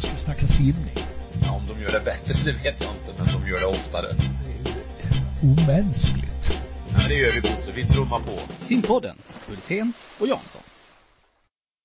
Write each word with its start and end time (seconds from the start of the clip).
som 0.00 0.10
ska 0.10 0.24
snacka 0.24 0.46
simning. 0.46 0.94
Ja, 1.42 1.52
om 1.52 1.66
de 1.66 1.82
gör 1.82 1.92
det 1.92 2.04
bättre, 2.04 2.32
det 2.44 2.52
vet 2.52 2.80
jag 2.80 2.90
inte, 2.90 3.14
men 3.18 3.26
de 3.26 3.48
gör 3.50 3.60
det 3.60 3.66
oftare. 3.66 4.12
Det 4.12 4.52
är 4.52 4.74
ju 4.74 5.52
omänskligt. 5.52 6.50
Ja, 6.92 7.08
det 7.08 7.14
gör 7.14 7.32
vi 7.34 7.40
Bosse. 7.40 7.72
Vi 7.74 7.86
trummar 7.86 8.20
på. 8.20 8.40
Simpodden, 8.64 9.16
Hultén 9.46 9.92
och 10.20 10.28
Jansson. 10.28 10.62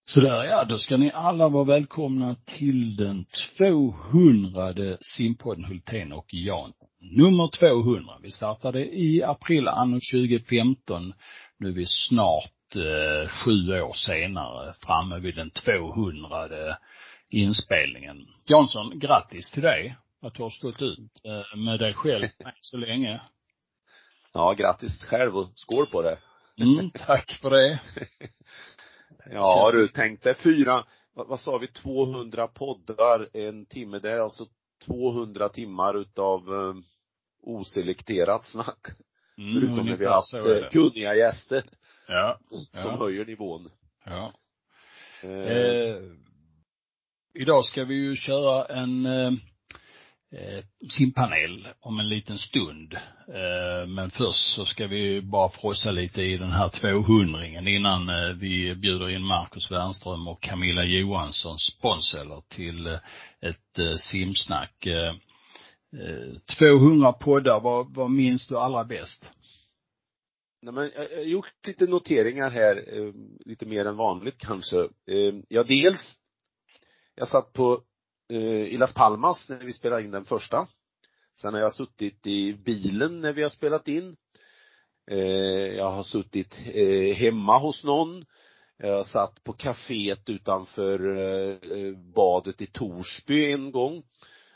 Sådär 0.06 0.44
ja, 0.44 0.64
då 0.64 0.78
ska 0.78 0.98
ni 0.98 1.12
alla 1.12 1.50
vara 1.50 1.64
välkomna 1.64 2.36
till 2.46 2.96
den 2.96 3.26
200 3.58 4.98
simpodden 5.02 5.66
Hultén 5.66 6.12
och 6.12 6.34
Jan. 6.34 6.72
Nummer 7.02 7.48
200. 7.48 8.14
Vi 8.24 8.32
startade 8.32 8.86
i 8.86 9.24
april 9.24 9.68
anno 9.68 10.00
2015. 10.14 11.14
Nu 11.60 11.70
är 11.70 11.74
vi 11.74 11.86
snart 11.88 12.76
eh, 12.76 13.30
sju 13.30 13.82
år 13.82 13.94
senare 13.94 14.74
framme 14.86 15.20
vid 15.20 15.36
den 15.36 15.50
200 15.50 16.78
inspelningen. 17.32 18.28
Jansson, 18.46 19.00
grattis 19.00 19.52
till 19.52 19.62
dig 19.62 19.96
att 20.22 20.34
du 20.34 20.44
har 20.44 20.50
stått 20.50 20.82
ut 20.82 21.22
eh, 21.24 21.58
med 21.58 21.80
dig 21.80 21.94
själv 21.94 22.28
så 22.62 22.78
länge. 22.78 23.22
Ja, 24.34 24.54
grattis 24.54 25.06
själv 25.06 25.38
och 25.38 25.50
skål 25.56 25.86
på 25.92 26.02
det. 26.02 26.20
Mm, 26.58 26.90
tack 26.90 27.32
för 27.42 27.50
det. 27.50 27.80
Ja 29.32 29.72
du, 29.74 29.88
tänk 29.88 30.24
dig 30.24 30.36
fyra, 30.36 30.86
vad, 31.14 31.28
vad 31.28 31.40
sa 31.40 31.58
vi, 31.58 31.68
200 31.68 32.48
poddar, 32.48 33.38
en 33.38 33.66
timme, 33.66 34.00
det 34.00 34.12
är 34.12 34.20
alltså 34.20 34.46
200 34.86 35.50
timmar 35.50 35.98
utav 35.98 36.50
um, 36.50 36.84
oselekterat 37.42 38.46
snack. 38.48 38.88
Mm, 39.38 39.54
Förutom 39.54 39.86
när 39.86 39.96
vi 39.96 40.06
har 40.06 40.14
haft 40.14 40.34
eh, 40.34 40.70
kunniga 40.70 41.16
gäster 41.16 41.64
Ja. 42.08 42.40
som 42.50 42.92
ja. 42.92 42.98
höjer 42.98 43.26
nivån. 43.26 43.70
Ja. 44.06 44.34
Eh, 45.24 45.30
Eh, 45.30 45.96
idag 47.34 47.66
ska 47.66 47.84
vi 47.84 47.96
ju 47.96 48.16
köra 48.16 48.66
en 48.66 49.06
eh, 49.06 49.34
eh, 50.32 50.64
simpanel 50.90 51.68
om 51.80 52.00
en 52.00 52.10
liten 52.10 52.38
stund. 52.38 52.94
Eh, 53.28 53.88
men 53.88 54.12
först 54.12 54.56
så 54.56 54.66
ska 54.66 54.88
vi 54.88 55.22
bara 55.22 55.50
frossa 55.50 55.92
lite 55.92 56.22
i 56.22 56.38
den 56.38 56.52
här 56.52 56.70
200 56.70 57.46
innan 57.46 58.10
eh, 58.10 58.36
vi 58.36 58.76
bjuder 58.76 59.10
in 59.10 59.24
Marcus 59.24 59.72
Wernström 59.72 60.28
och 60.28 60.42
Camilla 60.42 60.84
Johansson, 60.84 61.60
sponsorer 61.60 62.42
till 62.50 62.88
eh, 62.88 63.00
ett 63.42 63.80
eh, 63.80 63.96
simsnack. 63.96 64.86
Eh, 64.86 65.16
eh 66.02 66.34
200 66.60 67.14
poddar, 67.14 67.60
vad, 67.60 67.94
vad 67.94 68.12
minns 68.12 68.48
du 68.48 68.58
allra 68.58 68.84
bäst? 68.84 69.32
Nej 70.64 70.74
men 70.74 70.92
jag 70.96 71.18
har 71.18 71.24
gjort 71.24 71.68
lite 71.68 71.86
noteringar 71.86 72.50
här, 72.50 72.84
lite 73.46 73.66
mer 73.66 73.86
än 73.86 73.96
vanligt 73.96 74.38
kanske. 74.38 74.80
Eh, 74.82 75.34
ja 75.48 75.64
dels, 75.64 76.21
jag 77.22 77.28
satt 77.28 77.54
på 77.54 77.84
eh, 78.30 78.64
i 78.64 78.78
Las 78.78 78.94
Palmas 78.94 79.50
när 79.50 79.66
vi 79.66 79.74
spelade 79.74 80.04
in 80.04 80.12
den 80.12 80.26
första. 80.26 80.68
Sen 81.42 81.54
har 81.54 81.62
jag 81.62 81.76
suttit 81.76 82.28
i 82.28 82.54
bilen 82.54 83.22
när 83.22 83.34
vi 83.34 83.44
har 83.44 83.50
spelat 83.50 83.88
in. 83.88 84.16
Eh, 85.12 85.18
jag 85.78 85.92
har 85.92 86.04
suttit 86.04 86.60
eh, 86.74 87.16
hemma 87.16 87.58
hos 87.58 87.84
någon. 87.84 88.26
Jag 88.78 88.96
har 88.96 89.04
satt 89.04 89.44
på 89.44 89.54
kaféet 89.54 90.30
utanför 90.30 91.18
eh, 91.18 91.78
eh, 91.78 91.98
badet 91.98 92.62
i 92.62 92.68
Torsby 92.68 93.52
en 93.52 93.72
gång. 93.72 94.04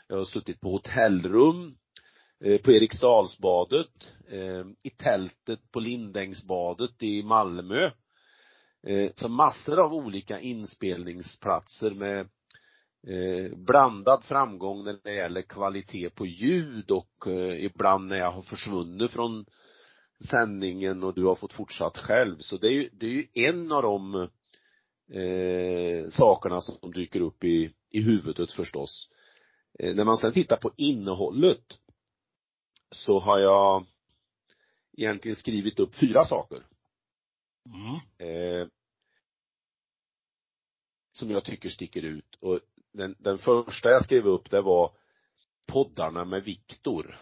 Jag 0.08 0.16
har 0.16 0.24
suttit 0.24 0.60
på 0.60 0.70
hotellrum 0.70 1.76
eh, 2.44 2.60
på 2.60 2.72
Eriksdalsbadet, 2.72 4.08
eh, 4.28 4.64
i 4.82 4.90
tältet 4.90 5.60
på 5.72 5.80
Lindängsbadet 5.80 7.02
i 7.02 7.22
Malmö. 7.22 7.90
Så 9.14 9.28
massor 9.28 9.78
av 9.78 9.94
olika 9.94 10.40
inspelningsplatser 10.40 11.90
med 11.90 12.28
eh, 13.06 13.56
blandad 13.56 14.24
framgång 14.24 14.84
när 14.84 14.98
det 15.02 15.14
gäller 15.14 15.42
kvalitet 15.42 16.10
på 16.10 16.26
ljud 16.26 16.90
och 16.90 17.26
eh, 17.26 17.64
ibland 17.64 18.08
när 18.08 18.16
jag 18.16 18.32
har 18.32 18.42
försvunnit 18.42 19.10
från 19.10 19.46
sändningen 20.30 21.04
och 21.04 21.14
du 21.14 21.24
har 21.24 21.34
fått 21.34 21.52
fortsatt 21.52 21.98
själv. 21.98 22.38
Så 22.38 22.56
det 22.56 22.66
är 22.66 22.72
ju, 22.72 22.88
det 22.92 23.06
är 23.06 23.10
ju 23.10 23.26
en 23.32 23.72
av 23.72 23.82
de 23.82 24.14
eh, 25.12 26.08
sakerna 26.08 26.60
som 26.60 26.92
dyker 26.92 27.20
upp 27.20 27.44
i, 27.44 27.72
i 27.90 28.00
huvudet 28.00 28.52
förstås. 28.52 29.10
Eh, 29.78 29.94
när 29.94 30.04
man 30.04 30.16
sen 30.16 30.32
tittar 30.32 30.56
på 30.56 30.72
innehållet 30.76 31.64
så 32.90 33.18
har 33.18 33.38
jag 33.38 33.86
egentligen 34.96 35.36
skrivit 35.36 35.78
upp 35.78 35.94
fyra 35.94 36.24
saker. 36.24 36.66
Mm. 37.66 37.94
Eh, 38.30 38.68
som 41.12 41.30
jag 41.30 41.44
tycker 41.44 41.68
sticker 41.68 42.02
ut. 42.02 42.34
Och 42.40 42.60
den, 42.96 43.14
den 43.18 43.38
första 43.38 43.90
jag 43.90 44.04
skrev 44.04 44.26
upp 44.26 44.50
det 44.50 44.60
var 44.60 44.92
poddarna 45.66 46.24
med 46.24 46.44
Viktor. 46.44 47.18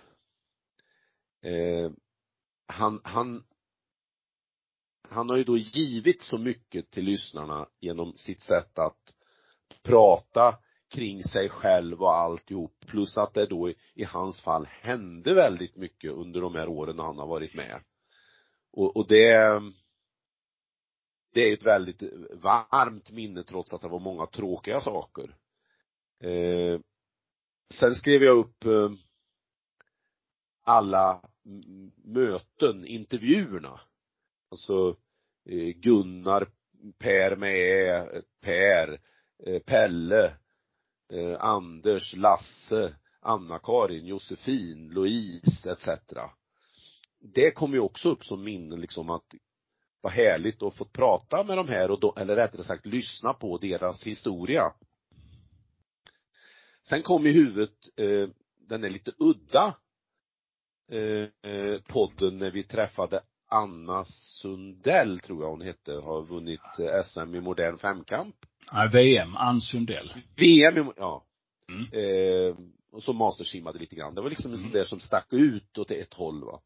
Eh, 1.42 1.90
han, 2.66 3.00
han, 3.04 3.44
han 5.08 5.28
har 5.28 5.36
ju 5.36 5.44
då 5.44 5.56
givit 5.56 6.22
så 6.22 6.38
mycket 6.38 6.90
till 6.90 7.04
lyssnarna 7.04 7.68
genom 7.80 8.16
sitt 8.16 8.42
sätt 8.42 8.78
att 8.78 9.14
prata 9.82 10.58
kring 10.90 11.22
sig 11.24 11.48
själv 11.48 12.02
och 12.02 12.14
alltihop. 12.16 12.84
Plus 12.86 13.16
att 13.16 13.34
det 13.34 13.46
då 13.46 13.70
i, 13.70 13.74
i 13.94 14.04
hans 14.04 14.42
fall 14.42 14.66
hände 14.66 15.34
väldigt 15.34 15.76
mycket 15.76 16.12
under 16.12 16.40
de 16.40 16.54
här 16.54 16.68
åren 16.68 16.98
han 16.98 17.18
har 17.18 17.26
varit 17.26 17.54
med. 17.54 17.80
Och, 18.72 18.96
och 18.96 19.08
det 19.08 19.60
det 21.34 21.40
är 21.40 21.54
ett 21.54 21.66
väldigt 21.66 22.02
varmt 22.32 23.10
minne 23.10 23.42
trots 23.42 23.72
att 23.72 23.80
det 23.80 23.88
var 23.88 24.00
många 24.00 24.26
tråkiga 24.26 24.80
saker. 24.80 25.36
Eh, 26.20 26.80
sen 27.74 27.94
skrev 27.94 28.22
jag 28.22 28.38
upp 28.38 28.64
eh, 28.64 28.90
alla 30.64 31.22
möten, 32.04 32.86
intervjuerna. 32.86 33.80
Alltså 34.50 34.96
eh, 35.44 35.74
Gunnar, 35.76 36.48
Per 36.98 37.36
med 37.36 37.50
Ä, 37.50 38.22
Per, 38.40 39.00
eh, 39.46 39.62
Pelle, 39.62 40.36
eh, 41.12 41.40
Anders, 41.40 42.16
Lasse, 42.16 42.94
Anna-Karin, 43.20 44.06
Josefin, 44.06 44.88
Louise 44.88 45.72
etc. 45.72 45.88
Det 47.18 47.50
kom 47.50 47.72
ju 47.72 47.80
också 47.80 48.10
upp 48.10 48.24
som 48.24 48.44
minnen, 48.44 48.80
liksom 48.80 49.10
att 49.10 49.24
vad 50.00 50.12
härligt 50.12 50.62
att 50.62 50.74
få 50.74 50.84
prata 50.84 51.44
med 51.44 51.56
de 51.56 51.68
här 51.68 51.90
och 51.90 52.00
då, 52.00 52.14
eller 52.16 52.36
rättare 52.36 52.64
sagt 52.64 52.86
lyssna 52.86 53.32
på 53.32 53.58
deras 53.58 54.02
historia. 54.02 54.72
Sen 56.88 57.02
kom 57.02 57.26
i 57.26 57.32
huvudet, 57.32 57.88
eh, 57.96 58.28
den 58.68 58.84
är 58.84 58.90
lite 58.90 59.12
udda, 59.18 59.76
eh, 60.92 61.52
eh, 61.52 61.80
podden 61.88 62.38
när 62.38 62.50
vi 62.50 62.64
träffade 62.64 63.20
Anna 63.48 64.04
Sundell, 64.04 65.20
tror 65.20 65.42
jag 65.42 65.50
hon 65.50 65.60
hette, 65.60 65.92
har 65.92 66.22
vunnit 66.22 66.60
eh, 66.78 67.02
SM 67.04 67.34
i 67.34 67.40
modern 67.40 67.78
femkamp. 67.78 68.36
Ja, 68.72 68.90
VM, 68.92 69.36
Ann 69.36 69.60
Sundell. 69.60 70.12
VM 70.36 70.78
i, 70.88 70.92
ja. 70.96 71.24
Mm. 71.68 71.84
Eh, 71.92 72.56
och 72.92 73.02
så 73.02 73.12
mastersimmade 73.12 73.78
lite 73.78 73.96
grann. 73.96 74.14
Det 74.14 74.20
var 74.20 74.30
liksom 74.30 74.50
en 74.52 74.56
sån 74.58 74.66
Mm. 74.66 74.78
där 74.78 74.84
som 74.84 75.00
stack 75.00 75.32
ut 75.32 75.78
åt 75.78 75.90
ett 75.90 76.14
håll 76.14 76.44
va. 76.44 76.60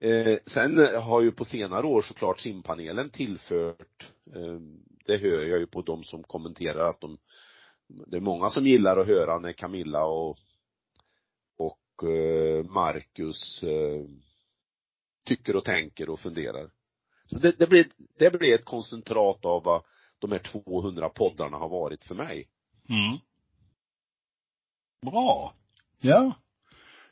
Eh, 0.00 0.38
sen 0.46 0.78
har 1.02 1.20
ju 1.22 1.32
på 1.32 1.44
senare 1.44 1.86
år 1.86 2.02
såklart 2.02 2.40
simpanelen 2.40 3.10
tillfört, 3.10 4.10
eh, 4.34 4.58
det 5.06 5.16
hör 5.16 5.42
jag 5.46 5.58
ju 5.58 5.66
på 5.66 5.82
de 5.82 6.04
som 6.04 6.22
kommenterar 6.22 6.88
att 6.88 7.00
de, 7.00 7.18
det 8.06 8.16
är 8.16 8.20
många 8.20 8.50
som 8.50 8.66
gillar 8.66 8.96
att 8.96 9.06
höra 9.06 9.38
när 9.38 9.52
Camilla 9.52 10.04
och, 10.04 10.38
och 11.58 12.08
eh, 12.08 12.64
Marcus 12.64 13.62
eh, 13.62 14.04
tycker 15.26 15.56
och 15.56 15.64
tänker 15.64 16.10
och 16.10 16.20
funderar. 16.20 16.70
Så 17.26 17.38
det, 17.38 17.52
det 17.58 17.66
blir, 17.66 17.86
det 18.18 18.38
blir 18.38 18.54
ett 18.54 18.64
koncentrat 18.64 19.44
av 19.44 19.62
vad 19.62 19.82
de 20.18 20.32
här 20.32 20.38
200 20.38 21.08
poddarna 21.08 21.56
har 21.56 21.68
varit 21.68 22.04
för 22.04 22.14
mig. 22.14 22.48
Mm. 22.88 23.18
Bra. 25.02 25.54
Ja. 26.00 26.34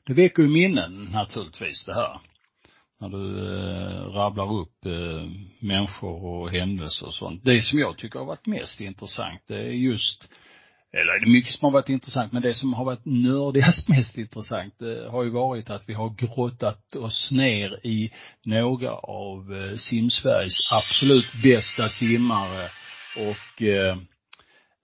Det 0.06 0.14
väcker 0.14 0.43
ju 0.43 0.49
minnen 0.49 1.05
naturligtvis 1.12 1.84
det 1.84 1.94
här. 1.94 2.20
När 2.99 3.08
du 3.08 3.38
eh, 3.38 4.06
rabblar 4.06 4.52
upp 4.60 4.87
eh, 4.87 5.31
människor 5.58 6.25
och 6.25 6.50
händelser 6.50 7.06
och 7.06 7.14
sånt. 7.14 7.44
Det 7.44 7.62
som 7.62 7.78
jag 7.78 7.99
tycker 7.99 8.19
har 8.19 8.26
varit 8.26 8.46
mest 8.46 8.81
intressant, 8.81 9.43
det 9.46 9.56
är 9.56 9.70
just, 9.70 10.28
eller 10.92 11.20
det 11.20 11.26
är 11.26 11.32
mycket 11.32 11.54
som 11.54 11.64
har 11.64 11.72
varit 11.72 11.88
intressant, 11.88 12.32
men 12.32 12.42
det 12.42 12.54
som 12.54 12.72
har 12.72 12.84
varit 12.84 13.04
nördigast 13.04 13.88
mest 13.96 14.19
intressant, 14.19 14.75
det 14.78 15.10
har 15.10 15.25
ju 15.25 15.31
varit 15.31 15.70
att 15.70 15.88
vi 15.88 15.94
har 15.94 16.10
grottat 16.10 16.96
oss 16.96 17.31
ner 17.31 17.87
i 17.87 18.12
några 18.44 18.92
av 18.92 19.54
eh, 19.54 19.76
simsveriges 19.76 20.72
absolut 20.72 21.42
bästa 21.42 21.88
simmare 21.88 22.69
och 23.16 23.62
eh, 23.62 23.96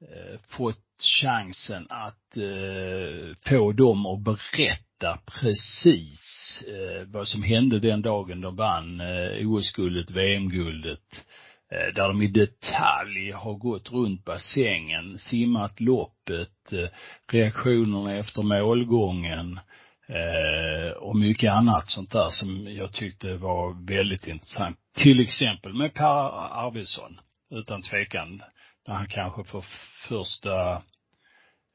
eh, 0.00 0.40
fått 0.48 0.82
chansen 1.22 1.86
att 1.90 2.36
eh, 2.36 3.36
få 3.50 3.72
dem 3.72 4.06
att 4.06 4.24
berätta 4.24 5.18
precis 5.40 6.62
eh, 6.66 7.08
vad 7.08 7.28
som 7.28 7.42
hände 7.42 7.80
den 7.80 8.02
dagen 8.02 8.40
de 8.40 8.56
vann 8.56 9.00
eh, 9.00 9.48
OS-guldet, 9.48 10.10
VM-guldet. 10.10 11.00
eh, 11.12 11.45
Eh, 11.72 11.94
där 11.94 12.08
de 12.08 12.22
i 12.22 12.26
detalj 12.26 13.30
har 13.30 13.54
gått 13.54 13.92
runt 13.92 14.24
bassängen, 14.24 15.18
simmat 15.18 15.80
loppet, 15.80 16.72
eh, 16.72 16.88
reaktionerna 17.28 18.16
efter 18.16 18.42
målgången, 18.42 19.60
eh, 20.08 20.96
och 20.96 21.16
mycket 21.16 21.52
annat 21.52 21.90
sånt 21.90 22.10
där 22.10 22.28
som 22.30 22.74
jag 22.74 22.92
tyckte 22.92 23.36
var 23.36 23.86
väldigt 23.86 24.26
intressant. 24.26 24.78
Till 24.96 25.20
exempel 25.20 25.74
med 25.74 25.94
Per 25.94 26.30
Arvidsson, 26.66 27.20
utan 27.50 27.82
tvekan, 27.82 28.42
när 28.86 28.94
han 28.94 29.06
kanske 29.06 29.44
för 29.44 29.64
första 30.08 30.72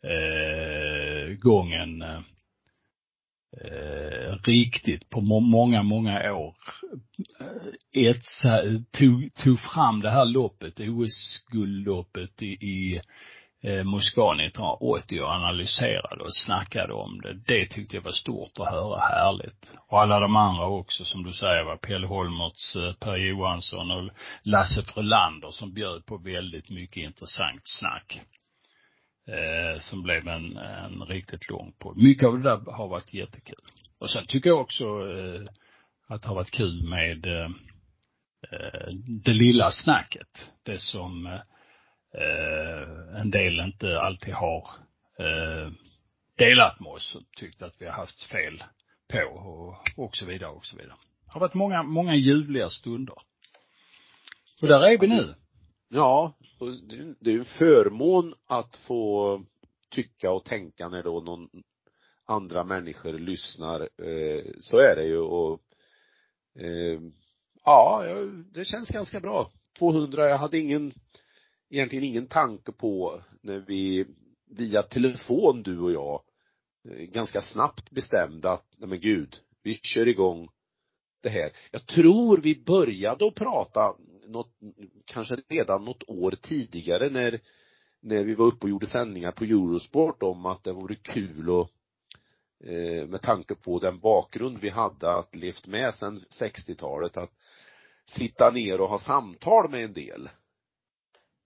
eh, 0.03 1.35
gången 1.39 2.03
eh, 3.57 4.35
riktigt 4.43 5.09
på 5.09 5.21
må 5.21 5.39
många, 5.39 5.83
många 5.83 6.33
år 6.33 6.55
eh, 7.39 8.09
etsa, 8.09 8.61
tog, 8.91 9.33
tog 9.35 9.59
fram 9.59 10.01
det 10.01 10.09
här 10.09 10.25
loppet, 10.25 10.79
OS-guldloppet 10.79 12.41
i, 12.41 12.45
i 12.45 13.01
eh, 13.63 13.83
Moskva 13.83 14.33
1980 14.33 15.21
och 15.21 15.31
analyserade 15.31 16.23
och 16.23 16.35
snackade 16.35 16.93
om 16.93 17.21
det. 17.21 17.33
Det 17.33 17.67
tyckte 17.67 17.95
jag 17.95 18.03
var 18.03 18.11
stort 18.11 18.59
att 18.59 18.71
höra, 18.71 18.99
härligt. 18.99 19.71
Och 19.87 20.01
alla 20.01 20.19
de 20.19 20.35
andra 20.35 20.65
också, 20.65 21.05
som 21.05 21.23
du 21.23 21.33
säger, 21.33 21.63
var 21.63 21.77
Pelle 21.77 22.07
Holmertz, 22.07 22.75
eh, 22.75 22.93
Per 22.93 23.17
Johansson 23.17 23.91
och 23.91 24.09
Lasse 24.43 24.83
Frölander 24.83 25.51
som 25.51 25.73
bjöd 25.73 26.05
på 26.05 26.17
väldigt 26.17 26.69
mycket 26.69 27.03
intressant 27.03 27.61
snack. 27.63 28.21
Eh, 29.31 29.79
som 29.79 30.03
blev 30.03 30.27
en, 30.27 30.57
en 30.57 31.05
riktigt 31.05 31.49
lång 31.49 31.73
podd. 31.79 31.97
Mycket 31.97 32.27
av 32.27 32.37
det 32.37 32.43
där 32.43 32.71
har 32.71 32.87
varit 32.87 33.13
jättekul. 33.13 33.65
Och 33.99 34.09
sen 34.09 34.25
tycker 34.25 34.49
jag 34.49 34.61
också 34.61 34.83
eh, 34.83 35.41
att 36.07 36.21
det 36.21 36.27
har 36.27 36.35
varit 36.35 36.51
kul 36.51 36.83
med 36.89 37.25
eh, 37.25 37.49
eh, 38.51 38.89
det 39.23 39.33
lilla 39.33 39.71
snacket. 39.71 40.51
Det 40.63 40.79
som 40.79 41.25
eh, 41.25 43.21
en 43.21 43.31
del 43.31 43.59
inte 43.59 43.99
alltid 43.99 44.33
har 44.33 44.69
eh, 45.19 45.71
delat 46.37 46.79
med 46.79 46.91
oss 46.91 47.15
och 47.15 47.23
tyckt 47.37 47.61
att 47.61 47.75
vi 47.79 47.85
har 47.85 47.93
haft 47.93 48.23
fel 48.23 48.63
på 49.07 49.23
och, 49.23 50.05
och 50.05 50.15
så 50.15 50.25
vidare 50.25 50.49
och 50.49 50.65
så 50.65 50.77
vidare. 50.77 50.95
Det 51.25 51.31
har 51.31 51.39
varit 51.39 51.53
många, 51.53 51.83
många 51.83 52.15
ljuvliga 52.15 52.69
stunder. 52.69 53.15
Och 54.61 54.67
där 54.67 54.81
är 54.81 54.97
vi 54.97 55.07
nu. 55.07 55.35
Ja, 55.93 56.33
det 57.19 57.31
är 57.31 57.39
en 57.39 57.45
förmån 57.45 58.33
att 58.47 58.75
få 58.75 59.43
tycka 59.89 60.31
och 60.31 60.45
tänka 60.45 60.89
när 60.89 61.03
då 61.03 61.19
någon 61.19 61.49
andra 62.25 62.63
människor 62.63 63.13
lyssnar. 63.13 63.81
Eh, 63.81 64.43
så 64.59 64.77
är 64.77 64.95
det 64.95 65.05
ju 65.05 65.17
och 65.17 65.61
eh, 66.59 67.01
ja, 67.65 68.05
det 68.53 68.65
känns 68.65 68.89
ganska 68.89 69.19
bra. 69.19 69.51
200, 69.79 70.29
jag 70.29 70.37
hade 70.37 70.59
ingen 70.59 70.93
egentligen 71.69 72.05
ingen 72.05 72.27
tanke 72.27 72.71
på 72.71 73.21
när 73.41 73.59
vi 73.59 74.05
via 74.45 74.83
telefon, 74.83 75.63
du 75.63 75.79
och 75.79 75.91
jag, 75.91 76.21
eh, 76.89 77.05
ganska 77.05 77.41
snabbt 77.41 77.89
bestämde 77.89 78.51
att, 78.51 78.65
nej 78.77 78.89
men 78.89 78.99
gud, 78.99 79.35
vi 79.63 79.79
kör 79.83 80.07
igång 80.07 80.49
det 81.21 81.29
här. 81.29 81.51
Jag 81.71 81.85
tror 81.85 82.37
vi 82.37 82.63
började 82.63 83.27
att 83.27 83.35
prata 83.35 83.95
något, 84.31 84.51
kanske 85.05 85.35
redan 85.35 85.85
något 85.85 86.03
år 86.07 86.31
tidigare 86.41 87.09
när, 87.09 87.39
när 87.99 88.23
vi 88.23 88.35
var 88.35 88.45
uppe 88.45 88.63
och 88.63 88.69
gjorde 88.69 88.87
sändningar 88.87 89.31
på 89.31 89.43
Eurosport 89.43 90.23
om 90.23 90.45
att 90.45 90.63
det 90.63 90.73
vore 90.73 90.95
kul 90.95 91.49
och 91.49 91.69
eh, 92.63 93.07
med 93.07 93.21
tanke 93.21 93.55
på 93.55 93.79
den 93.79 93.99
bakgrund 93.99 94.57
vi 94.57 94.69
hade 94.69 95.13
att 95.13 95.35
levt 95.35 95.67
med 95.67 95.93
sedan 95.93 96.17
60-talet 96.41 97.17
att 97.17 97.31
sitta 98.05 98.51
ner 98.51 98.81
och 98.81 98.89
ha 98.89 98.99
samtal 98.99 99.69
med 99.69 99.83
en 99.83 99.93
del. 99.93 100.29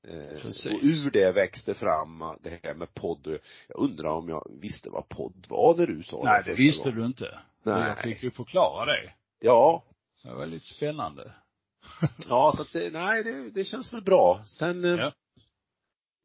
Eh, 0.07 0.41
Precis. 0.41 0.65
Och 0.65 0.79
ur 0.83 1.11
det 1.11 1.31
växte 1.31 1.73
fram 1.73 2.23
det 2.41 2.59
här 2.63 2.73
med 2.73 2.93
podd. 2.93 3.39
Jag 3.67 3.79
undrar 3.79 4.09
om 4.09 4.29
jag 4.29 4.47
visste 4.61 4.89
vad 4.89 5.09
podd 5.09 5.45
var 5.49 5.75
när 5.77 5.88
du 5.88 6.03
sa 6.03 6.21
Nej, 6.23 6.41
det, 6.45 6.51
det 6.51 6.57
visste 6.57 6.89
gång. 6.89 6.99
du 6.99 7.05
inte. 7.05 7.39
Nej. 7.63 7.88
Jag 7.88 8.03
fick 8.03 8.23
ju 8.23 8.31
förklara 8.31 8.85
det. 8.85 9.13
Ja. 9.39 9.83
Det 10.23 10.33
var 10.33 10.45
lite 10.45 10.65
spännande. 10.65 11.31
ja, 12.30 12.53
så 12.56 12.62
att 12.62 12.74
det, 12.74 12.89
nej, 12.89 13.24
det, 13.24 13.50
det 13.51 13.63
känns 13.63 13.94
väl 13.94 14.03
bra. 14.03 14.44
Sen 14.45 14.86
eh, 14.86 15.00
ja. 15.00 15.13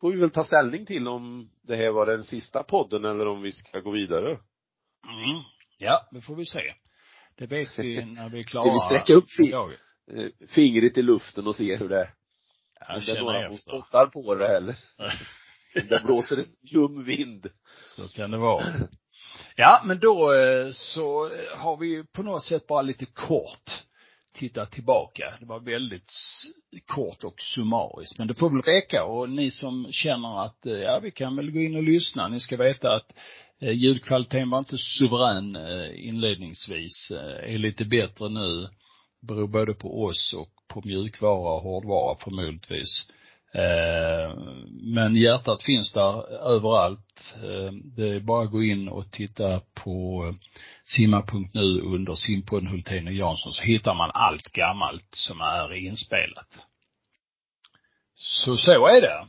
får 0.01 0.13
vi 0.13 0.21
väl 0.21 0.31
ta 0.31 0.45
ställning 0.45 0.87
till 0.87 1.09
om 1.09 1.51
det 1.63 1.77
här 1.77 1.91
var 1.91 2.07
den 2.07 2.25
sista 2.25 2.63
podden 2.63 3.05
eller 3.05 3.29
om 3.29 3.43
vi 3.43 3.53
ska 3.53 3.81
gå 3.81 3.91
vidare. 3.91 4.29
Mm. 4.29 5.43
Ja, 5.79 6.09
det 6.11 6.21
får 6.21 6.37
vi 6.37 6.47
se. 6.47 6.75
Det 7.37 7.47
vet 7.47 7.79
vi 7.79 8.05
när 8.15 8.29
vi 8.29 8.39
är 8.39 8.43
klara. 8.43 8.73
Vi 8.73 8.79
sträcka 8.79 9.15
upp 9.15 9.29
eh, 10.13 10.49
fingret 10.49 10.99
i 10.99 11.03
luften 11.03 11.47
och 11.47 11.57
se 11.57 11.77
hur 11.77 11.89
det 11.89 12.01
är? 12.01 12.15
Om 12.95 13.01
det 13.07 13.13
är 13.13 13.21
några 13.21 13.47
som 13.47 13.57
spottar 13.57 14.07
på 14.07 14.35
det 14.35 14.57
eller? 14.57 14.79
det 15.89 16.05
blåser 16.05 16.37
en 16.37 16.47
ljum 16.63 17.05
vind. 17.05 17.47
Så 17.89 18.09
kan 18.09 18.31
det 18.31 18.39
vara. 18.39 18.65
Ja, 19.57 19.83
men 19.85 19.99
då 19.99 20.35
eh, 20.35 20.71
så 20.73 21.31
har 21.57 21.77
vi 21.77 22.05
på 22.05 22.23
något 22.23 22.45
sätt 22.45 22.67
bara 22.67 22.83
lite 22.83 23.07
kort 23.07 23.90
titta 24.33 24.67
tillbaka. 24.67 25.35
Det 25.41 25.47
var 25.47 25.61
väldigt 25.61 26.13
kort 26.87 27.25
och 27.25 27.41
summariskt, 27.41 28.19
men 28.19 28.29
det 28.29 28.35
får 28.35 28.51
väl 28.51 28.75
räcka 28.75 29.05
och 29.05 29.31
ni 29.31 29.51
som 29.51 29.93
känner 29.93 30.45
att, 30.45 30.67
eh, 30.67 30.73
ja, 30.73 31.01
vi 31.03 31.11
kan 31.11 31.37
väl 31.37 31.51
gå 31.51 31.61
in 31.61 31.77
och 31.77 31.83
lyssna. 31.83 32.29
Ni 32.29 32.41
ska 32.41 32.57
veta 32.57 32.97
att 32.97 33.15
eh, 33.61 33.73
ljudkvaliteten 33.73 34.51
var 34.51 34.59
inte 34.59 34.79
suverän 34.79 35.57
eh, 35.57 36.09
inledningsvis, 36.09 37.13
är 37.43 37.59
lite 37.59 37.85
bättre 37.85 38.29
nu. 38.29 38.69
Beror 39.23 39.49
både 39.49 39.75
på 39.75 40.05
oss 40.05 40.35
och 40.37 40.51
på 40.69 40.83
mjukvara 40.85 41.55
och 41.55 41.63
hårdvara 41.63 42.17
förmodligtvis. 42.25 43.07
Eh, 43.55 44.35
men 44.83 45.17
hjärtat 45.17 45.63
finns 45.63 45.93
där 45.93 46.33
överallt. 46.57 47.35
Eh, 47.35 47.73
det 47.73 48.09
är 48.09 48.21
bara 48.21 48.45
att 48.45 48.51
gå 48.51 48.63
in 48.63 48.89
och 48.89 49.11
titta 49.11 49.61
på 49.75 50.25
simma.nu 50.85 51.81
under 51.81 52.15
simpodden 52.15 52.69
Hultén 52.69 53.07
och 53.07 53.13
Jansson 53.13 53.53
så 53.53 53.63
hittar 53.63 53.95
man 53.95 54.11
allt 54.15 54.53
gammalt 54.53 55.09
som 55.11 55.41
är 55.41 55.77
inspelat. 55.77 56.67
Så 58.15 58.57
så 58.57 58.87
är 58.87 59.01
det. 59.01 59.27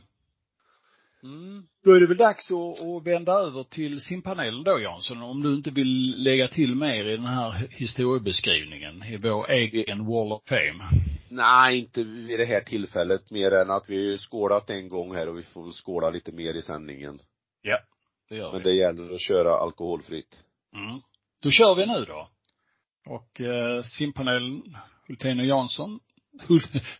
Mm. 1.22 1.62
Då 1.84 1.90
är 1.90 2.00
det 2.00 2.06
väl 2.06 2.16
dags 2.16 2.50
att, 2.50 2.80
att 2.80 3.06
vända 3.06 3.32
över 3.32 3.62
till 3.62 4.00
simpanelen 4.00 4.64
då 4.64 4.80
Jansson, 4.80 5.22
om 5.22 5.42
du 5.42 5.54
inte 5.54 5.70
vill 5.70 6.22
lägga 6.22 6.48
till 6.48 6.74
mer 6.74 7.04
i 7.04 7.16
den 7.16 7.26
här 7.26 7.68
historiebeskrivningen 7.70 9.02
i 9.02 9.16
vår 9.16 9.50
egen 9.50 10.06
Wall 10.06 10.32
of 10.32 10.42
Fame. 10.48 11.11
Nej, 11.34 11.78
inte 11.78 12.02
vid 12.02 12.38
det 12.38 12.44
här 12.44 12.60
tillfället, 12.60 13.30
mer 13.30 13.50
än 13.50 13.70
att 13.70 13.84
vi 13.86 14.18
skålat 14.18 14.70
en 14.70 14.88
gång 14.88 15.14
här 15.14 15.28
och 15.28 15.38
vi 15.38 15.42
får 15.42 15.72
skåla 15.72 16.10
lite 16.10 16.32
mer 16.32 16.54
i 16.54 16.62
sändningen. 16.62 17.20
Ja, 17.62 17.78
det 18.28 18.36
gör 18.36 18.46
vi. 18.46 18.52
Men 18.52 18.62
det 18.62 18.74
gäller 18.74 19.14
att 19.14 19.20
köra 19.20 19.54
alkoholfritt. 19.54 20.40
Mm. 20.76 21.00
Då 21.42 21.50
kör 21.50 21.74
vi 21.74 21.86
nu 21.86 22.04
då. 22.04 22.28
Och 23.06 23.40
eh, 23.40 23.82
simpanelen, 23.82 24.62
Hultén 25.08 25.40
och 25.40 25.46
Jansson, 25.46 26.00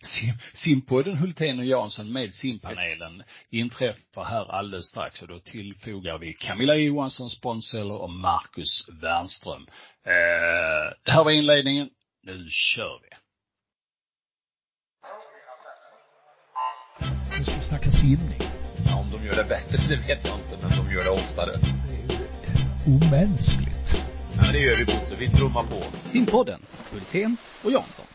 sim, 0.01 0.33
simpodden 0.53 1.17
Hultén 1.17 1.59
och 1.59 1.65
Jansson 1.65 2.13
med 2.13 2.33
simpanelen 2.33 3.23
inträffar 3.49 4.23
här 4.23 4.51
alldeles 4.51 4.87
strax 4.87 5.21
och 5.21 5.27
då 5.27 5.39
tillfogar 5.39 6.17
vi 6.17 6.33
Camilla 6.33 6.75
Johansson, 6.75 7.29
Sponsor 7.29 8.01
och 8.01 8.09
Marcus 8.09 8.89
Wernström. 9.01 9.67
Eh, 10.05 10.93
det 11.03 11.11
här 11.11 11.23
var 11.23 11.31
inledningen. 11.31 11.89
Nu 12.23 12.47
kör 12.49 12.99
vi. 13.01 13.12
Nu 17.39 17.45
ska 17.45 17.55
vi 17.55 17.61
snacka 17.61 17.91
simning. 17.91 18.41
Ja, 18.85 18.99
om 18.99 19.11
de 19.11 19.25
gör 19.25 19.35
det 19.35 19.49
bättre, 19.49 19.77
det 19.89 19.95
vet 19.95 20.25
jag 20.25 20.39
inte, 20.39 20.57
men 20.61 20.77
de 20.77 20.93
gör 20.93 21.03
det 21.03 21.09
oftare. 21.09 21.51
Det 21.87 22.13
är 22.13 22.19
ju 22.19 22.95
omänskligt. 22.95 23.89
Ja, 24.35 24.51
det 24.51 24.59
gör 24.59 24.77
vi 24.77 24.85
Bosse. 24.85 25.15
Vi 25.19 25.29
trummar 25.29 25.63
på. 25.63 26.09
Simpodden, 26.09 26.61
Hultén 26.91 27.37
och 27.63 27.71
Jansson. 27.71 28.05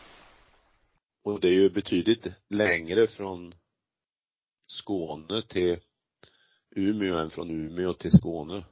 Och 1.23 1.39
det 1.39 1.47
är 1.47 1.51
ju 1.51 1.69
betydligt 1.69 2.27
längre 2.49 3.07
från 3.07 3.53
Skåne 4.67 5.41
till 5.49 5.77
Umeå 6.75 7.17
än 7.17 7.29
från 7.29 7.49
Umeå 7.49 7.93
till 7.93 8.11
Skåne. 8.11 8.63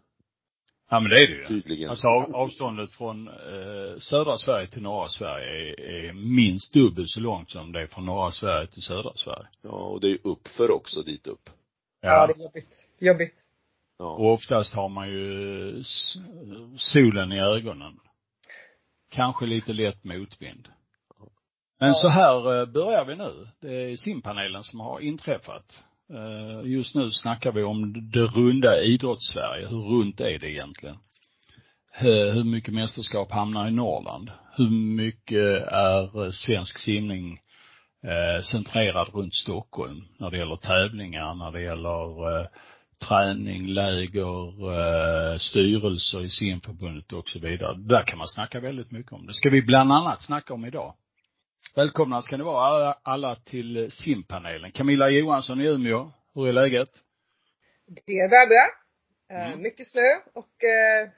Ja 0.90 1.00
men 1.00 1.10
det 1.10 1.24
är 1.24 1.28
det 1.28 1.34
ju. 1.34 1.48
Tydligen. 1.48 1.90
Alltså 1.90 2.08
avståndet 2.08 2.92
från 2.92 3.28
eh, 3.28 3.98
södra 3.98 4.38
Sverige 4.38 4.68
till 4.68 4.82
norra 4.82 5.10
Sverige 5.10 5.48
är, 5.48 5.80
är 5.82 6.14
minst 6.14 6.74
dubbelt 6.74 7.10
så 7.10 7.20
långt 7.20 7.52
som 7.52 7.72
det 7.72 7.82
är 7.82 7.88
från 7.88 8.06
norra 8.06 8.32
Sverige 8.32 8.68
till 8.68 8.82
södra 8.82 9.12
Sverige. 9.16 9.48
Ja, 9.62 9.70
och 9.70 10.02
det 10.02 10.08
är 10.08 10.18
uppför 10.24 10.72
också 10.72 11.04
dit 11.04 11.28
upp. 11.28 11.50
Ja, 12.02 12.10
ja 12.10 12.28
det 12.28 12.34
är 12.34 12.44
jobbigt. 12.44 12.90
Jobbigt. 13.00 13.36
Ja. 14.00 14.06
Och 14.06 14.34
oftast 14.34 14.76
har 14.76 14.90
man 14.90 15.10
ju 15.10 15.84
solen 16.78 17.32
i 17.32 17.40
ögonen. 17.40 18.00
Kanske 19.10 19.46
lite 19.46 19.74
lätt 19.74 20.04
motvind. 20.04 20.68
Men 21.80 21.94
så 21.94 22.08
här 22.08 22.60
eh, 22.60 22.66
börjar 22.66 23.06
vi 23.06 23.16
nu. 23.16 23.48
Det 23.60 23.92
är 23.92 23.96
simpanelen 23.96 24.64
som 24.64 24.80
har 24.80 25.00
inträffat. 25.00 25.84
Eh, 26.14 26.72
just 26.72 26.96
nu 26.96 27.12
snackar 27.12 27.52
vi 27.52 27.64
om 27.64 28.10
det 28.12 28.26
runda 28.26 28.82
idrottssverige. 28.82 29.68
Hur 29.68 29.82
runt 29.82 30.20
är 30.20 30.40
det 30.40 30.52
egentligen? 30.52 30.98
Hur 31.92 32.44
mycket 32.44 32.74
mästerskap 32.74 33.32
hamnar 33.32 33.68
i 33.68 33.72
Norrland? 33.72 34.32
Hur 34.58 34.70
mycket 34.70 35.68
är 35.68 36.26
eh, 36.26 36.32
svensk 36.32 36.80
simning 36.80 37.40
eh, 38.04 38.42
centrerad 38.44 39.10
runt 39.14 39.36
Stockholm 39.36 40.04
när 40.20 40.32
det 40.32 40.38
gäller 40.38 40.56
tävlingar, 40.56 41.36
när 41.36 41.52
det 41.52 41.62
gäller 41.62 42.48
träning, 43.08 43.68
läger, 43.68 45.38
styrelser 45.38 46.24
i 46.24 46.30
simförbundet 46.30 47.14
och 47.14 47.30
så 47.30 47.40
vidare. 47.40 47.78
Där 47.78 48.04
kan 48.04 48.18
man 48.18 48.28
snacka 48.28 48.60
väldigt 48.60 48.92
mycket 48.92 49.12
om. 49.12 49.26
Det 49.28 49.34
ska 49.34 49.50
vi 49.50 49.62
bland 49.62 49.92
annat 49.92 50.24
snacka 50.24 50.54
om 50.54 50.66
idag. 50.66 50.94
Välkomna 51.78 52.22
ska 52.22 52.38
ni 52.38 52.44
vara 52.44 52.66
alla, 52.66 53.00
alla 53.04 53.36
till 53.36 53.92
simpanelen. 53.92 54.72
Camilla 54.72 55.10
Johansson 55.10 55.62
i 55.62 55.66
Umeå, 55.68 56.12
hur 56.34 56.48
är 56.48 56.54
läget? 56.54 56.90
Det 58.06 58.20
är 58.20 58.30
bra, 58.30 58.46
bra. 58.46 58.68
Eh, 59.38 59.48
Mm. 59.48 59.62
Mycket 59.62 59.88
snö 59.88 60.16
och 60.34 60.64
eh, 60.64 61.10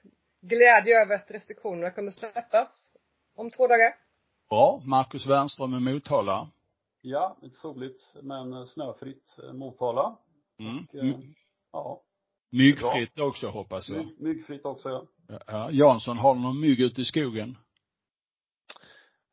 glädje 0.41 1.01
över 1.01 1.15
att 1.15 1.31
restriktionerna 1.31 1.91
kommer 1.91 2.11
släppas 2.11 2.91
om 3.35 3.51
två 3.51 3.67
dagar. 3.67 3.93
Bra. 4.49 4.81
Marcus 4.85 5.25
Wernström 5.27 5.73
i 5.75 5.93
Motala. 5.93 6.49
Ja, 7.01 7.37
lite 7.41 7.55
soligt 7.57 8.01
men 8.21 8.67
snöfritt 8.67 9.37
eh, 9.43 9.53
Motala. 9.53 10.17
Mm. 10.59 10.77
Och, 10.89 10.95
eh, 10.95 11.19
ja, 11.71 12.01
Myggfritt 12.51 13.19
också 13.19 13.47
hoppas 13.47 13.89
jag. 13.89 13.97
mygg, 13.97 14.21
myggfritt 14.21 14.65
också. 14.65 14.89
Ja, 15.27 15.39
Ja. 15.47 15.69
Jansson, 15.71 16.17
har 16.17 16.35
du 16.35 16.41
någon 16.41 16.59
mygg 16.61 16.79
ute 16.79 17.01
i 17.01 17.05
skogen? 17.05 17.57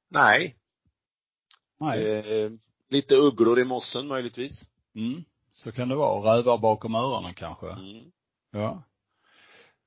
Nej. 0.09 0.57
Nej. 1.81 2.05
Eh, 2.05 2.51
lite 2.91 3.15
ugglor 3.15 3.61
i 3.61 3.65
mossen 3.65 4.07
möjligtvis. 4.07 4.63
Mm. 4.97 5.25
Så 5.53 5.73
kan 5.73 5.89
det 5.89 5.95
vara. 5.95 6.37
Rävar 6.37 6.59
bakom 6.59 6.95
öronen 6.95 7.35
kanske. 7.35 7.71
Mm. 7.71 8.05
Ja. 8.53 8.83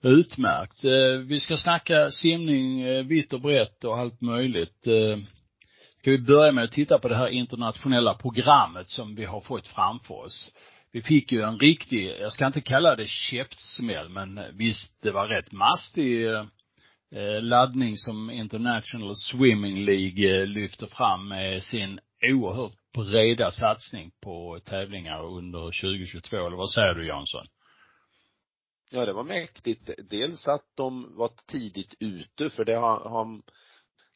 Utmärkt. 0.03 0.83
Eh, 0.83 1.27
Vi 1.27 1.39
ska 1.39 1.57
snacka 1.57 2.11
simning 2.11 2.81
eh, 2.81 3.03
vitt 3.05 3.33
och 3.33 3.41
brett 3.41 3.83
och 3.83 3.97
allt 3.97 4.21
möjligt. 4.21 4.87
Eh, 4.87 5.17
Ska 5.99 6.11
vi 6.11 6.17
börja 6.17 6.51
med 6.51 6.63
att 6.63 6.71
titta 6.71 6.99
på 6.99 7.07
det 7.07 7.15
här 7.15 7.27
internationella 7.27 8.13
programmet 8.13 8.89
som 8.89 9.15
vi 9.15 9.25
har 9.25 9.41
fått 9.41 9.67
framför 9.67 10.13
oss. 10.13 10.51
Vi 10.91 11.01
fick 11.01 11.31
ju 11.31 11.41
en 11.41 11.59
riktig, 11.59 12.15
jag 12.19 12.33
ska 12.33 12.47
inte 12.47 12.61
kalla 12.61 12.95
det 12.95 13.07
käftsmäll, 13.07 14.09
men 14.09 14.41
visst, 14.53 15.01
det 15.01 15.11
var 15.11 15.27
rätt 15.27 15.51
mastig 15.51 16.25
eh, 16.27 16.33
eh, 16.33 16.45
Eh, 17.11 17.41
laddning 17.41 17.97
som 17.97 18.29
International 18.29 19.15
Swimming 19.15 19.85
League 19.85 20.41
eh, 20.41 20.47
lyfter 20.47 20.87
fram 20.87 21.27
med 21.27 21.63
sin 21.63 21.99
oerhört 22.33 22.73
breda 22.93 23.51
satsning 23.51 24.11
på 24.21 24.59
tävlingar 24.65 25.25
under 25.25 25.59
2022, 25.59 26.37
eller 26.37 26.57
vad 26.57 26.71
säger 26.71 26.93
du 26.93 27.07
Jansson? 27.07 27.45
Ja, 28.89 29.05
det 29.05 29.13
var 29.13 29.23
mäktigt. 29.23 29.89
Dels 30.09 30.47
att 30.47 30.65
de 30.75 31.15
var 31.17 31.31
tidigt 31.47 31.93
ute, 31.99 32.49
för 32.49 32.65
det 32.65 32.75
har, 32.75 32.99
har 32.99 33.41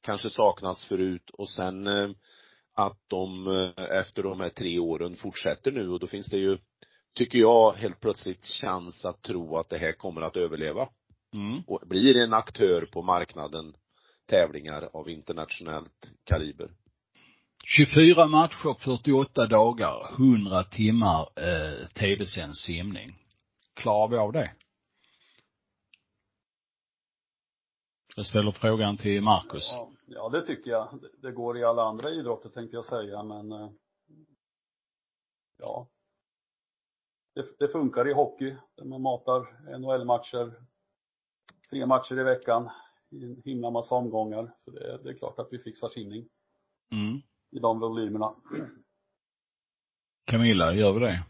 kanske 0.01 0.29
saknats 0.29 0.85
förut 0.85 1.29
och 1.33 1.49
sen 1.49 1.87
eh, 1.87 2.09
att 2.75 2.99
de 3.07 3.47
eh, 3.47 3.83
efter 3.99 4.23
de 4.23 4.39
här 4.39 4.49
tre 4.49 4.79
åren 4.79 5.15
fortsätter 5.15 5.71
nu 5.71 5.89
och 5.89 5.99
då 5.99 6.07
finns 6.07 6.27
det 6.29 6.37
ju, 6.37 6.57
tycker 7.15 7.39
jag, 7.39 7.73
helt 7.73 7.99
plötsligt 7.99 8.45
chans 8.45 9.05
att 9.05 9.21
tro 9.21 9.57
att 9.57 9.69
det 9.69 9.77
här 9.77 9.91
kommer 9.91 10.21
att 10.21 10.37
överleva 10.37 10.89
Mm. 11.33 11.61
och 11.67 11.83
blir 11.87 12.17
en 12.17 12.33
aktör 12.33 12.85
på 12.85 13.01
marknaden 13.01 13.75
tävlingar 14.25 14.89
av 14.93 15.09
internationellt 15.09 16.13
kaliber. 16.23 16.71
24 17.65 18.27
matcher, 18.27 18.75
48 18.79 19.47
dagar, 19.47 20.09
100 20.19 20.63
timmar 20.63 21.29
eh, 21.35 21.87
tv-sänd 21.87 22.55
simning. 22.55 23.15
Klarar 23.73 24.07
vi 24.07 24.17
av 24.17 24.31
det? 24.31 24.51
Jag 28.15 28.25
ställer 28.25 28.51
frågan 28.51 28.97
till 28.97 29.21
Marcus. 29.21 29.67
ja. 29.71 29.89
Ja, 30.07 30.29
det 30.29 30.45
tycker 30.45 30.71
jag. 30.71 30.99
Det- 31.21 31.31
går 31.31 31.57
i 31.57 31.63
alla 31.63 31.83
andra 31.83 32.09
idrotter 32.09 32.49
tänkte 32.49 32.75
jag 32.77 32.85
säga 32.85 33.23
men 33.23 33.51
eh, 33.51 33.69
ja. 35.57 35.87
Det, 37.35 37.45
det 37.59 37.67
funkar 37.67 38.09
i 38.09 38.13
hockey 38.13 38.55
där 38.75 38.85
man 38.85 39.01
matar 39.01 39.41
NHL-matcher 39.79 40.53
tre 41.73 41.85
matcher 41.85 42.19
i 42.19 42.23
veckan 42.23 42.69
i 43.11 43.23
en 43.23 43.41
himla 43.45 43.69
massa 43.69 43.95
omgångar. 43.95 44.51
Så 44.65 44.71
det, 44.71 44.99
det 45.03 45.09
är 45.09 45.13
klart 45.13 45.39
att 45.39 45.47
vi 45.51 45.59
fixar 45.59 45.89
simning 45.89 46.25
Mm. 46.91 47.21
i 47.51 47.59
de 47.59 47.79
volymerna. 47.79 48.33
Camilla, 50.25 50.73
gör 50.73 50.93
vi 50.93 50.99
det? 50.99 51.23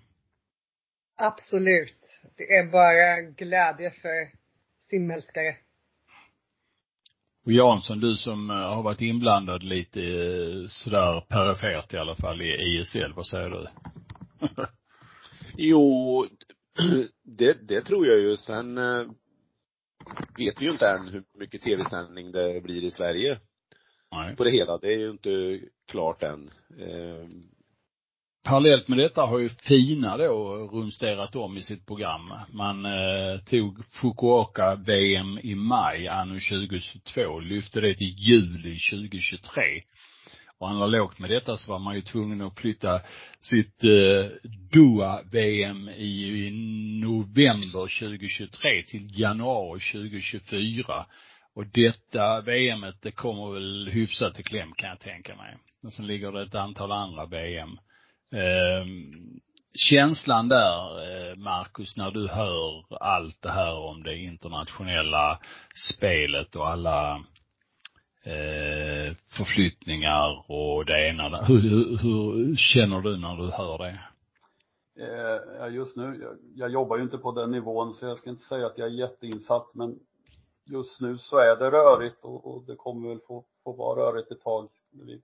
Absolut. 1.15 2.19
Det 2.37 2.43
är 2.43 2.71
bara 2.71 3.21
glädje 3.21 3.91
för 3.91 4.31
simälskare. 4.89 5.55
Och 7.45 7.51
Jansson, 7.51 7.99
du 7.99 8.15
som 8.15 8.49
eh, 8.49 8.55
har 8.55 8.83
varit 8.83 9.01
inblandad 9.01 9.63
lite 9.63 10.01
eh, 10.01 10.67
sådär 10.67 11.21
perifert 11.21 11.93
i 11.93 11.97
alla 11.97 12.15
fall 12.15 12.41
i 12.41 12.79
ISL, 12.79 13.13
vad 13.15 13.27
säger 13.27 13.49
du? 13.49 13.67
Jo, 15.57 16.27
det, 17.23 17.67
det 17.67 17.81
tror 17.81 18.07
jag 18.07 18.19
ju. 18.19 18.37
Sen 18.37 18.77
eh, 18.77 19.07
vet 20.37 20.61
vi 20.61 20.65
ju 20.65 20.71
inte 20.71 20.89
än 20.89 21.07
hur 21.07 21.23
mycket 21.39 21.61
tv-sändning 21.61 22.31
det 22.31 22.63
blir 22.63 22.83
i 22.83 22.91
Sverige 22.91 23.39
Nej. 24.11 24.35
på 24.35 24.43
det 24.43 24.51
hela. 24.51 24.77
Det 24.77 24.93
är 24.93 24.97
ju 24.97 25.09
inte 25.09 25.59
klart 25.91 26.23
än. 26.23 26.51
Eh, 26.79 27.27
Parallellt 28.43 28.87
med 28.87 28.97
detta 28.97 29.21
har 29.21 29.39
ju 29.39 29.49
Fina 29.49 30.17
då 30.17 30.55
rumsterat 30.55 31.35
om 31.35 31.57
i 31.57 31.61
sitt 31.61 31.85
program. 31.85 32.33
Man 32.53 32.85
eh, 32.85 33.39
tog 33.45 33.85
Fukuoka 33.85 34.75
VM 34.75 35.39
i 35.43 35.55
maj 35.55 36.07
anno 36.07 36.33
2022, 36.33 37.39
lyfte 37.39 37.81
det 37.81 37.95
till 37.95 38.15
juli 38.17 38.77
2023. 38.91 39.61
Och 40.63 40.69
analogt 40.69 41.19
med 41.19 41.29
detta 41.29 41.57
så 41.57 41.71
var 41.71 41.79
man 41.79 41.95
ju 41.95 42.01
tvungen 42.01 42.41
att 42.41 42.59
flytta 42.59 43.01
sitt 43.39 43.83
eh, 43.83 44.25
Doha-VM 44.73 45.89
i, 45.89 46.45
i 46.47 46.51
november 47.03 47.99
2023 47.99 48.83
till 48.87 49.19
januari 49.19 49.79
2024. 49.79 51.05
Och 51.55 51.65
detta 51.67 52.41
VMet, 52.41 53.01
det 53.01 53.11
kommer 53.11 53.53
väl 53.53 53.89
hyfsat 53.91 54.39
i 54.39 54.43
kläm 54.43 54.73
kan 54.75 54.89
jag 54.89 54.99
tänka 54.99 55.35
mig. 55.35 55.57
Och 55.83 55.93
sen 55.93 56.07
ligger 56.07 56.31
det 56.31 56.41
ett 56.41 56.55
antal 56.55 56.91
andra 56.91 57.25
VM. 57.25 57.77
Eh, 58.35 58.85
känslan 59.89 60.47
där, 60.47 60.99
eh, 61.03 61.35
Marcus, 61.35 61.97
när 61.97 62.11
du 62.11 62.27
hör 62.27 62.83
allt 63.03 63.41
det 63.41 63.51
här 63.51 63.75
om 63.75 64.03
det 64.03 64.17
internationella 64.17 65.39
spelet 65.75 66.55
och 66.55 66.69
alla 66.69 67.23
eh, 68.23 69.15
förflyttningar 69.37 70.45
och 70.47 70.85
det 70.85 71.09
ena. 71.09 71.43
Hur, 71.43 71.61
hur, 71.61 71.97
hur 71.97 72.55
känner 72.55 73.01
du 73.01 73.17
när 73.17 73.35
du 73.37 73.51
hör 73.51 73.77
det? 73.77 73.99
Eh, 74.95 75.73
just 75.73 75.95
nu, 75.95 76.19
jag, 76.21 76.37
jag 76.55 76.69
jobbar 76.69 76.97
ju 76.97 77.03
inte 77.03 77.17
på 77.17 77.31
den 77.31 77.51
nivån 77.51 77.93
så 77.93 78.05
jag 78.05 78.17
ska 78.17 78.29
inte 78.29 78.45
säga 78.45 78.65
att 78.65 78.77
jag 78.77 78.87
är 78.87 78.91
jätteinsatt 78.91 79.69
men 79.73 79.99
just 80.65 81.01
nu 81.01 81.17
så 81.17 81.37
är 81.37 81.55
det 81.55 81.71
rörigt 81.71 82.23
och, 82.23 82.55
och 82.55 82.63
det 82.63 82.75
kommer 82.75 83.09
väl 83.09 83.19
få, 83.27 83.45
få 83.63 83.71
vara 83.71 83.99
rörigt 83.99 84.31
ett 84.31 84.41
tag 84.41 84.69
när 84.91 85.05
vi 85.05 85.21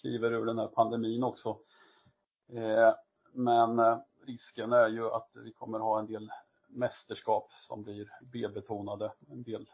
kliver 0.00 0.32
ur 0.32 0.46
den 0.46 0.58
här 0.58 0.66
pandemin 0.66 1.22
också. 1.22 1.58
Eh, 2.52 2.94
men 3.32 3.78
eh, 3.78 3.98
risken 4.26 4.72
är 4.72 4.88
ju 4.88 5.10
att 5.10 5.28
vi 5.44 5.52
kommer 5.52 5.78
ha 5.78 5.98
en 5.98 6.06
del 6.06 6.30
mästerskap 6.68 7.50
som 7.68 7.82
blir 7.82 8.08
B-betonade, 8.32 9.12
en 9.30 9.42
del, 9.42 9.66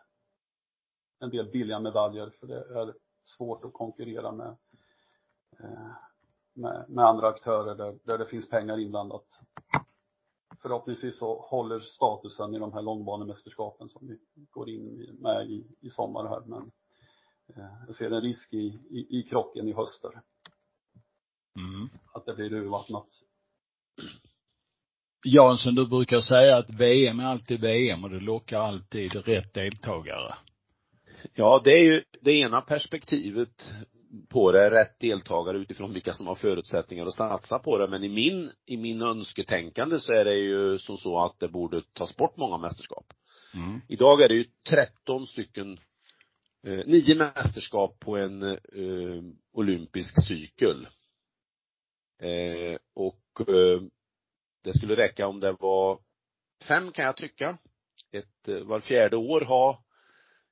en 1.21 1.31
del 1.31 1.51
billiga 1.51 1.81
medaljer 1.81 2.31
för 2.31 2.47
det 2.47 2.81
är 2.81 2.95
svårt 3.25 3.65
att 3.65 3.73
konkurrera 3.73 4.33
med 4.33 4.57
eh, 5.61 5.93
med, 6.59 6.85
med 6.89 7.05
andra 7.05 7.29
aktörer 7.29 7.75
där, 7.75 7.99
där 8.05 8.19
det 8.19 8.27
finns 8.27 8.49
pengar 8.49 8.79
inblandat. 8.79 9.27
Förhoppningsvis 10.63 11.19
så 11.19 11.41
håller 11.41 11.81
statusen 11.81 12.55
i 12.55 12.59
de 12.59 12.73
här 12.73 12.83
långbanemästerskapen 12.83 13.89
som 13.89 14.09
vi 14.09 14.19
går 14.51 14.69
in 14.69 15.17
med 15.21 15.51
i, 15.51 15.67
i 15.81 15.91
sommar 15.91 16.29
här 16.29 16.43
men 16.47 16.71
eh, 17.57 17.73
jag 17.87 17.97
ser 17.97 18.11
en 18.11 18.21
risk 18.21 18.53
i, 18.53 18.81
i, 18.91 19.19
i 19.19 19.23
krocken 19.23 19.69
i 19.69 19.73
höster. 19.73 20.11
Mm. 21.57 21.89
Att 22.13 22.27
det 22.27 22.35
blir 22.35 22.53
urvattnat. 22.53 23.09
Jansson, 25.25 25.75
du 25.75 25.89
brukar 25.89 26.21
säga 26.21 26.57
att 26.57 26.71
VM 26.71 27.21
är 27.21 27.25
alltid 27.25 27.61
VM 27.61 28.05
och 28.05 28.11
det 28.11 28.21
lockar 28.21 28.61
alltid 28.61 29.15
rätt 29.15 29.55
deltagare. 29.55 30.35
Ja, 31.35 31.61
det 31.65 31.71
är 31.71 31.83
ju 31.83 32.03
det 32.21 32.33
ena 32.33 32.61
perspektivet 32.61 33.73
på 34.29 34.53
det, 34.53 34.71
rätt 34.71 35.01
deltagare 35.01 35.59
utifrån 35.59 35.93
vilka 35.93 36.13
som 36.13 36.27
har 36.27 36.35
förutsättningar 36.35 37.07
att 37.07 37.15
satsa 37.15 37.59
på 37.59 37.79
det. 37.79 37.89
Men 37.89 38.05
i 38.05 38.09
min, 38.09 38.53
i 38.67 38.77
min 38.77 39.03
önsketänkande 39.03 40.01
så 40.01 40.13
är 40.13 40.25
det 40.25 40.35
ju 40.35 40.79
som 40.79 40.97
så 40.97 41.25
att 41.25 41.39
det 41.39 41.49
borde 41.49 41.83
tas 41.93 42.17
bort 42.17 42.37
många 42.37 42.59
mästerskap. 42.59 43.13
Mm. 43.55 43.81
Idag 43.89 44.23
är 44.23 44.29
det 44.29 44.35
ju 44.35 44.45
13 44.69 45.27
stycken, 45.27 45.81
eh, 46.67 46.87
nio 46.87 47.15
mästerskap 47.15 48.01
på 48.01 48.17
en 48.17 48.43
eh, 48.43 49.23
olympisk 49.53 50.29
cykel. 50.29 50.89
Eh, 52.23 52.79
och 52.95 53.49
eh, 53.49 53.81
det 54.65 54.73
skulle 54.75 54.97
räcka 54.97 55.27
om 55.27 55.41
det 55.41 55.53
var 55.53 56.01
fem 56.69 56.93
kan 56.93 57.05
jag 57.05 57.17
tycka. 57.17 57.59
Ett, 58.13 58.49
eh, 58.49 58.59
var 58.59 58.81
fjärde 58.81 59.17
år 59.17 59.41
ha 59.41 59.85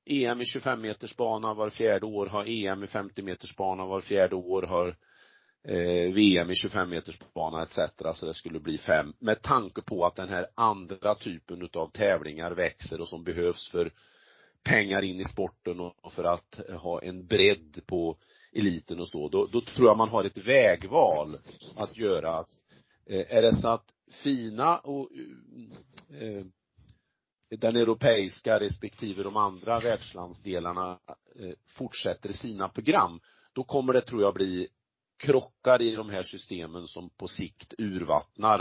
EM 0.06 0.40
i 0.40 0.44
25 0.44 0.80
meters 0.80 1.16
bana, 1.16 1.54
var 1.54 1.70
fjärde 1.70 2.06
år 2.06 2.26
har 2.26 2.44
EM 2.44 2.84
i 2.84 2.86
50 2.86 3.22
meters 3.22 3.56
bana, 3.56 3.86
var 3.86 4.00
fjärde 4.00 4.36
år 4.36 4.62
har 4.62 4.96
eh, 5.68 6.12
VM 6.12 6.50
i 6.50 6.54
25 6.54 6.90
meters 6.90 7.18
bana 7.34 7.62
etc. 7.62 7.78
så 8.14 8.26
det 8.26 8.34
skulle 8.34 8.60
bli 8.60 8.78
fem. 8.78 9.12
Med 9.18 9.42
tanke 9.42 9.82
på 9.82 10.06
att 10.06 10.16
den 10.16 10.28
här 10.28 10.46
andra 10.54 11.14
typen 11.14 11.62
utav 11.62 11.90
tävlingar 11.90 12.50
växer 12.50 13.00
och 13.00 13.08
som 13.08 13.24
behövs 13.24 13.70
för 13.70 13.92
pengar 14.64 15.02
in 15.02 15.20
i 15.20 15.24
sporten 15.24 15.80
och 15.80 16.12
för 16.12 16.24
att 16.24 16.60
ha 16.82 17.02
en 17.02 17.26
bredd 17.26 17.80
på 17.86 18.16
eliten 18.52 19.00
och 19.00 19.08
så, 19.08 19.28
då, 19.28 19.46
då 19.46 19.60
tror 19.60 19.88
jag 19.88 19.96
man 19.96 20.08
har 20.08 20.24
ett 20.24 20.46
vägval 20.46 21.36
att 21.76 21.96
göra. 21.96 22.44
Eh, 23.06 23.36
är 23.36 23.42
det 23.42 23.56
så 23.56 23.68
att 23.68 23.86
FINA 24.22 24.78
och 24.78 25.10
eh, 26.20 26.44
den 27.50 27.76
europeiska 27.76 28.60
respektive 28.60 29.22
de 29.22 29.36
andra 29.36 29.80
världslandsdelarna 29.80 30.98
eh, 31.40 31.52
fortsätter 31.66 32.32
sina 32.32 32.68
program, 32.68 33.20
då 33.52 33.64
kommer 33.64 33.92
det 33.92 34.00
tror 34.00 34.22
jag 34.22 34.34
bli 34.34 34.68
krockar 35.16 35.82
i 35.82 35.96
de 35.96 36.10
här 36.10 36.22
systemen 36.22 36.86
som 36.86 37.10
på 37.10 37.28
sikt 37.28 37.74
urvattnar 37.78 38.60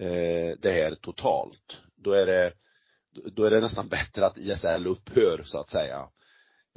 eh, 0.00 0.56
det 0.58 0.72
här 0.72 0.94
totalt. 0.94 1.76
Då 1.96 2.12
är 2.12 2.26
det, 2.26 2.52
då 3.32 3.44
är 3.44 3.50
det 3.50 3.60
nästan 3.60 3.88
bättre 3.88 4.26
att 4.26 4.38
ISL 4.38 4.86
upphör 4.86 5.42
så 5.44 5.58
att 5.58 5.70
säga. 5.70 6.08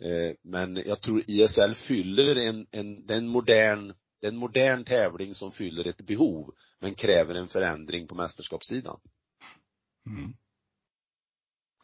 Eh, 0.01 0.35
men 0.41 0.75
jag 0.75 1.01
tror 1.01 1.23
ISL 1.27 1.75
fyller 1.75 2.35
en, 2.35 2.67
en, 2.71 3.05
den 3.05 3.27
modern, 3.27 3.93
en 4.21 4.37
modern 4.37 4.85
tävling 4.85 5.35
som 5.35 5.51
fyller 5.51 5.87
ett 5.87 6.01
behov 6.01 6.53
men 6.79 6.95
kräver 6.95 7.35
en 7.35 7.47
förändring 7.47 8.07
på 8.07 8.15
mästerskapssidan. 8.15 8.99
Mm. 10.07 10.33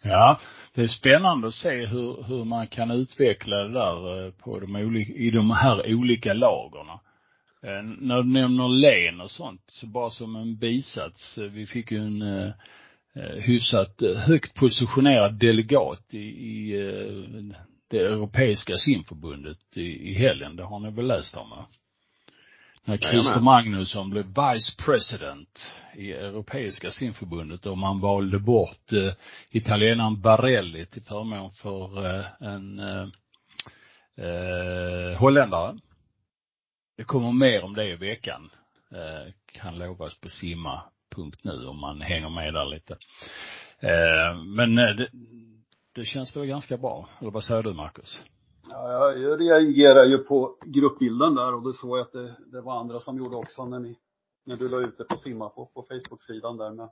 Ja, 0.04 0.40
det 0.74 0.82
är 0.82 0.88
spännande 0.88 1.48
att 1.48 1.54
se 1.54 1.86
hur, 1.86 2.24
hur 2.24 2.46
man 2.46 2.68
kan 2.68 2.92
utveckla 2.92 3.58
det 3.58 3.74
där 3.74 4.26
eh, 4.26 4.32
på 4.32 4.60
de 4.60 4.76
olika, 4.76 5.14
i 5.14 5.32
de 5.32 5.52
här 5.52 5.94
olika 5.94 6.34
lagerna. 6.34 7.00
Eh, 7.64 7.84
när 8.00 8.18
du 8.18 8.30
nämner 8.30 8.68
len 8.68 9.22
och 9.22 9.32
sånt, 9.32 9.62
så 9.66 9.88
bara 9.88 10.10
som 10.10 10.36
en 10.36 10.58
bisats, 10.58 11.38
eh, 11.38 11.44
vi 11.44 11.68
fick 11.68 11.92
ju 11.92 11.98
en 11.98 12.22
eh, 12.22 12.54
hyfsat 13.38 14.02
högt 14.18 14.54
positionerad 14.56 15.40
delegat 15.40 16.14
i, 16.14 16.28
i 16.28 16.74
det 17.90 18.00
europeiska 18.00 18.76
simförbundet 18.78 19.78
i, 19.78 20.10
i 20.10 20.14
helgen. 20.14 20.56
Det 20.56 20.64
har 20.64 20.80
ni 20.80 20.92
väl 20.92 21.08
läst 21.08 21.38
om 21.38 21.50
va? 21.50 21.66
När 22.86 22.98
Christer 22.98 23.40
Magnusson 23.40 24.10
blev 24.10 24.26
vice 24.26 24.76
president 24.86 25.82
i 25.96 26.12
Europeiska 26.12 26.92
simförbundet 26.92 27.66
och 27.66 27.78
man 27.78 28.00
valde 28.00 28.40
bort 28.40 28.92
eh, 28.92 29.14
italienaren 29.50 30.22
Barelli 30.22 30.86
till 30.86 31.02
förmån 31.02 31.52
för 31.52 32.06
eh, 32.06 32.26
en 32.40 32.80
eh, 32.80 33.08
eh, 34.26 35.20
holländare. 35.20 35.78
Det 36.98 37.04
kommer 37.04 37.32
mer 37.32 37.64
om 37.64 37.74
det 37.74 37.86
i 37.86 37.96
veckan. 37.96 38.50
Eh, 38.92 39.34
kan 39.54 39.78
lovas 39.78 40.20
på 40.20 40.30
simma.nu 40.30 41.66
om 41.68 41.80
man 41.80 42.02
hänger 42.02 42.30
med 42.30 42.54
där 42.54 42.66
lite. 42.66 42.98
Eh, 43.80 44.44
men 44.44 44.78
eh, 44.78 44.96
det, 44.96 45.10
det 45.96 46.06
känns 46.06 46.36
väl 46.36 46.46
ganska 46.46 46.78
bra. 46.78 47.10
Eller 47.22 47.32
vad 47.32 47.44
säger 47.44 47.64
du 47.64 47.74
Marcus? 47.74 48.22
Ja, 48.72 49.12
jag 49.12 49.42
reagerar 49.42 50.06
ju 50.06 50.18
på 50.18 50.58
gruppbilden 50.66 51.36
där 51.36 51.54
och 51.54 51.64
det 51.64 51.74
såg 51.74 51.98
jag 51.98 52.06
att 52.06 52.12
det, 52.12 52.36
det 52.52 52.62
var 52.62 52.80
andra 52.80 53.00
som 53.00 53.18
gjorde 53.18 53.36
också 53.36 53.66
när 53.66 53.80
ni, 53.80 53.98
när 54.46 54.58
du 54.58 54.70
la 54.70 54.78
ut 54.78 54.98
det 54.98 55.04
på 55.04 55.18
Simma 55.18 55.50
på, 55.50 55.86
Facebook-sidan 55.90 56.58
där 56.58 56.72
med 56.72 56.90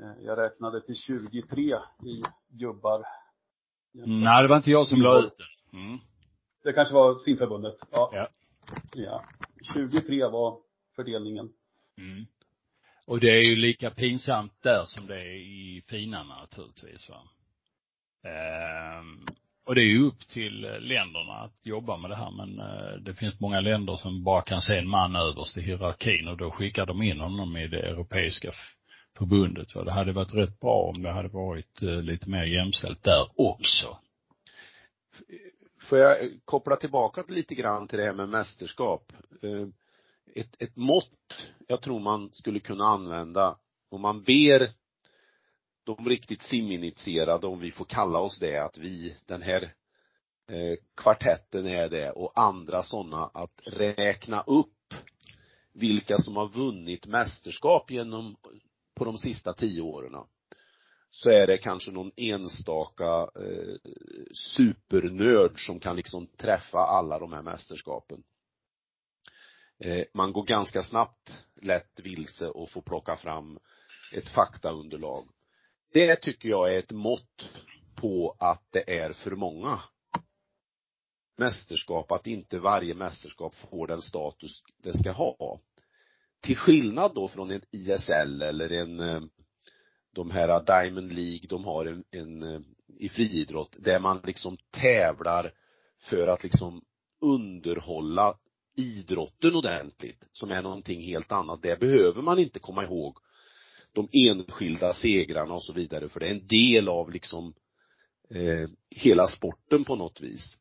eh, 0.00 0.24
jag 0.24 0.38
räknade 0.38 0.80
till 0.80 0.96
23 0.96 1.78
i 2.02 2.22
gubbar. 2.48 3.02
Nej, 3.92 4.42
det 4.42 4.48
var 4.48 4.56
inte 4.56 4.70
jag 4.70 4.88
som 4.88 5.00
la 5.00 5.18
ut 5.18 5.36
det. 5.36 5.76
Mm. 5.76 5.98
Det 6.62 6.72
kanske 6.72 6.94
var 6.94 7.18
simförbundet. 7.18 7.76
Ja. 7.90 8.10
ja. 8.12 8.28
Ja. 8.94 9.24
23 9.74 10.26
var 10.26 10.60
fördelningen. 10.96 11.52
Mm. 11.98 12.24
Och 13.06 13.20
det 13.20 13.30
är 13.30 13.42
ju 13.42 13.56
lika 13.56 13.90
pinsamt 13.90 14.62
där 14.62 14.84
som 14.84 15.06
det 15.06 15.20
är 15.20 15.34
i 15.34 15.82
finarna 15.86 16.40
naturligtvis 16.40 17.08
va. 17.08 17.28
Och 19.68 19.74
det 19.74 19.80
är 19.80 19.86
ju 19.86 20.06
upp 20.06 20.28
till 20.28 20.64
eh, 20.64 20.80
länderna 20.80 21.32
att 21.32 21.66
jobba 21.66 21.96
med 21.96 22.10
det 22.10 22.16
här 22.16 22.30
men 22.30 22.58
eh, 22.58 23.00
det 23.00 23.14
finns 23.14 23.40
många 23.40 23.60
länder 23.60 23.96
som 23.96 24.24
bara 24.24 24.42
kan 24.42 24.62
se 24.62 24.76
en 24.76 24.88
man 24.88 25.16
överst 25.16 25.56
i 25.56 25.60
hierarkin 25.60 26.28
och 26.28 26.36
då 26.36 26.50
skickar 26.50 26.86
de 26.86 27.02
in 27.02 27.20
honom 27.20 27.56
i 27.56 27.68
det 27.68 27.80
europeiska 27.80 28.52
förbundet. 29.18 29.74
Va? 29.74 29.84
Det 29.84 29.92
hade 29.92 30.12
varit 30.12 30.34
rätt 30.34 30.60
bra 30.60 30.92
om 30.94 31.02
det 31.02 31.10
hade 31.10 31.28
varit 31.28 31.82
eh, 31.82 32.02
lite 32.02 32.30
mer 32.30 32.44
jämställt 32.44 33.02
där 33.02 33.28
också. 33.36 33.98
Får 35.82 35.98
jag 35.98 36.18
koppla 36.44 36.76
tillbaka 36.76 37.24
lite 37.28 37.54
grann 37.54 37.88
till 37.88 37.98
det 37.98 38.04
här 38.04 38.14
med 38.14 38.28
mästerskap. 38.28 39.12
Ett, 40.34 40.62
ett 40.62 40.76
mått 40.76 41.36
jag 41.66 41.82
tror 41.82 42.00
man 42.00 42.30
skulle 42.32 42.60
kunna 42.60 42.84
använda 42.84 43.56
om 43.90 44.00
man 44.00 44.22
ber 44.22 44.72
de 45.96 46.08
riktigt 46.08 46.42
siminitierade, 46.42 47.46
om 47.46 47.60
vi 47.60 47.70
får 47.70 47.84
kalla 47.84 48.18
oss 48.18 48.38
det, 48.38 48.56
att 48.56 48.78
vi, 48.78 49.16
den 49.26 49.42
här 49.42 49.62
eh, 50.48 50.78
kvartetten 50.96 51.66
är 51.66 51.88
det 51.88 52.10
och 52.10 52.32
andra 52.34 52.82
sådana 52.82 53.30
att 53.34 53.60
räkna 53.66 54.42
upp 54.42 54.94
vilka 55.72 56.18
som 56.18 56.36
har 56.36 56.48
vunnit 56.48 57.06
mästerskap 57.06 57.90
genom, 57.90 58.36
på 58.94 59.04
de 59.04 59.18
sista 59.18 59.52
tio 59.52 59.82
åren. 59.82 60.24
Så 61.10 61.30
är 61.30 61.46
det 61.46 61.58
kanske 61.58 61.90
någon 61.90 62.12
enstaka 62.16 63.30
eh, 63.34 63.74
supernörd 64.32 65.66
som 65.66 65.80
kan 65.80 65.96
liksom 65.96 66.26
träffa 66.26 66.78
alla 66.78 67.18
de 67.18 67.32
här 67.32 67.42
mästerskapen. 67.42 68.22
Eh, 69.84 70.04
man 70.14 70.32
går 70.32 70.44
ganska 70.44 70.82
snabbt 70.82 71.44
lätt 71.62 72.00
vilse 72.00 72.48
och 72.48 72.70
får 72.70 72.82
plocka 72.82 73.16
fram 73.16 73.58
ett 74.12 74.28
faktaunderlag 74.28 75.28
det 75.92 76.16
tycker 76.16 76.48
jag 76.48 76.74
är 76.74 76.78
ett 76.78 76.92
mått 76.92 77.50
på 77.94 78.36
att 78.38 78.64
det 78.70 78.98
är 78.98 79.12
för 79.12 79.30
många 79.30 79.80
mästerskap, 81.36 82.12
att 82.12 82.26
inte 82.26 82.58
varje 82.58 82.94
mästerskap 82.94 83.54
får 83.54 83.86
den 83.86 84.02
status 84.02 84.62
det 84.82 84.98
ska 84.98 85.10
ha. 85.10 85.60
Till 86.40 86.56
skillnad 86.56 87.14
då 87.14 87.28
från 87.28 87.50
en 87.50 87.62
ISL 87.70 88.42
eller 88.42 88.72
en, 88.72 89.00
eh, 89.00 89.20
de 90.14 90.30
här 90.30 90.64
Diamond 90.64 91.12
League, 91.12 91.46
de 91.48 91.64
har 91.64 91.86
en, 91.86 92.04
en 92.10 92.42
eh, 92.42 92.60
i 92.98 93.08
friidrott, 93.08 93.76
där 93.78 93.98
man 93.98 94.20
liksom 94.24 94.56
tävlar 94.70 95.52
för 96.00 96.28
att 96.28 96.42
liksom 96.42 96.84
underhålla 97.20 98.38
idrotten 98.76 99.54
ordentligt, 99.54 100.24
som 100.32 100.50
är 100.50 100.62
någonting 100.62 101.02
helt 101.02 101.32
annat. 101.32 101.62
Det 101.62 101.80
behöver 101.80 102.22
man 102.22 102.38
inte 102.38 102.58
komma 102.58 102.84
ihåg 102.84 103.18
de 103.98 104.28
enskilda 104.28 104.94
segrarna 104.94 105.54
och 105.54 105.64
så 105.64 105.72
vidare, 105.72 106.08
för 106.08 106.20
det 106.20 106.26
är 106.26 106.34
en 106.34 106.46
del 106.46 106.88
av 106.88 107.10
liksom 107.10 107.54
eh, 108.30 108.68
hela 108.90 109.28
sporten 109.28 109.84
på 109.84 109.96
något 109.96 110.20
vis. 110.20 110.58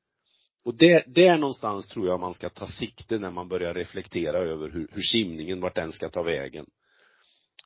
Och 0.66 0.76
det, 0.76 1.04
där 1.08 1.38
någonstans 1.38 1.88
tror 1.88 2.08
jag 2.08 2.20
man 2.20 2.34
ska 2.34 2.50
ta 2.50 2.68
sikte 2.68 3.20
när 3.20 3.32
man 3.32 3.48
börjar 3.48 3.74
reflektera 3.74 4.38
över 4.38 4.70
hur, 4.70 4.88
hur 4.92 5.02
simningen, 5.02 5.62
vart 5.62 5.76
den 5.76 5.92
ska 5.92 6.10
ta 6.10 6.24
vägen. 6.24 6.66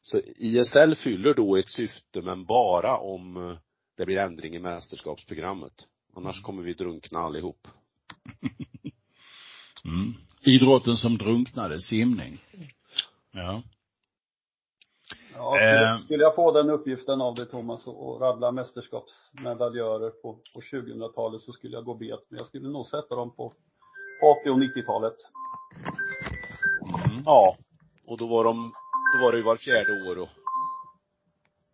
Så 0.03 0.21
ISL 0.37 0.95
fyller 0.95 1.33
då 1.33 1.57
ett 1.57 1.69
syfte, 1.69 2.21
men 2.21 2.45
bara 2.45 2.97
om 2.97 3.37
eh, 3.37 3.57
det 3.97 4.05
blir 4.05 4.17
ändring 4.17 4.55
i 4.55 4.59
mästerskapsprogrammet. 4.59 5.87
Annars 6.15 6.35
mm. 6.35 6.43
kommer 6.43 6.63
vi 6.63 6.73
drunkna 6.73 7.19
allihop. 7.19 7.67
Mm. 9.85 10.13
Idrotten 10.41 10.97
som 10.97 11.17
drunknade, 11.17 11.81
simning. 11.81 12.37
Ja. 13.31 13.63
Ja, 15.35 15.55
skulle, 15.55 15.91
eh. 15.91 15.97
skulle 15.97 16.23
jag 16.23 16.35
få 16.35 16.51
den 16.51 16.69
uppgiften 16.69 17.21
av 17.21 17.35
dig 17.35 17.45
Thomas 17.45 17.87
och 17.87 18.21
rabbla 18.21 18.51
mästerskapsmedaljörer 18.51 20.09
på, 20.09 20.39
på 20.53 20.61
2000-talet 20.61 21.41
så 21.41 21.51
skulle 21.51 21.73
jag 21.73 21.85
gå 21.85 21.93
bet. 21.93 22.19
Men 22.29 22.37
jag 22.37 22.47
skulle 22.47 22.69
nog 22.69 22.87
sätta 22.87 23.15
dem 23.15 23.35
på 23.35 23.53
80 24.41 24.49
och 24.49 24.57
90-talet. 24.57 25.15
Mm. 27.11 27.23
Ja. 27.25 27.57
Och 28.05 28.17
då 28.17 28.27
var 28.27 28.43
de, 28.43 28.73
då 29.13 29.25
var 29.25 29.31
det 29.31 29.37
ju 29.37 29.43
var 29.43 29.55
fjärde 29.55 30.11
år 30.11 30.19
och, 30.19 30.29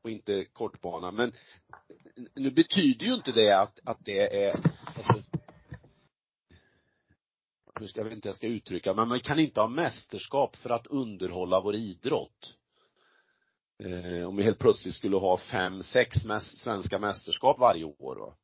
och 0.04 0.10
inte 0.10 0.46
kortbana. 0.46 1.12
Men 1.12 1.32
nu 2.36 2.52
betyder 2.52 3.06
ju 3.06 3.14
inte 3.14 3.32
det 3.32 3.52
att, 3.52 3.80
att 3.84 3.98
det 4.06 4.46
är, 4.46 4.52
alltså, 4.96 5.14
nu 7.80 7.88
ska 7.88 8.00
jag 8.00 8.06
vet 8.06 8.14
inte 8.14 8.28
jag 8.28 8.36
ska 8.36 8.48
uttrycka, 8.48 8.94
men 8.94 9.08
man 9.08 9.20
kan 9.20 9.40
inte 9.40 9.62
ha 9.62 9.68
mästerskap 9.68 10.56
för 10.56 10.70
att 10.70 10.88
underhålla 10.88 11.62
vår 11.62 11.76
idrott 11.76 12.57
eh, 13.84 14.28
om 14.28 14.36
vi 14.36 14.44
helt 14.44 14.60
plötsligt 14.60 14.96
skulle 14.96 15.18
ha 15.18 15.38
fem, 15.38 15.84
sex 15.84 16.26
mäst, 16.26 16.58
svenska 16.58 17.00
mästerskap 17.00 17.60
varje 17.60 17.84
år 17.86 18.16
va. 18.16 18.36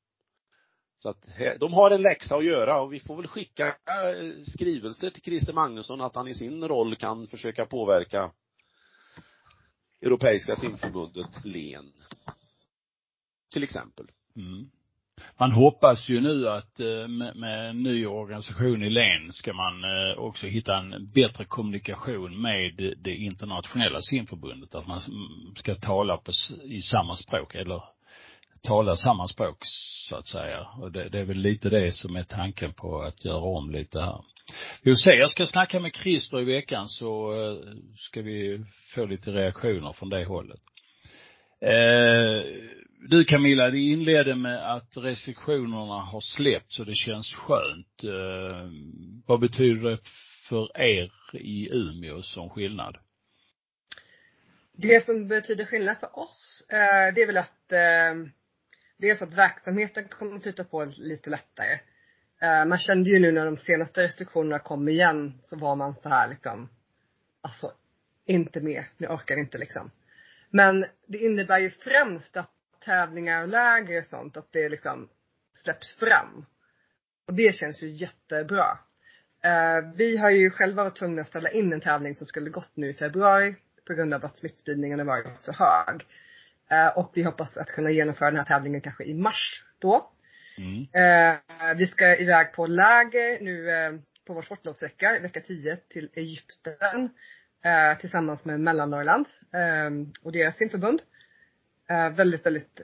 Så 0.95 1.09
att 1.09 1.25
de 1.59 1.73
har 1.73 1.91
en 1.91 2.01
läxa 2.01 2.35
att 2.35 2.45
göra 2.45 2.81
och 2.81 2.93
vi 2.93 2.99
får 2.99 3.15
väl 3.15 3.27
skicka 3.27 3.67
eh, 3.67 4.43
skrivelser 4.47 5.09
till 5.09 5.23
Christer 5.23 5.53
Magnusson 5.53 6.01
att 6.01 6.15
han 6.15 6.27
i 6.27 6.35
sin 6.35 6.67
roll 6.67 6.95
kan 6.95 7.27
försöka 7.27 7.65
påverka 7.65 8.31
Europeiska 10.01 10.55
simförbundet 10.55 11.45
LEN. 11.45 11.93
Till 13.51 13.63
exempel. 13.63 14.11
Mm 14.35 14.69
man 15.39 15.51
hoppas 15.51 16.09
ju 16.09 16.21
nu 16.21 16.49
att 16.49 16.79
eh, 16.79 17.07
med, 17.07 17.35
med 17.35 17.69
en 17.69 17.83
ny 17.83 18.05
organisation 18.05 18.83
i 18.83 18.89
län 18.89 19.33
ska 19.33 19.53
man 19.53 19.83
eh, 19.83 20.17
också 20.17 20.47
hitta 20.47 20.77
en 20.77 21.09
bättre 21.15 21.45
kommunikation 21.45 22.41
med 22.41 22.95
det 23.03 23.15
internationella 23.15 24.01
simförbundet. 24.01 24.75
Att 24.75 24.87
man 24.87 25.01
ska 25.55 25.75
tala 25.75 26.17
på, 26.17 26.31
i 26.63 26.81
samma 26.81 27.15
språk 27.15 27.55
eller 27.55 27.83
tala 28.63 28.95
samma 28.95 29.27
språk 29.27 29.57
så 30.09 30.15
att 30.15 30.27
säga. 30.27 30.67
Och 30.81 30.91
det, 30.91 31.09
det 31.09 31.19
är 31.19 31.23
väl 31.23 31.37
lite 31.37 31.69
det 31.69 31.91
som 31.91 32.15
är 32.15 32.23
tanken 32.23 32.73
på 32.73 33.01
att 33.01 33.25
göra 33.25 33.43
om 33.43 33.71
lite 33.71 33.99
här. 34.01 34.21
Vi 34.81 34.91
får 34.91 34.95
se, 34.95 35.11
jag 35.11 35.29
ska 35.29 35.45
snacka 35.45 35.79
med 35.79 35.95
Christer 35.95 36.39
i 36.39 36.43
veckan 36.43 36.87
så 36.87 37.33
eh, 37.33 37.57
ska 37.97 38.21
vi 38.21 38.65
få 38.95 39.05
lite 39.05 39.31
reaktioner 39.31 39.93
från 39.93 40.09
det 40.09 40.25
hållet. 40.25 40.59
Eh, 41.61 42.43
du 43.09 43.25
Camilla, 43.25 43.69
det 43.69 43.79
inledde 43.79 44.35
med 44.35 44.73
att 44.75 44.97
restriktionerna 44.97 45.99
har 46.01 46.21
släppts 46.21 46.79
och 46.79 46.85
det 46.85 46.95
känns 46.95 47.33
skönt. 47.33 48.03
Eh, 48.03 48.69
vad 49.25 49.39
betyder 49.39 49.89
det 49.89 49.97
för 50.49 50.81
er 50.81 51.11
i 51.33 51.69
Umeå 51.71 52.21
som 52.21 52.49
skillnad? 52.49 52.97
Det 54.73 55.05
som 55.05 55.27
betyder 55.27 55.65
skillnad 55.65 55.97
för 55.99 56.19
oss, 56.19 56.67
eh, 56.69 57.13
det 57.15 57.21
är 57.21 57.27
väl 57.27 57.37
att 57.37 57.71
eh, 57.71 58.31
dels 58.97 59.21
att 59.21 59.33
verksamheten 59.33 60.07
kommer 60.07 60.35
att 60.35 60.43
flyta 60.43 60.63
på 60.63 60.85
lite 60.85 61.29
lättare. 61.29 61.79
Eh, 62.41 62.65
man 62.65 62.79
kände 62.79 63.09
ju 63.09 63.19
nu 63.19 63.31
när 63.31 63.45
de 63.45 63.57
senaste 63.57 64.03
restriktionerna 64.03 64.59
kom 64.59 64.89
igen 64.89 65.41
så 65.43 65.57
var 65.57 65.75
man 65.75 65.95
så 66.03 66.09
här 66.09 66.29
liksom, 66.29 66.69
alltså 67.41 67.71
inte 68.25 68.61
med, 68.61 68.83
nu 68.97 69.07
orkar 69.07 69.39
inte 69.39 69.57
liksom. 69.57 69.91
Men 70.49 70.85
det 71.07 71.17
innebär 71.17 71.59
ju 71.59 71.69
främst 71.69 72.37
att 72.37 72.52
tävlingar 72.85 73.41
och 73.41 73.47
läger 73.47 73.99
och 73.99 74.05
sånt, 74.05 74.37
att 74.37 74.51
det 74.51 74.69
liksom 74.69 75.09
släpps 75.63 75.99
fram. 75.99 76.45
Och 77.27 77.33
det 77.33 77.55
känns 77.55 77.83
ju 77.83 77.87
jättebra. 77.87 78.79
Uh, 79.45 79.93
vi 79.95 80.17
har 80.17 80.29
ju 80.29 80.49
själva 80.49 80.83
varit 80.83 80.95
tvungna 80.95 81.21
att 81.21 81.27
ställa 81.27 81.49
in 81.49 81.73
en 81.73 81.81
tävling 81.81 82.15
som 82.15 82.27
skulle 82.27 82.49
gått 82.49 82.71
nu 82.75 82.89
i 82.89 82.93
februari 82.93 83.55
på 83.87 83.93
grund 83.93 84.13
av 84.13 84.25
att 84.25 84.37
smittspridningen 84.37 84.99
har 84.99 85.05
varit 85.05 85.41
så 85.41 85.51
hög. 85.51 86.05
Uh, 86.71 86.97
och 86.97 87.11
vi 87.13 87.23
hoppas 87.23 87.57
att 87.57 87.67
kunna 87.67 87.91
genomföra 87.91 88.31
den 88.31 88.39
här 88.39 88.45
tävlingen 88.45 88.81
kanske 88.81 89.03
i 89.03 89.13
mars 89.13 89.63
då. 89.79 90.11
Mm. 90.57 90.79
Uh, 90.79 91.77
vi 91.77 91.87
ska 91.87 92.15
iväg 92.17 92.53
på 92.53 92.67
läger 92.67 93.41
nu 93.41 93.67
på 94.27 94.33
vår 94.33 94.41
sportlovsvecka, 94.41 95.19
vecka 95.21 95.39
10 95.39 95.75
till 95.75 96.09
Egypten 96.13 97.09
tillsammans 97.99 98.45
med 98.45 98.59
Mellannorrland 98.59 99.25
och 100.21 100.31
deras 100.31 100.57
simförbund. 100.57 101.01
Eh, 101.93 102.09
väldigt, 102.15 102.45
väldigt 102.45 102.81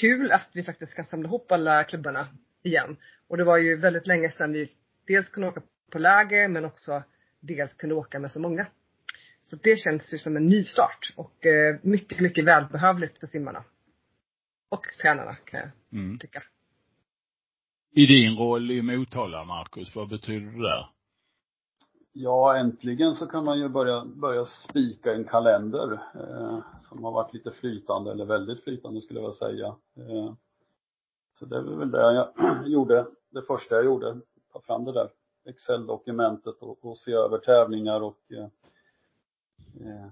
kul 0.00 0.32
att 0.32 0.48
vi 0.52 0.62
faktiskt 0.62 0.96
kan 0.96 1.04
samla 1.04 1.28
ihop 1.28 1.52
alla 1.52 1.84
klubbarna 1.84 2.28
igen. 2.62 2.96
Och 3.28 3.36
det 3.36 3.44
var 3.44 3.58
ju 3.58 3.76
väldigt 3.76 4.06
länge 4.06 4.30
sedan 4.30 4.52
vi 4.52 4.70
dels 5.06 5.28
kunde 5.28 5.48
åka 5.48 5.62
på 5.90 5.98
läger 5.98 6.48
men 6.48 6.64
också 6.64 7.02
dels 7.40 7.74
kunde 7.74 7.94
åka 7.94 8.18
med 8.18 8.32
så 8.32 8.40
många. 8.40 8.66
Så 9.40 9.56
det 9.56 9.78
känns 9.78 10.14
ju 10.14 10.18
som 10.18 10.36
en 10.36 10.46
ny 10.46 10.64
start 10.64 11.12
och 11.16 11.46
eh, 11.46 11.76
mycket, 11.82 12.20
mycket 12.20 12.44
välbehövligt 12.44 13.20
för 13.20 13.26
simmarna. 13.26 13.64
Och 14.68 14.86
tränarna 15.02 15.34
kan 15.34 15.60
jag 15.60 16.00
mm. 16.00 16.18
tycka. 16.18 16.42
I 17.92 18.06
din 18.06 18.36
roll 18.36 18.70
i 18.70 18.82
Motala, 18.82 19.44
Marcus, 19.44 19.94
vad 19.94 20.08
betyder 20.08 20.46
det 20.46 20.62
där? 20.62 20.86
Ja, 22.12 22.56
äntligen 22.56 23.14
så 23.14 23.26
kan 23.26 23.44
man 23.44 23.58
ju 23.58 23.68
börja, 23.68 24.04
börja 24.04 24.46
spika 24.46 25.14
en 25.14 25.24
kalender 25.24 25.92
eh, 25.92 26.58
som 26.88 27.04
har 27.04 27.12
varit 27.12 27.34
lite 27.34 27.50
flytande, 27.50 28.10
eller 28.10 28.24
väldigt 28.24 28.64
flytande 28.64 29.00
skulle 29.00 29.20
jag 29.20 29.34
säga. 29.34 29.66
Eh, 29.96 30.32
så 31.38 31.46
det 31.46 31.62
var 31.62 31.76
väl 31.76 31.90
det 31.90 32.00
jag 32.00 32.32
gjorde, 32.66 33.06
det 33.30 33.42
första 33.42 33.74
jag 33.74 33.84
gjorde, 33.84 34.20
ta 34.52 34.60
fram 34.60 34.84
det 34.84 34.92
där 34.92 35.10
Excel-dokumentet 35.44 36.62
och, 36.62 36.84
och, 36.84 36.98
se 36.98 37.12
över 37.12 37.38
tävlingar 37.38 38.00
och 38.00 38.32
eh, 38.32 38.48
eh 39.86 40.08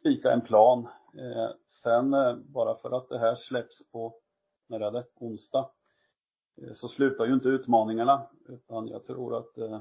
spika 0.00 0.32
en 0.32 0.40
plan. 0.40 0.88
Eh, 1.14 1.50
sen 1.82 2.14
eh, 2.14 2.34
bara 2.36 2.74
för 2.74 2.96
att 2.96 3.08
det 3.08 3.18
här 3.18 3.36
släpps 3.36 3.82
på, 3.92 4.14
när 4.66 4.80
är 4.80 4.90
det, 4.90 5.04
onsdag, 5.14 5.70
eh, 6.62 6.74
så 6.74 6.88
slutar 6.88 7.24
ju 7.24 7.34
inte 7.34 7.48
utmaningarna 7.48 8.26
utan 8.48 8.88
jag 8.88 9.06
tror 9.06 9.38
att 9.38 9.58
eh, 9.58 9.80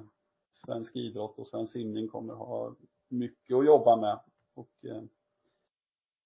svensk 0.65 0.95
idrott 0.95 1.39
och 1.39 1.47
svensk 1.47 1.73
simning 1.73 2.07
kommer 2.07 2.33
ha 2.33 2.75
mycket 3.07 3.55
att 3.55 3.65
jobba 3.65 3.95
med. 3.95 4.19
Och 4.53 4.85
eh, 4.85 5.03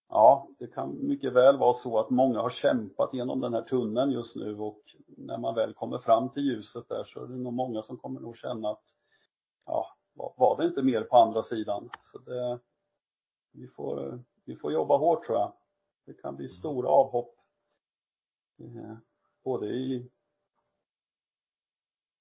ja, 0.10 0.48
det 0.60 0.67
kan 0.67 1.08
mycket 1.08 1.34
väl 1.34 1.58
vara 1.58 1.74
så 1.74 2.00
att 2.00 2.10
många 2.10 2.41
har 2.41 2.50
kämpat 2.50 3.13
genom 3.13 3.39
den 3.39 3.54
här 3.54 3.62
tunneln 3.62 4.12
just 4.12 4.36
nu 4.36 4.60
och 4.60 4.82
när 5.08 5.38
man 5.38 5.56
väl 5.56 5.74
kommer 5.74 5.98
fram 5.98 6.30
till 6.30 6.44
ljuset 6.44 6.89
där 6.89 7.04
så 7.04 7.24
är 7.24 7.28
det 7.28 7.38
nog 7.38 7.54
många 7.54 7.84
som 7.84 7.98
kommer 7.98 8.20
nog 8.20 8.38
känna 8.38 8.70
att 8.70 8.84
ja, 9.65 9.96
var 10.13 10.58
det 10.58 10.67
inte 10.67 10.82
mer 10.82 11.02
på 11.02 11.17
andra 11.17 11.44
sidan? 11.44 11.89
Så 12.12 12.17
det, 12.17 12.60
vi 13.52 13.67
får, 13.67 14.24
vi 14.46 14.56
får 14.56 14.74
jobba 14.74 14.98
hårt 14.98 15.26
tror 15.26 15.38
jag. 15.38 15.54
Det 16.06 16.13
kan 16.13 16.36
bli 16.36 16.50
stora 16.50 16.89
avhopp. 16.89 17.36
Eh, 18.60 18.96
både 19.44 19.67
i 19.67 20.10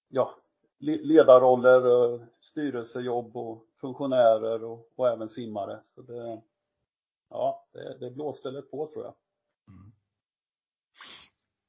ja, 0.08 0.34
ledarroller, 0.80 2.26
styrelsejobb 2.40 3.36
och 3.36 3.66
funktionärer 3.80 4.64
och, 4.64 4.88
och 4.96 5.08
även 5.08 5.28
simmare. 5.28 5.80
Så 5.94 6.02
det, 6.02 6.42
ja, 7.30 7.66
det, 7.72 7.98
det 7.98 8.10
blåställer 8.10 8.62
på 8.62 8.86
tror 8.86 9.04
jag. 9.04 9.14
Mm. 9.68 9.92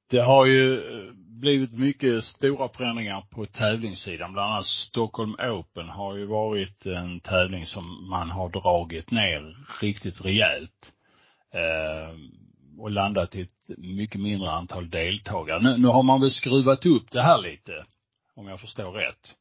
Det 0.10 0.20
har 0.20 0.46
ju 0.46 0.78
eh, 0.78 1.14
blivit 1.14 1.74
mycket 1.74 2.24
stora 2.24 2.70
förändringar 2.70 3.22
på 3.30 3.46
tävlingssidan. 3.46 4.34
Bland 4.34 4.52
annat 4.52 4.66
Stockholm 4.66 5.36
Open 5.40 5.90
har 5.90 6.16
ju 6.16 6.26
varit 6.26 6.86
en 6.86 7.20
tävling 7.20 7.66
som 7.66 8.10
man 8.10 8.30
har 8.30 8.50
dragit 8.50 9.12
ner 9.12 9.58
riktigt 9.82 10.26
rejält. 10.26 10.94
Eh, 11.54 12.16
och 12.80 12.92
landat 12.92 13.36
i 13.36 13.42
ett 13.42 13.78
mycket 13.78 14.22
mindre 14.22 14.52
antal 14.52 14.90
deltagare. 14.90 15.60
Nu, 15.62 15.78
nu 15.78 15.88
har 15.88 16.04
man 16.04 16.22
väl 16.22 16.32
skruvat 16.32 16.86
upp 16.86 17.12
det 17.12 17.22
här 17.22 17.42
lite 17.42 17.86
om 18.42 18.48
jag 18.48 18.60
förstår 18.60 18.92
rätt. 18.92 19.36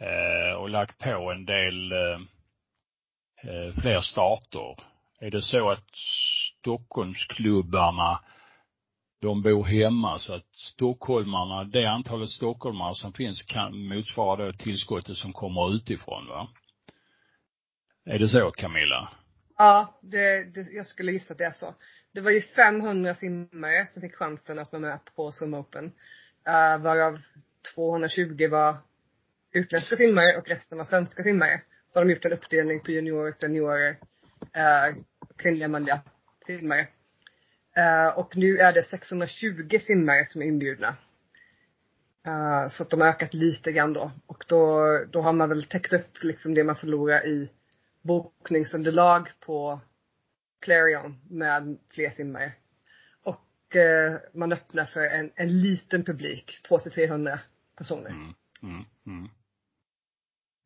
Eh, 0.00 0.54
och 0.54 0.70
lagt 0.70 0.98
på 0.98 1.32
en 1.32 1.44
del 1.44 1.92
eh, 1.92 2.20
eh, 3.42 3.74
fler 3.80 4.00
starter. 4.00 4.76
Är 5.20 5.30
det 5.30 5.42
så 5.42 5.70
att 5.70 5.86
Stockholmsklubbarna, 6.58 8.20
de 9.20 9.42
bor 9.42 9.64
hemma 9.64 10.18
så 10.18 10.34
att 10.34 10.54
stockholmarna, 10.54 11.64
det 11.64 11.86
antalet 11.86 12.30
stockholmare 12.30 12.94
som 12.94 13.12
finns 13.12 13.42
kan 13.42 13.88
motsvara 13.88 14.46
det 14.46 14.52
tillskottet 14.52 15.16
som 15.16 15.32
kommer 15.32 15.74
utifrån 15.74 16.26
va? 16.26 16.48
Är 18.04 18.18
det 18.18 18.28
så 18.28 18.50
Camilla? 18.50 19.12
Ja, 19.58 19.98
det, 20.02 20.44
det, 20.54 20.72
jag 20.72 20.86
skulle 20.86 21.12
gissa 21.12 21.32
att 21.32 21.38
det 21.38 21.44
är 21.44 21.52
så. 21.52 21.74
Det 22.12 22.20
var 22.20 22.30
ju 22.30 22.42
500 22.42 23.14
simmare 23.14 23.86
som 23.86 24.02
fick 24.02 24.14
chansen 24.14 24.58
att 24.58 24.72
vara 24.72 24.82
med 24.82 24.98
på 25.16 25.32
Swim 25.32 25.54
Open. 25.54 25.84
Uh, 26.48 26.82
varav 26.82 27.18
220 27.74 28.48
var 28.50 28.76
utländska 29.52 29.96
simmare 29.96 30.36
och 30.36 30.48
resten 30.48 30.78
var 30.78 30.84
svenska 30.84 31.22
simmare. 31.22 31.62
Så 31.92 31.98
har 31.98 32.04
de 32.04 32.12
gjort 32.12 32.24
en 32.24 32.32
uppdelning 32.32 32.80
på 32.80 32.90
juniorer, 32.90 33.32
seniorer, 33.32 33.98
eh, 34.52 34.96
kvinnliga, 35.36 35.68
manliga 35.68 36.00
simmare. 36.46 36.88
Eh, 37.76 38.18
och 38.18 38.36
nu 38.36 38.58
är 38.58 38.72
det 38.72 38.82
620 38.82 39.78
simmare 39.78 40.26
som 40.26 40.42
är 40.42 40.46
inbjudna. 40.46 40.96
Eh, 42.26 42.68
så 42.68 42.82
att 42.82 42.90
de 42.90 43.00
har 43.00 43.08
ökat 43.08 43.34
lite 43.34 43.72
grann 43.72 43.92
då. 43.92 44.12
Och 44.26 44.44
då, 44.48 44.86
då 45.10 45.20
har 45.20 45.32
man 45.32 45.48
väl 45.48 45.64
täckt 45.64 45.92
upp 45.92 46.22
liksom 46.22 46.54
det 46.54 46.64
man 46.64 46.76
förlorar 46.76 47.26
i 47.26 47.50
bokningsunderlag 48.02 49.28
på 49.40 49.80
Clarion 50.60 51.20
med 51.30 51.78
fler 51.90 52.10
simmare. 52.10 52.52
Och 53.70 53.76
uh, 53.76 54.18
man 54.34 54.52
öppnar 54.52 54.84
för 54.84 55.00
en, 55.00 55.30
en 55.36 55.60
liten 55.60 56.04
publik, 56.04 56.52
200-300 56.70 57.38
personer. 57.78 58.10
Mm, 58.10 58.34
mm, 58.62 58.84
mm. 59.06 59.28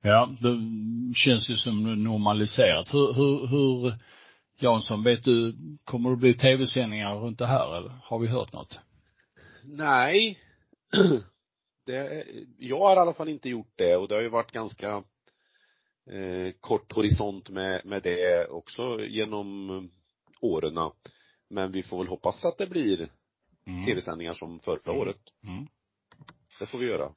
Ja, 0.03 0.37
det 0.41 1.15
känns 1.15 1.51
ju 1.51 1.57
som 1.57 2.03
normaliserat. 2.05 2.95
Hur, 2.95 3.15
hur, 3.15 3.47
hur, 3.47 3.95
Jansson, 4.59 5.03
vet 5.03 5.23
du, 5.23 5.57
kommer 5.85 6.11
det 6.11 6.17
bli 6.17 6.35
tv-sändningar 6.35 7.15
runt 7.15 7.39
det 7.39 7.47
här 7.47 7.77
eller 7.77 7.93
har 8.03 8.19
vi 8.19 8.27
hört 8.27 8.53
något? 8.53 8.81
Nej. 9.63 10.39
Det, 11.87 12.25
jag 12.59 12.79
har 12.79 12.97
i 12.97 12.99
alla 12.99 13.15
fall 13.15 13.29
inte 13.29 13.49
gjort 13.49 13.73
det 13.77 13.97
och 13.97 14.09
det 14.09 14.15
har 14.15 14.23
ju 14.23 14.29
varit 14.29 14.53
ganska 14.53 14.89
eh, 16.11 16.53
kort 16.61 16.93
horisont 16.93 17.49
med, 17.49 17.85
med 17.85 18.03
det 18.03 18.47
också 18.47 19.01
genom 19.05 19.91
åren. 20.41 20.79
Men 21.55 21.73
vi 21.73 21.83
får 21.83 21.99
väl 21.99 22.09
hoppas 22.09 22.45
att 22.45 22.59
det 22.59 22.67
blir 22.67 23.09
mm. 23.67 23.85
tv-sändningar 23.85 24.35
som 24.35 24.61
förra 24.61 24.93
mm. 24.93 25.01
året. 25.01 25.21
Mm. 25.47 25.67
Det 26.59 26.67
får 26.67 26.79
vi 26.79 26.87
göra. 26.87 27.15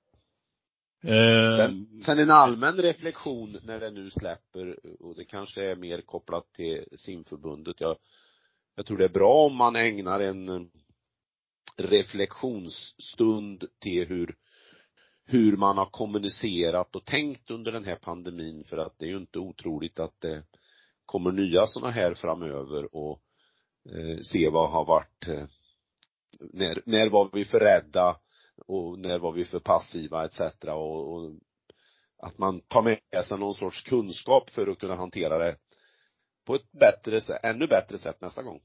Eh, 1.04 1.58
sen, 1.58 2.02
sen 2.02 2.19
en 2.19 2.32
allmän 2.32 2.78
reflektion 2.78 3.60
när 3.63 3.80
det 3.80 3.91
nu 3.91 4.10
släpper 4.10 4.80
och 5.04 5.15
det 5.15 5.26
kanske 5.26 5.71
är 5.71 5.76
mer 5.76 6.02
kopplat 6.02 6.54
till 6.54 6.86
simförbundet. 6.95 7.82
Jag, 7.82 7.97
jag 8.76 8.86
tror 8.86 8.97
det 8.97 9.06
är 9.06 9.10
bra 9.10 9.45
om 9.45 9.56
man 9.56 9.76
ägnar 9.76 10.19
en 10.19 10.69
reflektionsstund 11.78 13.63
till 13.80 14.08
hur, 14.08 14.36
hur 15.26 15.58
man 15.58 15.78
har 15.78 15.86
kommunicerat 15.86 16.95
och 16.95 17.06
tänkt 17.06 17.52
under 17.52 17.71
den 17.71 17.86
här 17.86 17.95
pandemin 17.95 18.63
för 18.63 18.78
att 18.78 19.00
det 19.00 19.06
är 19.06 19.10
ju 19.10 19.17
inte 19.17 19.39
otroligt 19.39 20.00
att 20.00 20.21
det 20.21 20.43
kommer 21.06 21.32
nya 21.32 21.65
sådana 21.67 21.91
här 21.91 22.13
framöver 22.13 22.95
och 22.95 23.12
eh, 23.12 23.26
se 24.21 24.50
vad 24.50 24.69
har 24.69 24.86
varit 24.86 25.28
eh, 25.28 25.45
när, 26.39 26.82
när 26.86 27.10
var 27.10 27.30
vi 27.34 27.45
för 27.45 27.60
rädda 27.60 28.17
och 28.67 29.00
när 29.00 29.19
var 29.19 29.32
vi 29.32 29.45
för 29.45 29.60
passiva 29.60 30.26
etc. 30.26 30.39
och, 30.63 31.13
och 31.13 31.32
att 32.17 32.38
man 32.38 32.62
tar 32.62 32.82
med 32.82 33.26
sig 33.26 33.38
någon 33.38 33.56
sorts 33.56 33.82
kunskap 33.82 34.50
för 34.50 34.67
att 34.67 34.80
kunna 34.80 34.95
hantera 34.95 35.38
det 35.38 35.56
på 36.45 36.56
ett 36.56 36.71
bättre, 36.71 37.38
ännu 37.43 37.67
bättre 37.67 37.97
sätt 37.97 38.21
nästa 38.21 38.43
gång. 38.43 38.62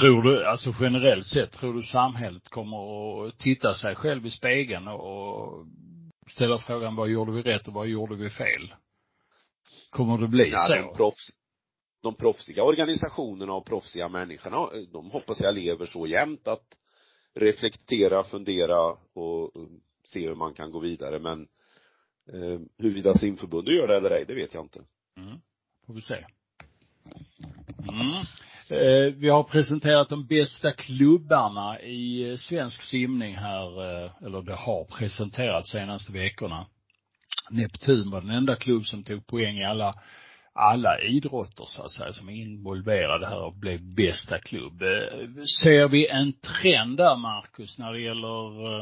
Tror 0.00 0.22
du, 0.22 0.46
alltså 0.46 0.72
generellt 0.80 1.26
sett, 1.26 1.52
tror 1.52 1.74
du 1.74 1.82
samhället 1.82 2.48
kommer 2.48 3.26
att 3.26 3.38
titta 3.38 3.74
sig 3.74 3.94
själv 3.94 4.26
i 4.26 4.30
spegeln 4.30 4.88
och 4.88 5.66
ställa 6.30 6.58
frågan 6.58 6.96
vad 6.96 7.08
gjorde 7.08 7.32
vi 7.32 7.42
rätt 7.42 7.68
och 7.68 7.74
vad 7.74 7.86
gjorde 7.86 8.16
vi 8.16 8.30
fel? 8.30 8.74
Kommer 9.90 10.18
det 10.18 10.28
bli 10.28 10.50
ja, 10.50 10.66
så? 10.66 10.74
De, 10.74 10.96
proffs, 10.96 11.30
de 12.02 12.14
proffsiga 12.14 12.64
organisationerna 12.64 13.52
och 13.52 13.66
proffsiga 13.66 14.08
människorna, 14.08 14.68
de 14.92 15.10
hoppas 15.10 15.40
jag 15.40 15.54
lever 15.54 15.86
så 15.86 16.06
jämt 16.06 16.48
att 16.48 16.66
reflektera, 17.34 18.24
fundera 18.24 18.96
och 19.14 19.56
um, 19.56 19.80
se 20.04 20.28
hur 20.28 20.34
man 20.34 20.54
kan 20.54 20.70
gå 20.70 20.78
vidare 20.78 21.18
men 21.18 21.48
eh, 22.32 22.60
huruvida 22.78 23.14
simförbundet 23.14 23.74
gör 23.74 23.88
det 23.88 23.96
eller 23.96 24.10
ej, 24.10 24.24
det 24.28 24.34
vet 24.34 24.54
jag 24.54 24.64
inte. 24.64 24.80
Mm. 25.16 25.38
Får 25.86 25.94
vi 25.94 26.00
se. 26.00 26.24
Mm. 27.88 28.24
Eh, 28.70 29.14
vi 29.14 29.28
har 29.28 29.42
presenterat 29.42 30.08
de 30.08 30.26
bästa 30.26 30.72
klubbarna 30.72 31.80
i 31.80 32.30
eh, 32.30 32.36
svensk 32.36 32.82
simning 32.82 33.36
här, 33.36 33.82
eh, 34.04 34.10
eller 34.22 34.42
det 34.42 34.54
har 34.54 34.84
presenterats 34.84 35.70
senaste 35.70 36.12
veckorna. 36.12 36.66
Neptun 37.50 38.10
var 38.10 38.20
den 38.20 38.30
enda 38.30 38.56
klubb 38.56 38.86
som 38.86 39.04
tog 39.04 39.26
poäng 39.26 39.58
i 39.58 39.64
alla, 39.64 39.94
alla 40.58 41.00
idrotter 41.00 41.64
så 41.64 41.82
att 41.82 41.92
säga, 41.92 42.12
som 42.12 42.28
är 42.28 42.32
involverade 42.32 43.26
här 43.26 43.44
och 43.44 43.54
blev 43.54 43.94
bästa 43.96 44.38
klubb. 44.38 44.82
Eh, 44.82 45.44
ser 45.62 45.88
vi 45.88 46.08
en 46.08 46.32
trend 46.32 46.96
där, 46.96 47.16
Marcus, 47.16 47.78
när 47.78 47.92
det 47.92 48.00
gäller 48.00 48.78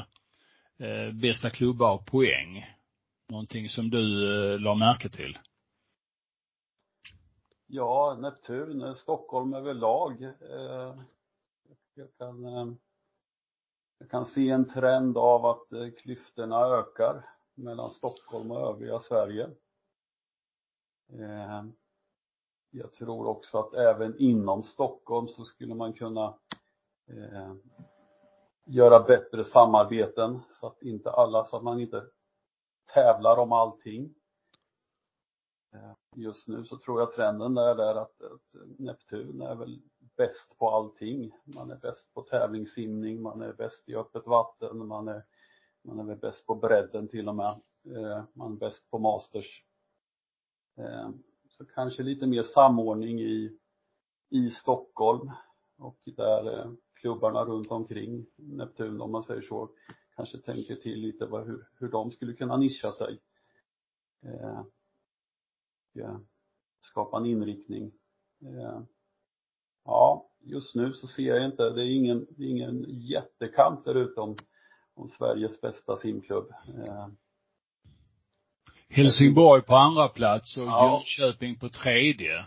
eh, 0.78 1.12
bästa 1.12 1.50
klubbar 1.50 1.94
och 1.94 2.06
poäng? 2.06 2.66
Någonting 3.28 3.68
som 3.68 3.90
du 3.90 4.04
eh, 4.54 4.60
la 4.60 4.74
märke 4.74 5.08
till? 5.08 5.38
Ja, 7.66 8.16
Neptun, 8.20 8.96
Stockholm 8.96 9.54
överlag. 9.54 10.22
Eh, 10.22 10.94
jag 11.94 12.08
kan, 12.18 12.44
eh, 12.44 12.66
jag 13.98 14.10
kan 14.10 14.26
se 14.26 14.50
en 14.50 14.68
trend 14.68 15.18
av 15.18 15.46
att 15.46 15.72
eh, 15.72 15.90
klyftorna 16.02 16.56
ökar 16.56 17.30
mellan 17.54 17.90
Stockholm 17.90 18.50
och 18.50 18.68
övriga 18.68 19.00
Sverige. 19.00 19.50
Eh, 21.12 21.64
jag 22.71 22.92
tror 22.92 23.27
också 23.27 23.59
att 23.59 23.75
även 23.75 24.19
inom 24.19 24.62
Stockholm 24.62 25.29
så 25.29 25.45
skulle 25.45 25.75
man 25.75 25.92
kunna 25.92 26.38
eh, 27.09 27.55
göra 28.64 29.01
bättre 29.01 29.45
samarbeten 29.45 30.40
så 30.61 30.66
att 30.66 30.83
inte 30.83 31.11
alla, 31.11 31.45
så 31.45 31.57
att 31.57 31.62
man 31.62 31.81
inte 31.81 32.07
tävlar 32.95 33.37
om 33.37 33.53
allting. 33.53 34.14
Eh, 35.75 35.92
just 36.16 36.49
nu 36.49 36.64
så 36.64 36.79
tror 36.79 37.01
jag 37.01 37.12
trenden 37.12 37.55
där 37.55 37.79
är 37.79 37.95
att, 37.95 38.23
att 38.23 38.79
Neptun 38.79 39.42
är 39.42 39.55
väl 39.55 39.83
bäst 40.16 40.59
på 40.59 40.71
allting. 40.71 41.33
Man 41.45 41.71
är 41.71 41.77
bäst 41.77 42.14
på 42.14 42.23
tävlingssimning, 42.23 43.23
man 43.23 43.42
är 43.42 43.53
bäst 43.53 43.88
i 43.88 43.97
öppet 43.97 44.27
vatten, 44.27 44.87
man 44.87 45.09
är, 45.09 45.25
man 45.83 45.99
är 45.99 46.05
väl 46.05 46.16
bäst 46.19 46.47
på 46.47 46.55
bredden 46.55 47.09
till 47.09 47.29
och 47.29 47.37
med. 47.37 47.61
Man 48.33 48.53
är 48.53 48.57
bäst 48.57 48.90
på 48.90 48.99
masters. 48.99 49.65
Eh, 50.78 51.10
så 51.48 51.64
kanske 51.64 52.02
lite 52.02 52.26
mer 52.26 52.42
samordning 52.42 53.20
i, 53.20 53.58
i 54.30 54.50
Stockholm 54.50 55.30
och 55.78 55.98
där 56.04 56.58
eh, 56.58 56.72
klubbarna 56.94 57.44
runt 57.44 57.70
omkring 57.70 58.26
Neptun 58.36 59.00
om 59.00 59.12
man 59.12 59.24
säger 59.24 59.42
så 59.42 59.70
kanske 60.16 60.38
tänker 60.38 60.76
till 60.76 61.00
lite 61.00 61.26
vad, 61.26 61.46
hur, 61.46 61.68
hur 61.78 61.88
de 61.88 62.10
skulle 62.10 62.32
kunna 62.32 62.56
nischa 62.56 62.92
sig 62.92 63.20
eh, 64.22 64.62
eh, 65.94 66.18
skapa 66.80 67.16
en 67.16 67.26
inriktning. 67.26 67.92
Eh, 68.42 68.80
ja, 69.84 70.30
just 70.40 70.74
nu 70.74 70.92
så 70.92 71.06
ser 71.06 71.22
jag 71.22 71.44
inte, 71.44 71.70
det 71.70 71.82
är 71.82 71.96
ingen, 71.96 72.26
det 72.30 72.44
är 72.44 72.48
ingen 72.48 72.84
jättekamp 72.88 73.84
där 73.84 73.94
ute 73.94 74.20
om, 74.20 74.36
om 74.94 75.08
Sveriges 75.08 75.60
bästa 75.60 75.96
simklubb. 75.96 76.50
Eh, 76.74 77.08
Helsingborg 78.88 79.62
på 79.62 79.75
andra 79.75 80.09
plats 80.09 80.57
och 80.57 80.66
ja. 80.66 81.03
Jönköping 81.18 81.59
på 81.59 81.68
tredje. 81.68 82.38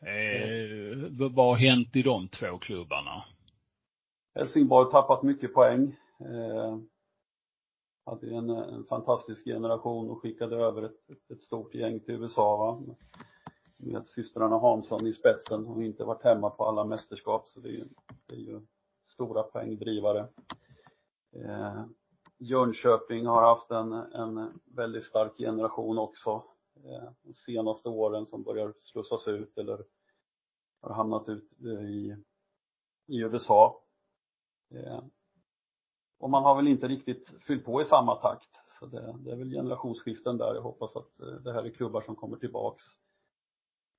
Eh, 0.00 1.28
vad 1.30 1.46
har 1.46 1.56
hänt 1.56 1.96
i 1.96 2.02
de 2.02 2.28
två 2.28 2.58
klubbarna? 2.58 3.24
Helsingborg 4.34 4.84
har 4.84 5.02
tappat 5.02 5.22
mycket 5.22 5.54
poäng. 5.54 5.96
Eh, 6.20 6.78
hade 8.06 8.36
en, 8.36 8.50
en 8.50 8.84
fantastisk 8.84 9.44
generation 9.44 10.10
och 10.10 10.22
skickade 10.22 10.56
över 10.56 10.82
ett, 10.82 11.30
ett, 11.32 11.42
stort 11.42 11.74
gäng 11.74 12.00
till 12.00 12.14
USA 12.14 12.56
va. 12.56 12.94
Med 13.76 14.06
systrarna 14.06 14.58
Hansson 14.58 15.06
i 15.06 15.12
spetsen 15.12 15.66
och 15.66 15.82
inte 15.82 16.04
varit 16.04 16.24
hemma 16.24 16.50
på 16.50 16.64
alla 16.64 16.84
mästerskap 16.84 17.48
så 17.48 17.60
det 17.60 17.68
är 17.68 17.72
ju, 17.72 17.84
det 18.26 18.34
är 18.34 18.40
ju 18.40 18.60
stora 19.14 19.42
poängdrivare. 19.42 20.28
Eh, 21.36 21.84
Jönköping 22.38 23.26
har 23.26 23.42
haft 23.42 23.70
en, 23.70 23.92
en 23.92 24.60
väldigt 24.64 25.04
stark 25.04 25.36
generation 25.36 25.98
också. 25.98 26.44
Eh, 26.84 27.10
de 27.22 27.34
senaste 27.34 27.88
åren 27.88 28.26
som 28.26 28.42
börjar 28.42 28.74
slussas 28.78 29.28
ut 29.28 29.58
eller 29.58 29.84
har 30.80 30.94
hamnat 30.94 31.28
ut 31.28 31.50
eh, 31.64 31.84
i, 31.84 32.16
i 33.06 33.18
USA. 33.18 33.82
Eh, 34.70 35.04
och 36.18 36.30
man 36.30 36.42
har 36.42 36.56
väl 36.56 36.68
inte 36.68 36.88
riktigt 36.88 37.34
fyllt 37.46 37.64
på 37.64 37.82
i 37.82 37.84
samma 37.84 38.14
takt. 38.14 38.50
Så 38.80 38.86
det, 38.86 39.14
det 39.18 39.30
är 39.30 39.36
väl 39.36 39.50
generationsskiften 39.50 40.38
där. 40.38 40.54
Jag 40.54 40.62
hoppas 40.62 40.96
att 40.96 41.16
det 41.44 41.52
här 41.52 41.64
är 41.64 41.70
klubbar 41.70 42.00
som 42.00 42.16
kommer 42.16 42.36
tillbaks. 42.36 42.84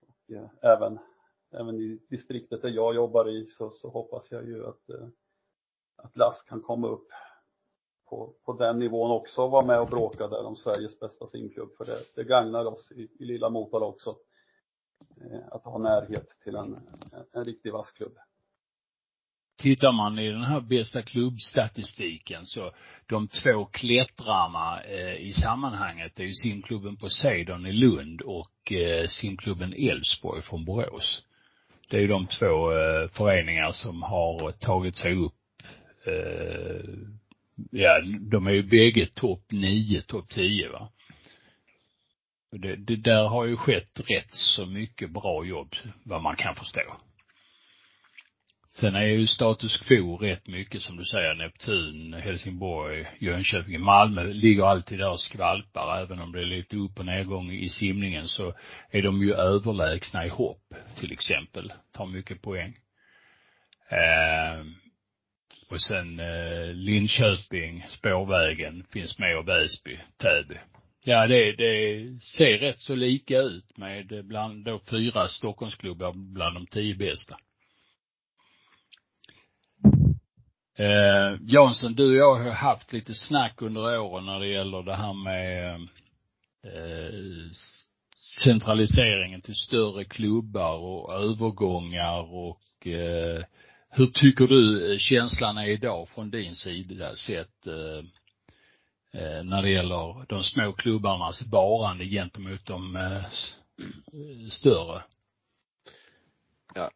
Och 0.08 0.32
även, 0.62 1.00
även 1.52 1.76
i 1.76 2.00
distriktet 2.10 2.62
där 2.62 2.70
jag 2.70 2.96
jobbar 2.96 3.30
i 3.30 3.46
så, 3.46 3.72
så 3.72 3.90
hoppas 3.90 4.32
jag 4.32 4.46
ju 4.46 4.66
att, 4.66 4.90
att 5.96 6.18
LAS 6.18 6.44
kan 6.44 6.62
komma 6.62 6.88
upp 6.88 7.08
på, 8.10 8.34
på 8.46 8.54
den 8.54 8.80
nivån 8.80 9.12
också 9.12 9.48
vara 9.48 9.66
med 9.66 9.80
och 9.80 9.88
bråka 9.88 10.28
där 10.28 10.46
om 10.46 10.56
Sveriges 10.56 11.00
bästa 11.00 11.28
simklubb. 11.28 11.70
För 11.78 11.86
det, 11.86 12.00
det 12.16 12.24
gagnar 12.24 12.66
oss 12.66 12.92
i, 12.92 13.08
i 13.20 13.26
lilla 13.26 13.50
Motala 13.50 13.86
också. 13.86 14.16
Eh, 15.22 15.48
att 15.52 15.64
ha 15.64 15.78
närhet 15.78 16.28
till 16.44 16.56
en, 16.56 16.74
en, 17.12 17.26
en 17.34 17.46
riktig 17.46 17.74
vass 17.74 17.92
klubb 17.92 18.18
tittar 19.58 19.92
man 19.92 20.20
i 20.20 20.30
den 20.30 20.44
här 20.44 20.62
bästa 20.62 21.02
klubbstatistiken 21.02 22.46
så 22.46 22.72
de 23.06 23.28
två 23.28 23.66
klättrarna 23.66 24.82
eh, 24.82 25.16
i 25.16 25.34
sammanhanget 25.34 26.20
är 26.20 26.24
ju 26.24 26.34
simklubben 26.34 26.98
Poseidon 26.98 27.66
i 27.66 27.72
Lund 27.72 28.22
och 28.22 28.72
eh, 28.72 29.08
simklubben 29.08 29.74
Elfsborg 29.74 30.42
från 30.42 30.66
Borås. 30.66 31.24
Det 31.90 31.98
är 31.98 32.02
ju 32.02 32.08
de 32.08 32.28
två 32.28 32.72
eh, 32.72 33.08
föreningar 33.10 33.72
som 33.72 34.04
har 34.04 34.52
tagit 34.52 34.98
sig 34.98 35.16
upp 35.16 35.34
eh, 36.06 36.90
ja, 37.72 38.02
de 38.32 38.48
är 38.48 38.52
ju 38.52 38.64
bägge 38.64 39.06
topp 39.06 39.52
nio, 39.52 40.02
topp 40.02 40.30
tio 40.30 40.70
va. 40.70 40.92
Det, 42.52 42.76
det 42.76 42.96
där 42.96 43.28
har 43.28 43.46
ju 43.46 43.58
skett 43.58 44.00
rätt 44.00 44.34
så 44.34 44.66
mycket 44.66 45.12
bra 45.12 45.46
jobb, 45.46 45.76
vad 46.04 46.22
man 46.22 46.36
kan 46.36 46.56
förstå. 46.56 46.98
Sen 48.80 48.96
är 48.96 49.06
ju 49.06 49.28
status 49.28 49.78
quo 49.78 50.18
rätt 50.18 50.48
mycket 50.48 50.82
som 50.82 50.98
du 50.98 51.06
säger, 51.06 51.36
Neptun, 51.36 52.14
Helsingborg, 52.14 53.08
Jönköping, 53.20 53.82
Malmö 53.82 54.24
ligger 54.24 54.64
alltid 54.64 55.00
där 55.00 55.10
och 55.10 55.20
skvalpar. 55.20 56.02
Även 56.02 56.20
om 56.20 56.32
det 56.32 56.40
är 56.40 56.46
lite 56.46 56.76
upp 56.76 57.00
och 57.00 57.06
nedgång 57.06 57.52
i 57.52 57.70
simningen 57.70 58.28
så 58.28 58.54
är 58.92 59.02
de 59.02 59.22
ju 59.22 59.34
överlägsna 59.34 60.26
i 60.26 60.30
hopp, 60.30 60.74
till 61.00 61.12
exempel. 61.12 61.74
Tar 61.92 62.06
mycket 62.06 62.42
poäng. 62.42 62.78
Eh, 63.90 64.66
och 65.70 65.82
sen 65.82 66.20
eh, 66.20 66.74
Linköping, 66.74 67.86
Spårvägen 67.90 68.84
finns 68.94 69.20
med 69.20 69.38
och 69.38 69.48
Väsby, 69.48 70.00
Täby. 70.18 70.60
Ja, 71.04 71.28
det, 71.28 71.52
det 71.52 72.20
ser 72.22 72.58
rätt 72.58 72.80
så 72.80 72.96
lika 72.96 73.38
ut 73.38 73.78
med 73.78 74.12
eh, 74.12 74.22
bland 74.22 74.66
då 74.66 74.80
fyra 74.90 75.28
Stockholmsklubbar 75.28 76.14
bland 76.34 76.56
de 76.56 76.66
tio 76.66 76.96
bästa. 76.96 77.38
Eh, 80.78 81.38
Jansson, 81.42 81.94
du 81.94 82.06
och 82.06 82.16
jag 82.16 82.36
har 82.36 82.52
haft 82.52 82.94
lite 82.94 83.14
snack 83.14 83.62
under 83.62 84.00
åren 84.00 84.26
när 84.26 84.40
det 84.40 84.48
gäller 84.48 84.84
det 84.84 84.96
här 84.96 85.14
med 85.14 85.74
eh, 86.64 87.52
centraliseringen 88.44 89.42
till 89.42 89.56
större 89.56 90.06
klubbar 90.06 90.78
och 90.78 91.14
övergångar 91.14 92.34
och 92.34 92.88
eh, 92.88 93.44
hur 93.98 94.06
tycker 94.06 94.48
du 94.48 94.92
eh, 94.92 94.98
känslan 94.98 95.58
är 95.58 95.68
idag 95.68 96.10
från 96.10 96.30
din 96.30 96.56
sida 96.56 97.16
sett 97.16 97.68
eh, 97.68 97.98
eh, 99.22 99.44
när 99.44 99.62
det 99.62 99.70
gäller 99.70 100.26
de 100.30 100.44
små 100.44 100.74
klubbarnas 100.74 101.42
varande 101.42 102.06
gentemot 102.06 102.66
de 102.66 102.96
eh, 102.96 103.24
större? 104.50 105.04
Ja, 106.74 106.92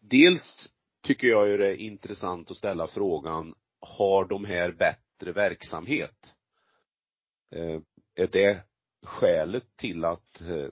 dels 0.00 0.68
tycker 1.02 1.26
jag 1.26 1.48
ju 1.48 1.56
det 1.56 1.66
är 1.66 1.74
intressant 1.74 2.50
att 2.50 2.56
ställa 2.56 2.86
frågan, 2.86 3.54
har 3.80 4.24
de 4.24 4.44
här 4.44 4.72
bättre 4.72 5.32
verksamhet? 5.32 6.34
Eh, 7.50 7.80
är 8.14 8.26
det 8.26 8.62
skälet 9.02 9.76
till 9.76 10.04
att 10.04 10.40
eh, 10.40 10.66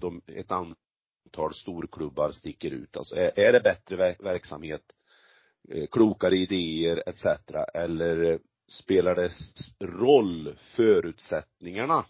de, 0.00 0.22
ett 0.26 0.50
antal 0.50 1.54
storklubbar 1.54 2.32
sticker 2.32 2.70
ut? 2.70 2.96
Alltså 2.96 3.16
är, 3.16 3.38
är 3.38 3.52
det 3.52 3.60
bättre 3.60 4.16
verksamhet, 4.18 4.92
Eh, 5.68 5.86
klokare 5.86 6.36
idéer 6.36 7.02
etc. 7.06 7.24
eller 7.74 8.32
eh, 8.32 8.38
spelar 8.68 9.14
det 9.14 9.30
roll 9.80 10.56
förutsättningarna 10.58 12.04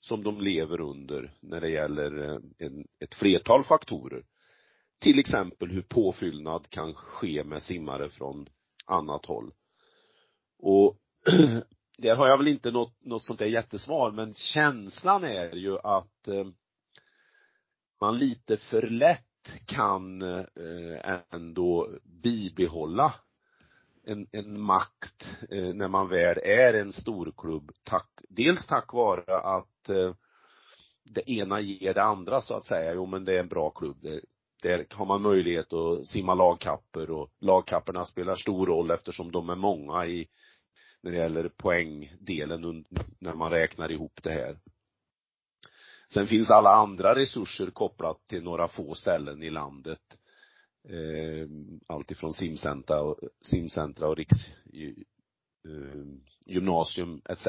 som 0.00 0.22
de 0.22 0.40
lever 0.40 0.80
under 0.80 1.34
när 1.40 1.60
det 1.60 1.70
gäller 1.70 2.28
eh, 2.28 2.38
en, 2.58 2.86
ett 3.00 3.14
flertal 3.14 3.64
faktorer? 3.64 4.24
Till 4.98 5.18
exempel 5.18 5.70
hur 5.70 5.82
påfyllnad 5.82 6.70
kan 6.70 6.94
ske 6.94 7.44
med 7.44 7.62
simmare 7.62 8.08
från 8.08 8.48
annat 8.86 9.26
håll. 9.26 9.52
Och 10.58 10.96
där 11.98 12.16
har 12.16 12.28
jag 12.28 12.38
väl 12.38 12.48
inte 12.48 12.70
något, 12.70 13.04
något 13.04 13.24
sånt 13.24 13.38
där 13.38 13.46
jättesvar, 13.46 14.10
men 14.10 14.34
känslan 14.34 15.24
är 15.24 15.56
ju 15.56 15.78
att 15.78 16.28
eh, 16.28 16.46
man 18.00 18.18
lite 18.18 18.56
för 18.56 18.82
lätt 18.82 19.35
kan 19.66 20.22
eh, 20.22 21.20
ändå 21.30 21.88
bibehålla 22.22 23.14
en, 24.06 24.26
en 24.32 24.60
makt 24.60 25.30
eh, 25.50 25.74
när 25.74 25.88
man 25.88 26.08
väl 26.08 26.38
är 26.38 26.74
en 26.74 26.92
storklubb, 26.92 27.70
tack, 27.82 28.08
dels 28.28 28.66
tack 28.66 28.92
vare 28.92 29.38
att 29.38 29.88
eh, 29.88 30.14
det 31.04 31.30
ena 31.30 31.60
ger 31.60 31.94
det 31.94 32.02
andra 32.02 32.40
så 32.40 32.54
att 32.54 32.66
säga. 32.66 32.94
Jo 32.94 33.06
men 33.06 33.24
det 33.24 33.32
är 33.32 33.40
en 33.40 33.48
bra 33.48 33.70
klubb. 33.70 34.02
där, 34.02 34.20
där 34.62 34.86
har 34.90 35.06
man 35.06 35.22
möjlighet 35.22 35.72
att 35.72 36.06
simma 36.06 36.34
lagkapper 36.34 37.10
och 37.10 37.30
lagkapperna 37.40 38.04
spelar 38.04 38.34
stor 38.34 38.66
roll 38.66 38.90
eftersom 38.90 39.32
de 39.32 39.50
är 39.50 39.56
många 39.56 40.06
i 40.06 40.28
när 41.00 41.10
det 41.10 41.18
gäller 41.18 41.48
poängdelen 41.48 42.84
när 43.18 43.34
man 43.34 43.50
räknar 43.50 43.92
ihop 43.92 44.20
det 44.22 44.32
här. 44.32 44.58
Sen 46.12 46.26
finns 46.26 46.50
alla 46.50 46.70
andra 46.70 47.14
resurser 47.14 47.70
kopplat 47.70 48.28
till 48.28 48.42
några 48.42 48.68
få 48.68 48.94
ställen 48.94 49.42
i 49.42 49.50
landet. 49.50 50.18
Eh, 50.88 51.48
alltifrån 51.86 52.34
simcentra 52.34 53.02
och, 53.02 53.18
simcentra 53.44 54.08
och 54.08 54.16
riks 54.16 54.52
eh, 55.64 56.04
gymnasium 56.46 57.22
etc. 57.28 57.46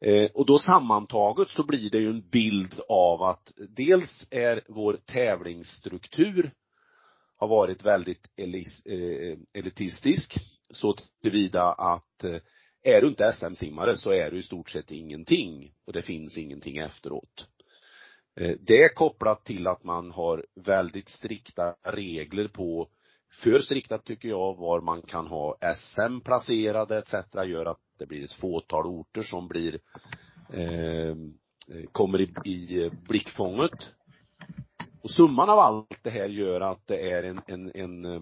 Eh, 0.00 0.30
och 0.34 0.46
då 0.46 0.58
sammantaget 0.58 1.48
så 1.48 1.62
blir 1.62 1.90
det 1.90 1.98
ju 1.98 2.10
en 2.10 2.28
bild 2.28 2.80
av 2.88 3.22
att 3.22 3.52
dels 3.68 4.26
är 4.30 4.62
vår 4.68 4.98
tävlingsstruktur 5.06 6.52
har 7.36 7.48
varit 7.48 7.84
väldigt 7.84 8.28
eh, 8.36 9.38
elitistisk 9.52 10.34
så 10.70 10.94
tillvida 11.22 11.72
att 11.72 12.24
eh, 12.24 12.40
är 12.84 13.00
du 13.00 13.08
inte 13.08 13.32
SM-simmare 13.32 13.96
så 13.96 14.12
är 14.12 14.30
du 14.30 14.38
i 14.38 14.42
stort 14.42 14.70
sett 14.70 14.90
ingenting 14.90 15.72
och 15.84 15.92
det 15.92 16.02
finns 16.02 16.36
ingenting 16.36 16.78
efteråt. 16.78 17.46
Eh, 18.40 18.56
det 18.60 18.82
är 18.82 18.94
kopplat 18.94 19.44
till 19.44 19.66
att 19.66 19.84
man 19.84 20.10
har 20.10 20.46
väldigt 20.54 21.08
strikta 21.08 21.74
regler 21.82 22.48
på, 22.48 22.88
för 23.42 23.58
strikta 23.58 23.98
tycker 23.98 24.28
jag, 24.28 24.56
var 24.56 24.80
man 24.80 25.02
kan 25.02 25.26
ha 25.26 25.56
SM 25.76 26.20
placerade 26.20 26.98
etc. 26.98 27.12
gör 27.46 27.66
att 27.66 27.80
det 27.98 28.06
blir 28.06 28.24
ett 28.24 28.32
fåtal 28.32 28.86
orter 28.86 29.22
som 29.22 29.48
blir 29.48 29.80
eh, 30.52 31.16
kommer 31.92 32.20
i, 32.20 32.32
i 32.44 32.90
blickfånget. 33.08 33.90
Och 35.02 35.10
summan 35.10 35.50
av 35.50 35.58
allt 35.58 35.98
det 36.02 36.10
här 36.10 36.28
gör 36.28 36.60
att 36.60 36.86
det 36.86 37.10
är 37.10 37.22
en, 37.22 37.40
en, 37.46 37.72
en 37.74 38.04
eh, 38.04 38.20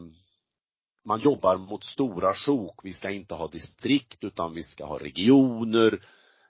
man 1.04 1.20
jobbar 1.20 1.56
mot 1.56 1.84
stora 1.84 2.34
sjok. 2.34 2.80
Vi 2.82 2.92
ska 2.92 3.10
inte 3.10 3.34
ha 3.34 3.48
distrikt 3.48 4.24
utan 4.24 4.54
vi 4.54 4.62
ska 4.62 4.86
ha 4.86 4.98
regioner 4.98 6.04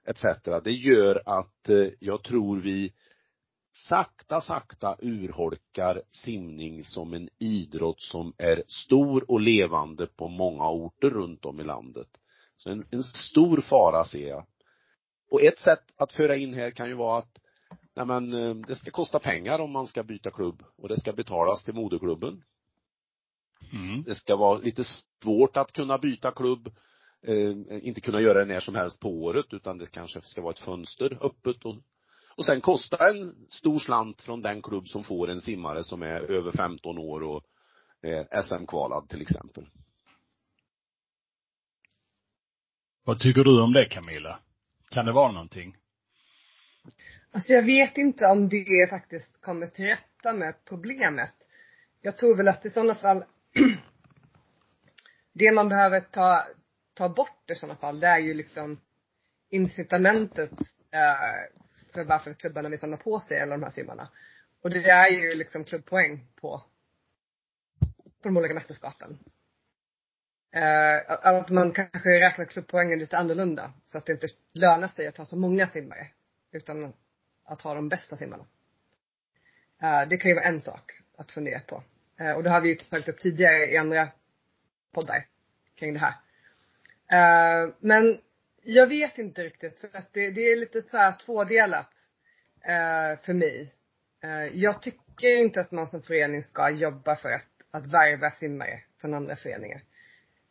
etc. 0.04 0.24
Det 0.64 0.72
gör 0.72 1.22
att 1.26 1.68
eh, 1.68 1.88
jag 1.98 2.22
tror 2.22 2.60
vi 2.60 2.92
sakta, 3.72 4.40
sakta 4.40 4.96
urholkar 5.02 6.02
simning 6.10 6.84
som 6.84 7.14
en 7.14 7.28
idrott 7.38 8.00
som 8.00 8.34
är 8.38 8.62
stor 8.68 9.30
och 9.30 9.40
levande 9.40 10.06
på 10.06 10.28
många 10.28 10.68
orter 10.68 11.10
runt 11.10 11.44
om 11.44 11.60
i 11.60 11.64
landet. 11.64 12.08
Så 12.56 12.70
en, 12.70 12.82
en 12.90 13.02
stor 13.02 13.60
fara 13.60 14.04
ser 14.04 14.28
jag. 14.28 14.46
Och 15.30 15.42
ett 15.42 15.58
sätt 15.58 15.84
att 15.96 16.12
föra 16.12 16.36
in 16.36 16.54
här 16.54 16.70
kan 16.70 16.88
ju 16.88 16.94
vara 16.94 17.18
att 17.18 17.38
nej 17.94 18.06
men 18.06 18.32
eh, 18.32 18.54
det 18.54 18.76
ska 18.76 18.90
kosta 18.90 19.18
pengar 19.18 19.58
om 19.58 19.72
man 19.72 19.86
ska 19.86 20.02
byta 20.02 20.30
klubb 20.30 20.62
och 20.76 20.88
det 20.88 21.00
ska 21.00 21.12
betalas 21.12 21.64
till 21.64 21.74
moderklubben. 21.74 22.42
Mm. 23.72 24.02
Det 24.02 24.14
ska 24.14 24.36
vara 24.36 24.58
lite 24.58 24.84
svårt 25.22 25.56
att 25.56 25.72
kunna 25.72 25.98
byta 25.98 26.30
klubb, 26.30 26.68
eh, 27.26 27.86
inte 27.88 28.00
kunna 28.00 28.20
göra 28.20 28.38
det 28.38 28.44
när 28.44 28.60
som 28.60 28.74
helst 28.74 29.00
på 29.00 29.08
året 29.08 29.46
utan 29.50 29.78
det 29.78 29.90
kanske 29.90 30.20
ska 30.22 30.42
vara 30.42 30.52
ett 30.52 30.58
fönster 30.58 31.18
öppet 31.20 31.64
och 31.64 31.76
och 32.34 32.46
sen 32.46 32.60
kostar 32.60 33.08
en 33.08 33.46
stor 33.48 33.78
slant 33.78 34.22
från 34.22 34.42
den 34.42 34.62
klubb 34.62 34.88
som 34.88 35.04
får 35.04 35.30
en 35.30 35.40
simmare 35.40 35.84
som 35.84 36.02
är 36.02 36.20
över 36.30 36.52
15 36.52 36.98
år 36.98 37.22
och 37.22 37.44
är 38.02 38.42
SM-kvalad 38.42 39.08
till 39.08 39.22
exempel. 39.22 39.66
Vad 43.04 43.20
tycker 43.20 43.44
du 43.44 43.62
om 43.62 43.72
det 43.72 43.84
Camilla? 43.84 44.38
Kan 44.90 45.06
det 45.06 45.12
vara 45.12 45.32
någonting? 45.32 45.76
Alltså 47.30 47.52
jag 47.52 47.62
vet 47.62 47.98
inte 47.98 48.26
om 48.26 48.48
det 48.48 48.90
faktiskt 48.90 49.40
kommer 49.40 49.66
till 49.66 49.84
rätta 49.84 50.32
med 50.32 50.54
problemet. 50.64 51.34
Jag 52.00 52.18
tror 52.18 52.36
väl 52.36 52.48
att 52.48 52.66
i 52.66 52.70
sådana 52.70 52.94
fall 52.94 53.24
det 55.32 55.52
man 55.52 55.68
behöver 55.68 56.00
ta, 56.00 56.46
ta 56.94 57.08
bort 57.08 57.50
i 57.50 57.54
sådana 57.54 57.76
fall, 57.76 58.00
det 58.00 58.06
är 58.06 58.18
ju 58.18 58.34
liksom 58.34 58.80
incitamentet 59.48 60.52
eh, 60.90 61.50
för 61.92 62.04
varför 62.04 62.34
klubbarna 62.34 62.68
vill 62.68 62.78
samla 62.78 62.96
på 62.96 63.20
sig 63.20 63.40
alla 63.40 63.56
de 63.56 63.62
här 63.62 63.70
simmarna. 63.70 64.08
Och 64.62 64.70
det 64.70 64.90
är 64.90 65.08
ju 65.08 65.34
liksom 65.34 65.64
klubbpoäng 65.64 66.26
på, 66.40 66.62
på 68.22 68.28
de 68.28 68.36
olika 68.36 68.54
mästerskapen. 68.54 69.18
Eh, 70.54 71.02
att 71.06 71.50
man 71.50 71.72
kanske 71.72 72.08
räknar 72.08 72.44
klubbpoängen 72.44 72.98
lite 72.98 73.18
annorlunda. 73.18 73.72
Så 73.86 73.98
att 73.98 74.06
det 74.06 74.12
inte 74.12 74.26
lönar 74.52 74.88
sig 74.88 75.06
att 75.06 75.16
ha 75.16 75.24
så 75.24 75.36
många 75.36 75.66
simmare. 75.66 76.06
Utan 76.52 76.92
att 77.44 77.62
ha 77.62 77.74
de 77.74 77.88
bästa 77.88 78.16
simmarna. 78.16 78.46
Eh, 79.82 80.08
det 80.08 80.16
kan 80.16 80.28
ju 80.28 80.34
vara 80.34 80.44
en 80.44 80.60
sak 80.60 80.92
att 81.18 81.30
fundera 81.30 81.60
på. 81.60 81.82
Eh, 82.20 82.32
och 82.32 82.42
det 82.42 82.50
har 82.50 82.60
vi 82.60 82.68
ju 82.68 82.74
tagit 82.74 83.08
upp 83.08 83.20
tidigare 83.20 83.66
i 83.66 83.76
andra 83.76 84.08
poddar 84.94 85.26
kring 85.78 85.92
det 85.92 86.00
här. 86.00 86.14
Eh, 87.12 87.70
men 87.80 88.18
jag 88.62 88.86
vet 88.86 89.18
inte 89.18 89.44
riktigt. 89.44 89.78
För 89.78 89.90
att 89.92 90.12
det, 90.12 90.30
det 90.30 90.52
är 90.52 90.56
lite 90.56 90.82
så 90.82 90.96
här 90.96 91.12
tvådelat 91.12 91.90
eh, 92.60 93.20
för 93.22 93.34
mig. 93.34 93.74
Eh, 94.22 94.46
jag 94.58 94.82
tycker 94.82 95.36
inte 95.36 95.60
att 95.60 95.72
man 95.72 95.90
som 95.90 96.02
förening 96.02 96.42
ska 96.42 96.70
jobba 96.70 97.16
för 97.16 97.32
att, 97.32 97.46
att 97.70 97.86
värva 97.86 98.30
simmare 98.30 98.80
från 99.00 99.14
andra 99.14 99.36
föreningar. 99.36 99.82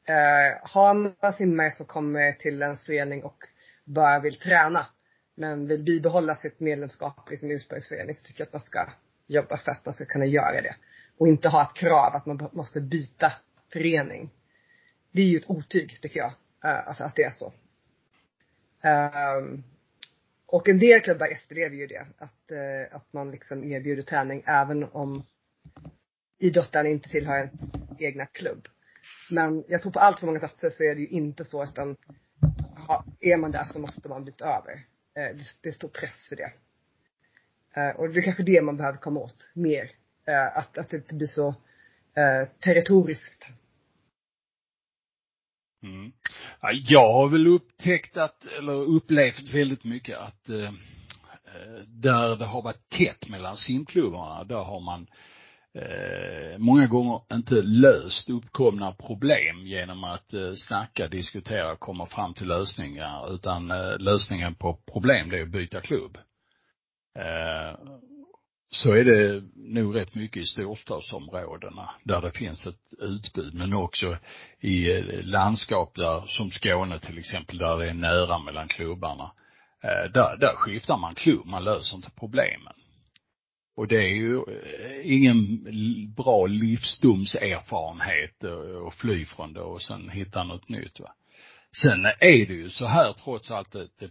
Eh, 0.05 0.57
har 0.61 0.93
man 0.93 1.33
simmare 1.33 1.71
som 1.71 1.85
kommer 1.85 2.33
till 2.33 2.61
ens 2.61 2.85
förening 2.85 3.23
och 3.23 3.43
bara 3.83 4.19
vill 4.19 4.39
träna 4.39 4.87
men 5.35 5.67
vill 5.67 5.83
bibehålla 5.83 6.35
sitt 6.35 6.59
medlemskap 6.59 7.31
i 7.31 7.37
sin 7.37 7.51
ursprungsförening 7.51 8.15
så 8.15 8.23
tycker 8.23 8.41
jag 8.41 8.47
att 8.47 8.53
man 8.53 8.61
ska 8.61 8.89
jobba 9.27 9.57
för 9.57 9.71
att 9.71 9.85
man 9.85 9.95
ska 9.95 10.05
kunna 10.05 10.25
göra 10.25 10.61
det. 10.61 10.75
Och 11.21 11.27
inte 11.27 11.49
ha 11.49 11.61
ett 11.61 11.73
krav 11.73 12.15
att 12.15 12.25
man 12.25 12.49
måste 12.51 12.81
byta 12.81 13.33
förening. 13.73 14.29
Det 15.11 15.21
är 15.21 15.25
ju 15.25 15.37
ett 15.37 15.49
otyg 15.49 16.01
tycker 16.01 16.19
jag. 16.19 16.31
Eh, 16.63 16.87
alltså 16.87 17.03
att 17.03 17.15
det 17.15 17.23
är 17.23 17.31
så. 17.31 17.53
Um, 18.83 19.63
och 20.45 20.69
en 20.69 20.79
del 20.79 21.01
klubbar 21.01 21.27
efterlever 21.27 21.75
ju 21.75 21.87
det. 21.87 22.05
Att, 22.17 22.51
uh, 22.51 22.95
att 22.95 23.13
man 23.13 23.31
liksom 23.31 23.63
erbjuder 23.63 24.01
träning 24.01 24.43
även 24.45 24.83
om 24.83 25.23
idrottaren 26.39 26.87
inte 26.87 27.09
tillhör 27.09 27.37
ens 27.37 27.51
egna 27.99 28.25
klubb. 28.25 28.67
Men 29.29 29.63
jag 29.67 29.81
tror 29.81 29.91
på 29.91 29.99
allt 29.99 30.19
för 30.19 30.25
många 30.25 30.39
platser 30.39 30.69
så 30.69 30.83
är 30.83 30.95
det 30.95 31.01
ju 31.01 31.07
inte 31.07 31.45
så 31.45 31.63
utan 31.63 31.97
är 33.19 33.37
man 33.37 33.51
där 33.51 33.63
så 33.63 33.79
måste 33.79 34.09
man 34.09 34.25
byta 34.25 34.45
över. 34.45 34.73
Eh, 35.15 35.37
det, 35.61 35.69
är 35.69 35.73
stor 35.73 35.89
press 35.89 36.29
för 36.29 36.35
det. 36.35 36.53
Och 37.95 38.09
det 38.09 38.19
är 38.19 38.23
kanske 38.23 38.43
det 38.43 38.61
man 38.61 38.77
behöver 38.77 38.97
komma 38.97 39.19
åt 39.19 39.51
mer. 39.53 39.91
Eh, 40.27 40.57
att, 40.57 40.77
att 40.77 40.89
det 40.89 40.97
inte 40.97 41.15
blir 41.15 41.27
så 41.27 41.47
eh, 42.15 42.47
territoriskt. 42.59 43.47
Mm. 45.83 46.11
Ja, 46.61 46.71
jag 46.71 47.13
har 47.13 47.29
väl 47.29 47.47
upptäckt 47.47 48.17
att, 48.17 48.45
eller 48.45 48.73
upplevt 48.73 49.53
väldigt 49.53 49.83
mycket 49.83 50.17
att 50.17 50.49
eh, 50.49 50.65
eh, 50.65 51.81
där 51.87 52.35
det 52.35 52.45
har 52.45 52.61
varit 52.61 52.89
tätt 52.89 53.29
mellan 53.29 53.55
simklubbarna, 53.57 54.43
där 54.43 54.63
har 54.63 54.79
man 54.79 55.07
eh, 55.73 56.57
många 56.57 56.87
gånger 56.87 57.21
inte 57.33 57.61
löst 57.61 58.29
uppkomna 58.29 58.91
problem 58.91 59.65
genom 59.65 60.03
att 60.03 60.33
eh, 60.33 60.51
snacka, 60.55 61.07
diskutera, 61.07 61.75
komma 61.75 62.05
fram 62.05 62.33
till 62.33 62.47
lösningar, 62.47 63.33
utan 63.33 63.71
eh, 63.71 63.97
lösningen 63.99 64.55
på 64.55 64.73
problem 64.91 65.29
det 65.29 65.39
är 65.39 65.43
att 65.43 65.49
byta 65.49 65.81
klubb. 65.81 66.17
Eh, 67.19 67.75
så 68.73 68.91
är 68.91 69.03
det 69.03 69.43
nog 69.55 69.95
rätt 69.95 70.15
mycket 70.15 70.43
i 70.43 70.45
storstadsområdena 70.45 71.89
där 72.03 72.21
det 72.21 72.31
finns 72.31 72.67
ett 72.67 72.93
utbud, 72.99 73.53
men 73.53 73.73
också 73.73 74.17
i 74.59 74.91
eh, 74.91 75.23
landskap 75.23 75.95
där, 75.95 76.25
som 76.27 76.51
Skåne 76.51 76.99
till 76.99 77.17
exempel, 77.17 77.57
där 77.57 77.77
det 77.77 77.89
är 77.89 77.93
nära 77.93 78.39
mellan 78.39 78.67
klubbarna. 78.67 79.31
Eh, 79.83 80.11
där, 80.13 80.37
där 80.37 80.55
skiftar 80.55 80.97
man 80.97 81.15
klubb, 81.15 81.45
man 81.45 81.63
löser 81.63 81.95
inte 81.95 82.11
problemen. 82.19 82.73
Och 83.75 83.87
det 83.87 83.97
är 83.97 84.15
ju 84.15 84.35
eh, 84.35 85.13
ingen 85.13 85.63
bra 86.13 86.45
livsdomserfarenhet 86.45 88.43
att 88.87 88.95
fly 88.95 89.25
från 89.25 89.53
det 89.53 89.61
och 89.61 89.81
sen 89.81 90.09
hitta 90.09 90.43
något 90.43 90.69
nytt 90.69 90.99
va. 90.99 91.13
Sen 91.81 92.05
är 92.05 92.45
det 92.45 92.53
ju 92.53 92.69
så 92.69 92.85
här 92.85 93.13
trots 93.13 93.51
allt 93.51 93.75
att 93.75 93.99
det, 93.99 94.09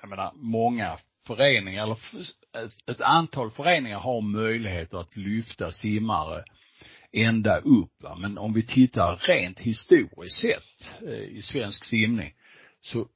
jag 0.00 0.10
menar, 0.10 0.32
många 0.34 0.96
föreningar, 1.26 1.82
eller 1.82 1.96
ett, 2.64 2.90
ett 2.90 3.00
antal 3.00 3.50
föreningar 3.50 3.98
har 3.98 4.20
möjlighet 4.20 4.94
att 4.94 5.16
lyfta 5.16 5.72
simmare 5.72 6.44
ända 7.12 7.58
upp. 7.58 8.02
Va? 8.02 8.16
Men 8.20 8.38
om 8.38 8.52
vi 8.52 8.62
tittar 8.62 9.16
rent 9.16 9.58
historiskt 9.58 10.40
sett 10.40 11.02
eh, 11.06 11.36
i 11.38 11.42
svensk 11.42 11.84
simning 11.84 12.34
så 12.80 13.08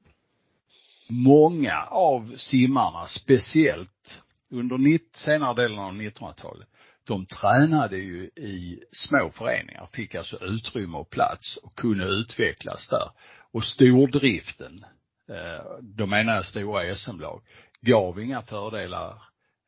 många 1.08 1.82
av 1.82 2.36
simmarna, 2.36 3.06
speciellt 3.06 4.22
under 4.50 4.98
senare 5.16 5.62
delen 5.62 5.78
av 5.78 5.92
1900-talet, 5.92 6.68
de 7.06 7.26
tränade 7.26 7.96
ju 7.96 8.24
i 8.36 8.80
små 8.92 9.30
föreningar, 9.34 9.88
fick 9.92 10.14
alltså 10.14 10.44
utrymme 10.44 10.98
och 10.98 11.10
plats 11.10 11.56
och 11.56 11.74
kunde 11.74 12.04
utvecklas 12.04 12.88
där. 12.88 13.10
Och 13.52 13.64
stordriften, 13.64 14.84
eh, 15.28 15.80
då 15.80 16.06
menar 16.06 16.34
jag 16.34 16.46
stora 16.46 16.96
SM-lag, 16.96 17.42
gav 17.80 18.20
inga 18.20 18.42
fördelar 18.42 19.22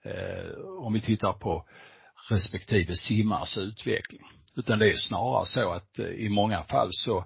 eh, 0.05 0.61
om 0.79 0.93
vi 0.93 1.01
tittar 1.01 1.33
på 1.33 1.65
respektive 2.31 2.97
simmars 2.97 3.59
utveckling. 3.59 4.23
Utan 4.57 4.79
det 4.79 4.91
är 4.91 4.97
snarare 4.97 5.47
så 5.47 5.71
att 5.73 5.99
eh, 5.99 6.07
i 6.07 6.29
många 6.29 6.63
fall 6.63 6.89
så 6.93 7.19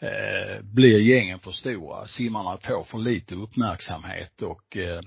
eh, 0.00 0.62
blir 0.62 0.98
gängen 0.98 1.40
för 1.40 1.52
stora. 1.52 2.06
Simmarna 2.06 2.58
får 2.58 2.84
för 2.84 2.98
lite 2.98 3.34
uppmärksamhet 3.34 4.42
och 4.42 4.76
eh, 4.76 5.00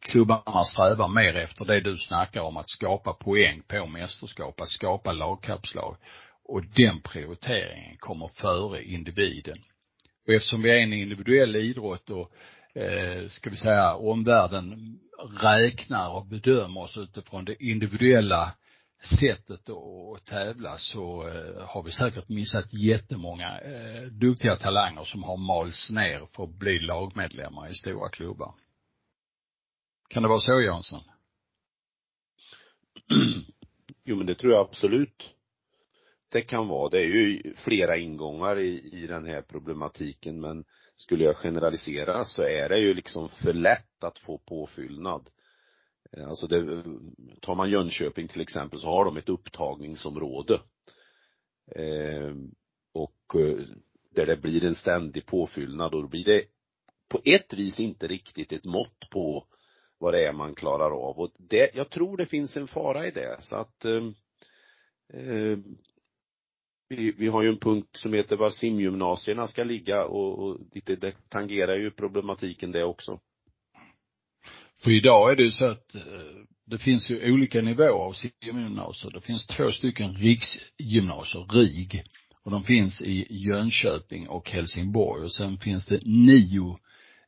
klubbarna 0.00 0.64
strävar 0.64 1.08
mer 1.08 1.36
efter 1.36 1.64
det 1.64 1.80
du 1.80 1.98
snackar 1.98 2.40
om, 2.40 2.56
att 2.56 2.70
skapa 2.70 3.12
poäng 3.12 3.62
på 3.68 3.86
mästerskap, 3.86 4.60
att 4.60 4.70
skapa 4.70 5.12
lagkapslag. 5.12 5.96
Och 6.44 6.64
den 6.64 7.00
prioriteringen 7.00 7.96
kommer 7.96 8.28
före 8.34 8.84
individen. 8.84 9.58
Och 10.26 10.34
eftersom 10.34 10.62
vi 10.62 10.70
är 10.70 10.82
en 10.82 10.92
individuell 10.92 11.56
idrott 11.56 12.10
och 12.10 12.32
eh, 12.78 13.28
ska 13.28 13.50
vi 13.50 13.56
säga, 13.56 13.94
omvärlden 13.94 14.98
räknar 15.40 16.14
och 16.14 16.26
bedömer 16.26 16.82
oss 16.82 16.96
utifrån 16.96 17.44
det 17.44 17.64
individuella 17.64 18.54
sättet 19.20 19.68
att 19.68 20.26
tävla 20.26 20.78
så 20.78 21.28
eh, 21.28 21.66
har 21.66 21.82
vi 21.82 21.90
säkert 21.90 22.28
missat 22.28 22.72
jättemånga 22.72 23.60
eh, 23.60 24.02
duktiga 24.02 24.56
talanger 24.56 25.04
som 25.04 25.22
har 25.22 25.36
malts 25.36 25.90
ner 25.90 26.26
för 26.32 26.44
att 26.44 26.58
bli 26.58 26.78
lagmedlemmar 26.78 27.70
i 27.70 27.74
stora 27.74 28.08
klubbar. 28.08 28.54
Kan 30.08 30.22
det 30.22 30.28
vara 30.28 30.40
så 30.40 30.60
Jansson? 30.60 31.00
Jo 34.04 34.16
men 34.16 34.26
det 34.26 34.34
tror 34.34 34.52
jag 34.52 34.60
absolut 34.60 35.34
det 36.28 36.40
kan 36.40 36.68
vara. 36.68 36.88
Det 36.88 36.98
är 36.98 37.04
ju 37.04 37.54
flera 37.56 37.96
ingångar 37.96 38.58
i, 38.58 38.90
i 38.92 39.06
den 39.06 39.26
här 39.26 39.42
problematiken 39.42 40.40
men 40.40 40.64
skulle 40.98 41.24
jag 41.24 41.36
generalisera 41.36 42.24
så 42.24 42.42
är 42.42 42.68
det 42.68 42.78
ju 42.78 42.94
liksom 42.94 43.28
för 43.28 43.52
lätt 43.52 44.04
att 44.04 44.18
få 44.18 44.38
påfyllnad. 44.38 45.30
Eh, 46.12 46.28
alltså 46.28 46.46
det, 46.46 46.84
tar 47.40 47.54
man 47.54 47.70
Jönköping 47.70 48.28
till 48.28 48.40
exempel 48.40 48.80
så 48.80 48.86
har 48.86 49.04
de 49.04 49.16
ett 49.16 49.28
upptagningsområde. 49.28 50.60
Eh, 51.74 52.34
och 52.92 53.34
eh, 53.34 53.64
där 54.10 54.26
det 54.26 54.36
blir 54.36 54.64
en 54.64 54.74
ständig 54.74 55.26
påfyllnad 55.26 55.94
och 55.94 56.02
då 56.02 56.08
blir 56.08 56.24
det 56.24 56.44
på 57.08 57.20
ett 57.24 57.54
vis 57.54 57.80
inte 57.80 58.06
riktigt 58.06 58.52
ett 58.52 58.64
mått 58.64 59.10
på 59.10 59.46
vad 59.98 60.14
det 60.14 60.26
är 60.26 60.32
man 60.32 60.54
klarar 60.54 60.90
av 60.90 61.18
och 61.18 61.32
det, 61.38 61.70
jag 61.74 61.90
tror 61.90 62.16
det 62.16 62.26
finns 62.26 62.56
en 62.56 62.68
fara 62.68 63.06
i 63.06 63.10
det 63.10 63.38
så 63.40 63.56
att 63.56 63.84
eh, 63.84 64.04
eh 65.12 65.58
vi, 66.88 67.14
vi 67.18 67.28
har 67.28 67.42
ju 67.42 67.48
en 67.48 67.58
punkt 67.58 67.96
som 67.96 68.12
heter 68.12 68.36
var 68.36 68.50
simgymnasierna 68.50 69.48
ska 69.48 69.64
ligga 69.64 70.04
och, 70.04 70.38
och 70.38 70.58
det, 70.84 70.96
det 70.96 71.14
tangerar 71.28 71.76
ju 71.76 71.90
problematiken 71.90 72.72
det 72.72 72.84
också. 72.84 73.20
För 74.82 74.90
idag 74.90 75.32
är 75.32 75.36
det 75.36 75.42
ju 75.42 75.50
så 75.50 75.64
att 75.64 75.94
eh, 75.94 76.02
det 76.66 76.78
finns 76.78 77.10
ju 77.10 77.32
olika 77.32 77.62
nivåer 77.62 77.88
av 77.88 78.12
simgymnasier. 78.12 79.12
Det 79.12 79.20
finns 79.20 79.46
två 79.46 79.72
stycken 79.72 80.14
riksgymnasier, 80.14 81.46
RIG, 81.52 82.02
och 82.44 82.50
de 82.50 82.62
finns 82.62 83.02
i 83.02 83.26
Jönköping 83.30 84.28
och 84.28 84.50
Helsingborg 84.50 85.24
och 85.24 85.32
sen 85.32 85.56
finns 85.56 85.86
det 85.86 86.00
nio 86.04 86.78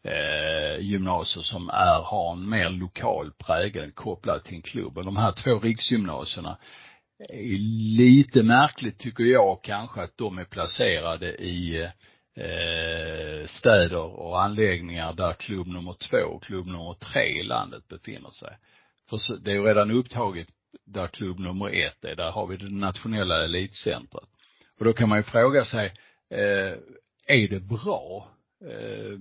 eh, 0.03 0.85
gymnasier 0.85 1.43
som 1.43 1.69
är, 1.69 2.03
har 2.03 2.33
en 2.33 2.49
mer 2.49 2.71
lokal 2.71 3.33
prägel 3.39 3.93
kopplad 3.93 4.45
till 4.45 4.55
en 4.55 4.63
klubb. 4.63 4.99
Och 4.99 5.05
de 5.05 5.17
här 5.17 5.33
två 5.33 5.59
riksgymnasierna 5.59 6.57
Eh, 7.29 7.59
lite 7.99 8.43
märkligt 8.43 8.99
tycker 8.99 9.25
jag 9.25 9.63
kanske 9.63 10.03
att 10.03 10.17
de 10.17 10.39
är 10.39 10.45
placerade 10.45 11.35
i 11.35 11.83
eh, 12.37 13.47
städer 13.47 14.21
och 14.21 14.43
anläggningar 14.43 15.13
där 15.13 15.33
klubb 15.33 15.67
nummer 15.67 15.97
två 16.11 16.17
och 16.17 16.43
klubb 16.43 16.67
nummer 16.67 16.95
tre 16.95 17.41
i 17.41 17.43
landet 17.43 17.89
befinner 17.89 18.31
sig. 18.31 18.57
För 19.11 19.45
det 19.45 19.51
är 19.51 19.55
ju 19.55 19.65
redan 19.65 19.91
upptaget 19.91 20.49
där 20.87 21.07
klubb 21.07 21.39
nummer 21.39 21.69
ett 21.69 22.05
är, 22.05 22.17
där 22.17 22.31
har 22.31 22.47
vi 22.47 22.57
det 22.57 22.71
nationella 22.71 23.45
elitcentret. 23.45 24.29
Och 24.79 24.85
då 24.85 24.93
kan 24.93 25.09
man 25.09 25.19
ju 25.19 25.23
fråga 25.23 25.65
sig, 25.65 25.87
eh, 26.31 26.75
är 27.27 27.49
det 27.49 27.61
bra 27.61 28.29
eh, 28.65 29.19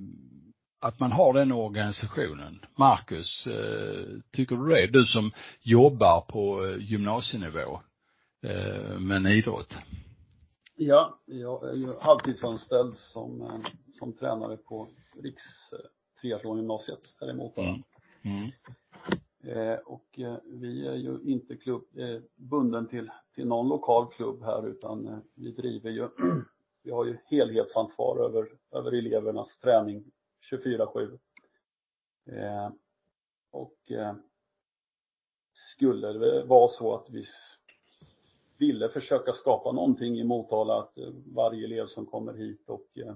att 0.82 1.00
man 1.00 1.12
har 1.12 1.34
den 1.34 1.52
organisationen? 1.52 2.66
Marcus, 2.78 3.48
eh, 3.48 4.06
tycker 4.32 4.56
du 4.56 4.70
det? 4.70 4.88
Du 4.88 5.06
som 5.06 5.32
jobbar 5.62 6.22
på 6.22 6.66
eh, 6.66 6.78
gymnasienivå 6.80 7.82
eh, 8.42 9.00
med 9.00 9.18
en 9.18 9.28
idrott. 9.28 9.78
Ja, 10.76 11.20
jag 11.26 11.70
är 11.70 11.74
ju 11.74 11.94
halvtidsanställd 12.00 12.98
som, 12.98 13.42
eh, 13.42 13.60
som 14.00 14.14
tränare 14.14 14.58
på 14.58 14.88
Riks 15.24 15.44
triathlongymnasiet 16.22 17.00
här 17.20 17.30
i 17.30 17.34
Motala. 17.34 17.68
Mm. 17.68 17.82
Mm. 18.24 18.52
Eh, 19.44 19.80
och 19.80 20.20
eh, 20.20 20.38
vi 20.46 20.88
är 20.88 20.96
ju 20.96 21.20
inte 21.24 21.56
klubb, 21.56 21.98
eh, 21.98 22.22
bunden 22.36 22.88
till, 22.88 23.12
till 23.36 23.48
någon 23.48 23.68
lokal 23.70 24.08
klubb 24.12 24.44
här 24.44 24.68
utan 24.68 25.08
eh, 25.08 25.18
vi 25.36 25.52
driver 25.52 25.90
ju, 25.90 26.10
vi 26.84 26.92
har 26.92 27.06
ju 27.06 27.18
helhetsansvar 27.26 28.26
över, 28.26 28.50
över 28.72 28.92
elevernas 28.92 29.58
träning 29.58 30.12
24-7. 30.52 31.20
Eh, 32.26 32.70
och 33.52 33.92
eh, 33.92 34.16
skulle 35.54 36.14
det 36.14 36.44
vara 36.44 36.72
så 36.72 36.96
att 36.96 37.10
vi 37.10 37.28
ville 38.60 38.90
försöka 38.90 39.34
skapa 39.34 39.72
någonting 39.72 40.20
i 40.20 40.24
Motala, 40.24 40.80
att 40.80 40.98
eh, 40.98 41.14
varje 41.36 41.66
elev 41.66 41.88
som 41.88 42.06
kommer 42.06 42.34
hit 42.34 42.70
och 42.70 42.98
eh, 42.98 43.16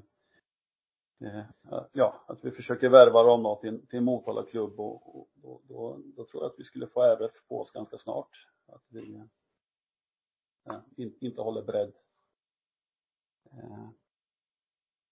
eh 1.22 1.46
ja, 1.92 2.26
att 2.28 2.46
vi 2.46 2.52
försöker 2.52 2.90
värva 2.90 3.24
dem 3.24 3.44
då 3.44 3.56
till, 3.56 3.88
till 3.88 4.02
Motala 4.02 4.44
klubb 4.44 4.80
och, 4.80 5.16
och, 5.16 5.30
och 5.44 5.62
då, 5.68 6.00
då, 6.16 6.26
tror 6.26 6.44
jag 6.44 6.52
att 6.52 6.60
vi 6.60 6.64
skulle 6.64 6.88
få 6.88 7.02
RF 7.02 7.48
på 7.48 7.62
oss 7.62 7.72
ganska 7.72 7.98
snart. 7.98 8.48
Att 8.68 8.84
vi 8.90 9.16
eh, 9.16 9.26
ja, 10.64 10.84
in, 10.98 11.18
inte 11.22 11.42
håller 11.42 11.64
bredd. 11.64 11.94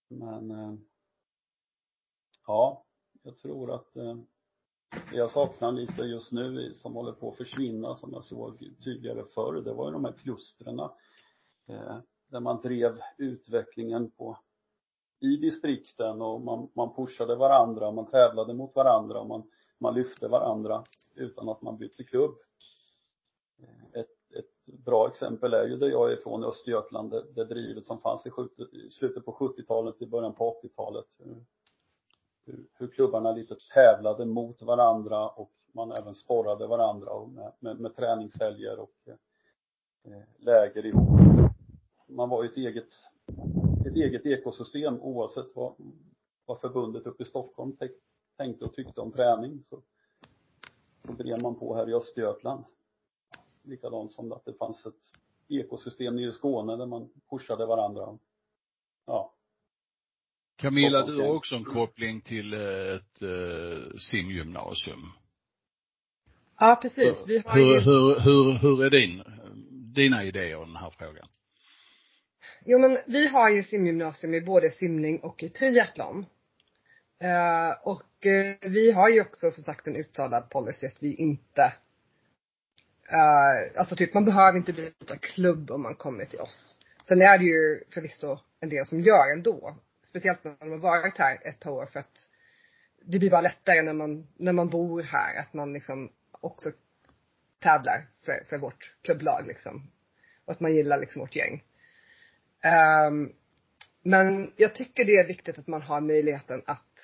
Men 0.10 0.50
ja, 2.48 2.86
jag 3.24 3.38
tror 3.38 3.76
att 3.76 3.98
jag 5.14 5.32
saknar 5.32 5.72
lite 5.72 6.02
just 6.02 6.32
nu 6.32 6.74
som 6.74 6.94
håller 6.94 7.12
på 7.12 7.32
att 7.32 7.38
försvinna 7.38 7.96
som 7.96 8.14
jag 8.14 8.24
såg 8.24 8.60
tydligare 8.84 9.24
förr, 9.34 9.62
det 9.62 9.74
var 9.74 9.86
ju 9.86 9.92
de 9.92 10.06
här 10.06 10.12
klustren. 10.12 10.80
Eh, 11.68 11.98
där 12.28 12.40
man 12.40 12.62
drev 12.62 13.00
utvecklingen 13.18 14.12
på 14.12 14.38
i 15.20 15.38
distrikten 15.38 16.22
och 16.22 16.42
man, 16.42 16.70
man 16.74 16.96
pushade 16.96 17.36
varandra, 17.36 17.92
man 17.92 18.06
tävlade 18.06 18.54
mot 18.54 18.76
varandra 18.76 19.20
och 19.20 19.28
man, 19.28 19.44
man 19.78 19.94
lyfte 19.94 20.28
varandra 20.28 20.84
utan 21.16 21.50
att 21.50 21.62
man 21.62 21.78
bytte 21.78 22.04
klubb. 22.04 22.36
Eh, 23.60 24.00
ett, 24.02 24.36
ett 24.36 24.66
bra 24.66 25.08
exempel 25.08 25.54
är 25.54 25.68
ju 25.68 25.78
där 25.78 25.90
jag 25.90 26.12
är 26.12 26.18
ifrån, 26.18 26.44
Östergötland, 26.44 27.12
det, 27.12 27.26
det 27.36 27.46
drivet 27.46 27.86
som 27.86 28.02
fanns 28.02 28.26
i, 28.26 28.30
70, 28.30 28.64
i 28.72 28.92
slutet 28.92 29.26
på 29.26 29.32
70-talet, 29.32 30.02
i 30.02 30.08
början 30.08 30.34
på 30.34 30.60
80-talet 30.64 31.08
hur, 32.46 32.68
hur 32.74 32.88
klubbarna 32.88 33.32
lite 33.32 33.56
tävlade 33.74 34.26
mot 34.26 34.62
varandra 34.62 35.30
och 35.30 35.52
man 35.72 35.92
även 35.92 36.16
sporrade 36.16 36.68
varandra 36.68 37.26
med, 37.26 37.52
med, 37.60 37.80
med 37.80 37.96
träningshelger 37.96 38.80
och 38.80 38.96
eh, 39.08 40.22
läger 40.38 40.86
ihop. 40.86 41.20
Man 42.08 42.30
var 42.30 42.44
ju 42.44 42.50
ett 42.50 42.58
eget, 42.58 42.94
ett 43.86 43.96
eget 43.96 44.26
ekosystem 44.26 45.02
oavsett 45.02 45.56
vad, 45.56 45.74
vad 46.46 46.60
förbundet 46.60 47.06
uppe 47.06 47.24
i 47.24 47.26
Stockholm 47.26 47.78
tänkte 48.38 48.66
och 48.66 48.74
tyckte 48.74 49.02
om 49.02 49.12
träning. 49.12 49.64
Så, 49.70 49.82
så 51.06 51.12
drev 51.12 51.42
man 51.42 51.56
på 51.56 51.76
här 51.76 51.90
i 51.90 51.94
Östergötland. 51.94 52.64
Likadant 53.64 54.14
som 54.14 54.32
att 54.32 54.46
det 54.46 54.54
fanns 54.54 54.86
ett 54.86 54.94
ekosystem 55.48 56.16
nere 56.16 56.30
i 56.30 56.32
Skåne 56.32 56.76
där 56.76 56.86
man 56.86 57.10
pushade 57.30 57.66
varandra. 57.66 58.18
Ja. 59.06 59.34
Camilla, 60.62 61.06
du 61.06 61.22
har 61.22 61.36
också 61.36 61.56
en 61.56 61.66
koppling 61.66 62.22
till 62.22 62.54
ett 62.54 63.22
uh, 63.24 63.98
simgymnasium. 64.12 65.12
Ja, 66.60 66.80
precis. 66.82 67.26
Vi 67.28 67.44
har 67.46 67.56
hur, 67.56 67.76
ju... 67.76 67.80
hur, 67.80 68.20
hur, 68.20 68.54
hur 68.54 68.86
är 68.86 68.90
din, 68.90 69.24
dina 69.94 70.24
idéer 70.24 70.58
om 70.58 70.68
den 70.68 70.76
här 70.76 70.94
frågan? 70.98 71.28
Jo 72.66 72.80
men 72.80 72.98
vi 73.08 73.28
har 73.28 73.50
ju 73.50 73.64
simgymnasium 73.64 74.34
i 74.34 74.42
både 74.42 74.70
simning 74.70 75.20
och 75.20 75.44
i 75.44 75.50
triathlon. 75.50 76.26
Uh, 77.24 77.88
och 77.88 78.26
uh, 78.26 78.72
vi 78.72 78.92
har 78.92 79.10
ju 79.10 79.22
också 79.22 79.52
som 79.52 79.64
sagt 79.64 79.88
en 79.88 79.96
uttalad 79.96 80.50
policy 80.50 80.88
att 80.88 81.04
vi 81.04 81.16
inte 81.16 81.74
uh, 83.12 83.80
alltså 83.80 83.96
typ 83.96 84.14
man 84.14 84.26
behöver 84.26 84.58
inte 84.58 84.74
byta 84.74 85.18
klubb 85.18 85.72
om 85.72 85.82
man 85.82 85.96
kommer 85.96 86.26
till 86.26 86.40
oss. 86.40 86.80
Sen 87.08 87.22
är 87.22 87.38
det 87.38 87.46
ju 87.46 87.84
förvisso 87.94 88.40
en 88.60 88.70
del 88.70 88.86
som 88.86 89.02
gör 89.02 89.34
ändå. 89.38 89.78
Speciellt 90.12 90.44
när 90.44 90.56
man 90.60 90.72
har 90.72 90.78
varit 90.78 91.18
här 91.18 91.40
ett 91.48 91.60
par 91.60 91.72
år 91.72 91.86
för 91.86 92.00
att 92.00 92.30
det 93.02 93.20
blir 93.20 93.30
bara 93.30 93.42
lättare 93.42 93.82
när 93.82 93.94
man, 93.94 94.28
när 94.38 94.54
man 94.54 94.70
bor 94.70 95.04
här 95.04 95.40
att 95.40 95.54
man 95.54 95.74
liksom 95.74 96.12
också 96.32 96.72
tävlar 97.60 98.08
för, 98.26 98.44
för 98.50 98.58
vårt 98.58 98.96
klubblag 99.02 99.48
liksom. 99.48 99.92
Och 100.46 100.52
att 100.52 100.60
man 100.60 100.76
gillar 100.76 100.98
liksom 100.98 101.20
vårt 101.20 101.36
gäng. 101.36 101.64
Um, 103.08 103.34
men 104.04 104.54
jag 104.56 104.76
tycker 104.76 105.06
det 105.06 105.18
är 105.18 105.28
viktigt 105.28 105.58
att 105.58 105.68
man 105.68 105.82
har 105.82 106.02
möjligheten 106.02 106.62
att 106.66 107.00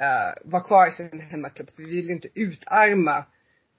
uh, 0.00 0.50
vara 0.50 0.62
kvar 0.62 0.88
i 0.88 0.92
sin 0.92 1.20
hemmaklubb. 1.20 1.70
För 1.70 1.82
vi 1.82 1.96
vill 1.96 2.06
ju 2.06 2.12
inte 2.12 2.28
utarma 2.34 3.24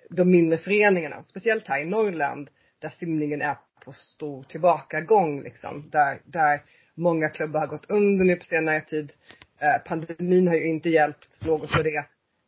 de 0.10 0.32
mindre 0.32 0.58
föreningarna. 0.58 1.24
Speciellt 1.24 1.68
här 1.68 1.82
i 1.82 1.86
Norrland 1.86 2.50
där 2.80 2.90
simningen 2.90 3.42
är 3.42 3.58
på 3.86 3.92
stor 3.92 4.44
tillbakagång 4.44 5.42
liksom. 5.42 5.90
Där, 5.90 6.22
där 6.26 6.64
många 7.02 7.30
klubbar 7.30 7.60
har 7.60 7.68
gått 7.68 7.90
under 7.90 8.26
nu 8.26 8.36
på 8.36 8.44
senare 8.44 8.82
tid. 8.82 9.14
Eh, 9.60 9.78
pandemin 9.86 10.48
har 10.48 10.56
ju 10.56 10.68
inte 10.68 10.90
hjälpt 10.90 11.46
något 11.46 11.72
för 11.72 11.84
det. 11.84 12.06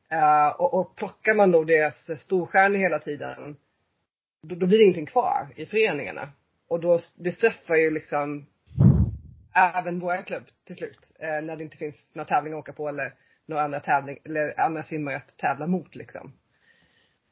Eh, 0.09 0.47
och, 0.47 0.73
och 0.73 0.95
plockar 0.95 1.35
man 1.35 1.51
då 1.51 1.63
deras 1.63 2.21
storstjärnor 2.21 2.77
hela 2.77 2.99
tiden, 2.99 3.57
då, 4.43 4.55
då 4.55 4.65
blir 4.67 4.77
det 4.77 4.83
ingenting 4.83 5.05
kvar 5.05 5.47
i 5.55 5.65
föreningarna. 5.65 6.29
Och 6.67 6.79
då, 6.79 6.99
det 7.17 7.31
träffar 7.31 7.75
ju 7.75 7.91
liksom 7.91 8.45
även 9.55 9.99
vår 9.99 10.25
klubb 10.25 10.43
till 10.65 10.75
slut. 10.75 10.99
Eh, 11.19 11.41
när 11.41 11.55
det 11.55 11.63
inte 11.63 11.77
finns 11.77 12.09
några 12.13 12.27
tävlingar 12.27 12.57
att 12.57 12.63
åka 12.63 12.73
på 12.73 12.89
eller 12.89 13.13
några 13.45 13.63
andra 13.63 13.79
tävling, 13.79 14.17
eller 14.25 14.59
andra 14.59 14.83
filmer 14.83 15.15
att 15.15 15.37
tävla 15.37 15.67
mot 15.67 15.95
liksom. 15.95 16.33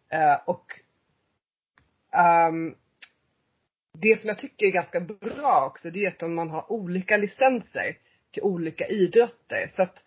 Eh, 0.09 0.39
och 0.45 0.65
um, 2.49 2.76
det 4.02 4.20
som 4.20 4.28
jag 4.28 4.38
tycker 4.38 4.66
är 4.66 4.72
ganska 4.72 4.99
bra 4.99 5.66
också, 5.66 5.89
det 5.89 6.06
är 6.06 6.08
att 6.08 6.30
man 6.30 6.49
har 6.49 6.72
olika 6.72 7.18
licenser 7.18 7.97
till 8.32 8.43
olika 8.43 8.88
idrotter. 8.88 9.72
Så 9.76 9.82
att 9.82 10.04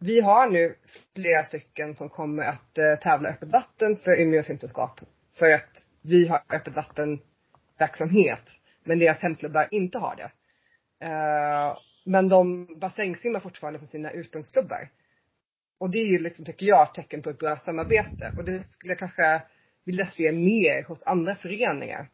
vi 0.00 0.20
har 0.20 0.50
nu 0.50 0.74
flera 1.14 1.44
stycken 1.44 1.96
som 1.96 2.08
kommer 2.08 2.42
att 2.42 2.78
eh, 2.78 2.96
tävla 3.02 3.28
öppet 3.28 3.48
vatten 3.48 3.96
för 3.96 4.20
Umeås 4.20 4.46
simterskap. 4.46 5.00
För 5.38 5.50
att 5.50 5.82
vi 6.02 6.28
har 6.28 6.42
öppet 6.48 6.76
vattenverksamhet. 6.76 8.44
Men 8.84 8.98
deras 8.98 9.18
hemklubbar 9.18 9.68
inte 9.70 9.98
har 9.98 10.16
det. 10.16 10.30
Eh, 11.06 11.78
men 12.04 12.28
de 12.28 12.68
bassängsimmar 12.78 13.40
fortfarande 13.40 13.78
från 13.78 13.88
sina 13.88 14.10
ursprungsklubbar. 14.10 14.88
Och 15.78 15.90
det 15.90 15.98
är 15.98 16.06
ju 16.06 16.18
liksom, 16.18 16.44
tycker 16.44 16.66
jag, 16.66 16.94
tecken 16.94 17.22
på 17.22 17.30
ett 17.30 17.38
bra 17.38 17.56
samarbete. 17.56 18.32
Och 18.38 18.44
det 18.44 18.72
skulle 18.72 18.92
jag 18.92 18.98
kanske 18.98 19.42
vilja 19.84 20.06
se 20.06 20.32
mer 20.32 20.84
hos 20.84 21.02
andra 21.02 21.34
föreningar. 21.34 22.08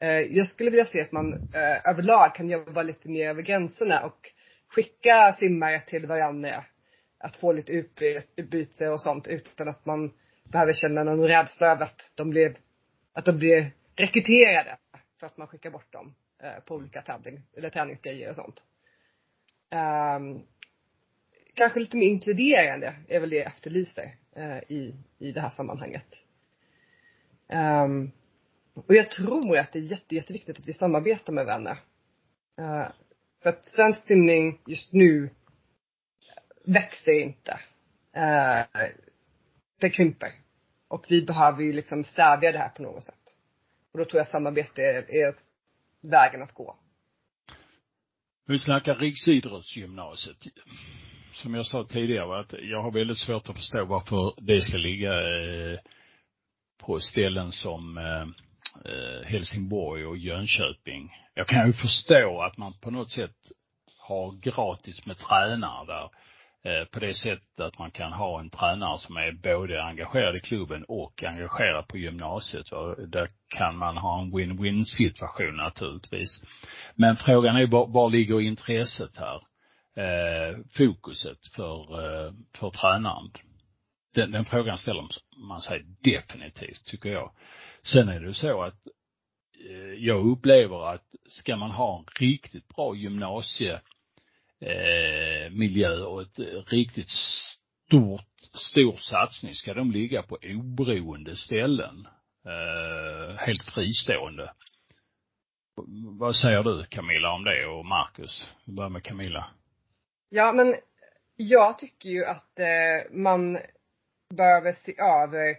Eh, 0.00 0.20
jag 0.20 0.48
skulle 0.48 0.70
vilja 0.70 0.86
se 0.86 1.00
att 1.00 1.12
man 1.12 1.32
eh, 1.32 1.90
överlag 1.90 2.34
kan 2.34 2.50
jobba 2.50 2.82
lite 2.82 3.08
mer 3.08 3.28
över 3.28 3.42
gränserna 3.42 4.04
och 4.04 4.32
skicka 4.68 5.36
simmare 5.38 5.80
till 5.80 6.06
varandra 6.06 6.64
att 7.18 7.36
få 7.36 7.52
lite 7.52 7.72
utbyte 7.72 8.88
och 8.88 9.02
sånt 9.02 9.26
utan 9.26 9.68
att 9.68 9.86
man 9.86 10.12
behöver 10.44 10.72
känna 10.72 11.04
någon 11.04 11.28
rädsla 11.28 11.66
över 11.66 11.84
att 11.84 12.12
de 12.14 12.30
blir, 12.30 12.56
att 13.12 13.24
de 13.24 13.38
blir 13.38 13.70
rekryterade 13.96 14.76
för 15.20 15.26
att 15.26 15.36
man 15.36 15.46
skickar 15.46 15.70
bort 15.70 15.92
dem 15.92 16.14
eh, 16.42 16.64
på 16.64 16.74
olika 16.74 17.02
tävling, 17.02 17.42
eller 17.56 17.70
träningsgrejer 17.70 18.30
och 18.30 18.36
sånt. 18.36 18.62
Um, 20.16 20.42
kanske 21.54 21.80
lite 21.80 21.96
mer 21.96 22.06
inkluderande 22.06 22.94
är 23.08 23.20
väl 23.20 23.30
det 23.30 23.36
jag 23.36 23.46
efterlyser 23.46 24.14
uh, 24.36 24.58
i, 24.58 24.94
i 25.18 25.32
det 25.32 25.40
här 25.40 25.50
sammanhanget. 25.50 26.06
Um, 27.52 28.12
och 28.74 28.94
jag 28.94 29.10
tror 29.10 29.58
att 29.58 29.72
det 29.72 29.78
är 29.78 29.82
jätte, 29.82 30.14
jätteviktigt 30.14 30.58
att 30.58 30.68
vi 30.68 30.72
samarbetar 30.72 31.32
med 31.32 31.46
varandra. 31.46 31.78
Uh, 32.60 32.88
för 33.42 33.50
att 33.50 33.68
svensk 33.68 34.06
simning 34.06 34.60
just 34.66 34.92
nu 34.92 35.30
växer 36.64 37.20
inte. 37.20 37.52
Uh, 38.16 38.88
det 39.80 39.90
krymper. 39.90 40.32
Och 40.88 41.04
vi 41.08 41.22
behöver 41.22 41.62
ju 41.62 41.72
liksom 41.72 42.04
stävja 42.04 42.52
det 42.52 42.58
här 42.58 42.68
på 42.68 42.82
något 42.82 43.04
sätt. 43.04 43.36
Och 43.92 43.98
då 43.98 44.04
tror 44.04 44.18
jag 44.18 44.28
samarbete 44.28 44.82
är, 44.82 45.10
är 45.10 45.34
vägen 46.00 46.42
att 46.42 46.54
gå. 46.54 46.76
Vi 48.46 48.58
snackar 48.58 48.94
riksidrottsgymnasiet. 48.94 50.36
Som 51.32 51.54
jag 51.54 51.66
sa 51.66 51.84
tidigare, 51.84 52.40
att 52.40 52.52
jag 52.52 52.82
har 52.82 52.92
väldigt 52.92 53.18
svårt 53.18 53.48
att 53.48 53.56
förstå 53.56 53.84
varför 53.84 54.34
det 54.40 54.60
ska 54.60 54.76
ligga 54.76 55.12
eh, 55.12 55.78
på 56.78 57.00
ställen 57.00 57.52
som 57.52 57.98
eh 57.98 58.26
Eh, 58.84 59.26
Helsingborg 59.26 60.06
och 60.06 60.18
Jönköping. 60.18 61.12
Jag 61.34 61.48
kan 61.48 61.66
ju 61.66 61.72
förstå 61.72 62.42
att 62.42 62.56
man 62.56 62.72
på 62.80 62.90
något 62.90 63.10
sätt 63.10 63.36
har 63.98 64.32
gratis 64.32 65.06
med 65.06 65.18
tränare 65.18 65.86
där. 65.86 66.10
Eh, 66.62 66.84
på 66.84 67.00
det 67.00 67.14
sättet 67.14 67.60
att 67.60 67.78
man 67.78 67.90
kan 67.90 68.12
ha 68.12 68.40
en 68.40 68.50
tränare 68.50 68.98
som 68.98 69.16
är 69.16 69.32
både 69.32 69.82
engagerad 69.82 70.36
i 70.36 70.40
klubben 70.40 70.84
och 70.88 71.24
engagerad 71.24 71.88
på 71.88 71.98
gymnasiet. 71.98 72.72
Och 72.72 73.08
där 73.08 73.28
kan 73.48 73.76
man 73.76 73.96
ha 73.96 74.20
en 74.20 74.32
win-win 74.32 74.84
situation 74.84 75.56
naturligtvis. 75.56 76.42
Men 76.94 77.16
frågan 77.16 77.56
är 77.56 77.66
var, 77.66 77.86
var 77.86 78.10
ligger 78.10 78.40
intresset 78.40 79.16
här? 79.16 79.42
Eh, 79.96 80.58
fokuset 80.76 81.46
för, 81.56 81.80
eh, 82.04 82.32
för 82.58 82.70
tränaren. 82.70 83.30
Den, 84.14 84.30
den 84.30 84.44
frågan 84.44 84.78
ställer 84.78 85.08
man 85.48 85.60
sig 85.60 85.84
definitivt, 86.00 86.84
tycker 86.84 87.08
jag. 87.08 87.32
Sen 87.82 88.08
är 88.08 88.20
det 88.20 88.26
ju 88.26 88.34
så 88.34 88.62
att 88.62 88.86
eh, 89.68 89.94
jag 89.98 90.26
upplever 90.26 90.94
att 90.94 91.14
ska 91.28 91.56
man 91.56 91.70
ha 91.70 91.98
en 91.98 92.04
riktigt 92.20 92.68
bra 92.68 92.96
gymnasiemiljö 92.96 95.94
eh, 95.94 96.02
och 96.02 96.22
ett 96.22 96.38
eh, 96.38 96.62
riktigt 96.66 97.08
stort, 97.08 98.40
stor 98.52 98.96
satsning 98.96 99.54
ska 99.54 99.74
de 99.74 99.90
ligga 99.90 100.22
på 100.22 100.38
oberoende 100.42 101.36
ställen. 101.36 102.06
Helt 103.38 103.62
fristående. 103.62 104.52
Vad 106.18 106.36
säger 106.36 106.62
du 106.62 106.84
Camilla 106.84 107.32
om 107.32 107.44
det 107.44 107.66
och 107.66 107.86
Marcus? 107.86 108.46
Vi 108.64 108.72
börjar 108.72 108.90
med 108.90 109.04
Camilla. 109.04 109.50
Ja 110.28 110.52
men 110.52 110.74
jag 111.36 111.78
tycker 111.78 112.08
ju 112.08 112.24
att 112.24 112.58
man 113.10 113.58
behöver 114.34 114.72
se 114.72 115.00
över 115.00 115.56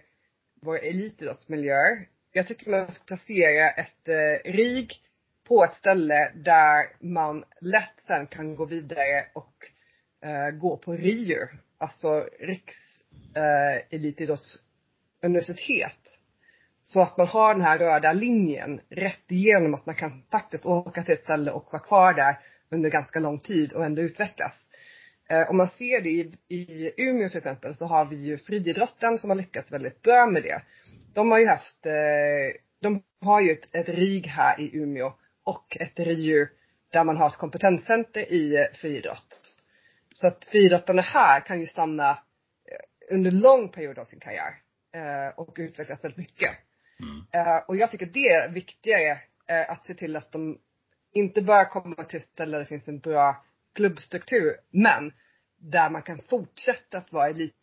våra 0.62 0.78
elitidrottsmiljöer. 0.78 2.08
Jag 2.34 2.46
tycker 2.46 2.70
man 2.70 2.92
ska 2.92 3.04
placera 3.04 3.70
ett 3.70 4.08
eh, 4.08 4.52
RIG 4.52 4.92
på 5.48 5.64
ett 5.64 5.74
ställe 5.74 6.32
där 6.34 6.96
man 7.00 7.44
lätt 7.60 8.02
sen 8.06 8.26
kan 8.26 8.56
gå 8.56 8.64
vidare 8.64 9.26
och 9.32 9.54
eh, 10.28 10.50
gå 10.50 10.76
på 10.76 10.92
RIU, 10.92 11.46
alltså 11.78 12.28
Riks 12.40 13.02
eh, 13.36 13.76
elitidrottsuniversitet. 13.90 16.18
Så 16.82 17.00
att 17.00 17.16
man 17.16 17.26
har 17.26 17.54
den 17.54 17.64
här 17.64 17.78
röda 17.78 18.12
linjen 18.12 18.80
rätt 18.88 19.32
igenom 19.32 19.74
att 19.74 19.86
man 19.86 19.94
kan 19.94 20.22
faktiskt 20.30 20.66
åka 20.66 21.02
till 21.02 21.14
ett 21.14 21.22
ställe 21.22 21.50
och 21.50 21.68
vara 21.72 21.82
kvar 21.82 22.14
där 22.14 22.38
under 22.70 22.90
ganska 22.90 23.20
lång 23.20 23.38
tid 23.38 23.72
och 23.72 23.84
ändå 23.84 24.02
utvecklas. 24.02 24.70
Eh, 25.28 25.50
om 25.50 25.56
man 25.56 25.68
ser 25.68 26.00
det 26.00 26.10
i, 26.10 26.32
i 26.48 26.92
Umeå 26.96 27.28
till 27.28 27.38
exempel 27.38 27.74
så 27.74 27.86
har 27.86 28.04
vi 28.04 28.16
ju 28.16 28.38
friidrotten 28.38 29.18
som 29.18 29.30
har 29.30 29.36
lyckats 29.36 29.72
väldigt 29.72 30.02
bra 30.02 30.26
med 30.26 30.42
det. 30.42 30.62
De 31.14 31.30
har 31.30 31.38
ju 31.38 31.46
haft, 31.46 31.86
eh, 31.86 31.92
de 32.80 33.02
har 33.20 33.40
ju 33.40 33.52
ett, 33.52 33.74
ett 33.74 33.88
RIG 33.88 34.26
här 34.26 34.60
i 34.60 34.76
Umeå 34.76 35.12
och 35.44 35.76
ett 35.80 35.98
RIU 35.98 36.48
där 36.92 37.04
man 37.04 37.16
har 37.16 37.26
ett 37.26 37.36
kompetenscenter 37.36 38.20
i 38.20 38.68
friidrott. 38.74 39.56
Så 40.14 40.26
att 40.26 40.44
friidrottarna 40.44 41.02
här 41.02 41.40
kan 41.40 41.60
ju 41.60 41.66
stanna 41.66 42.10
eh, 42.10 42.16
under 43.14 43.30
lång 43.30 43.68
period 43.68 43.98
av 43.98 44.04
sin 44.04 44.20
karriär 44.20 44.54
eh, 44.92 45.28
och 45.36 45.54
utvecklas 45.58 46.04
väldigt 46.04 46.18
mycket. 46.18 46.50
Mm. 47.00 47.46
Eh, 47.46 47.56
och 47.68 47.76
jag 47.76 47.90
tycker 47.90 48.06
det 48.06 48.28
är 48.28 48.52
viktigare 48.52 49.18
eh, 49.46 49.70
att 49.70 49.86
se 49.86 49.94
till 49.94 50.16
att 50.16 50.32
de 50.32 50.58
inte 51.12 51.42
bara 51.42 51.64
kommer 51.64 52.04
till 52.04 52.18
ett 52.18 52.28
ställe 52.28 52.52
där 52.52 52.58
det 52.60 52.68
finns 52.68 52.88
en 52.88 52.98
bra 52.98 53.44
klubbstruktur, 53.74 54.56
men 54.70 55.12
där 55.56 55.90
man 55.90 56.02
kan 56.02 56.18
fortsätta 56.18 56.98
att 56.98 57.12
vara 57.12 57.28
elitaktiv 57.28 57.62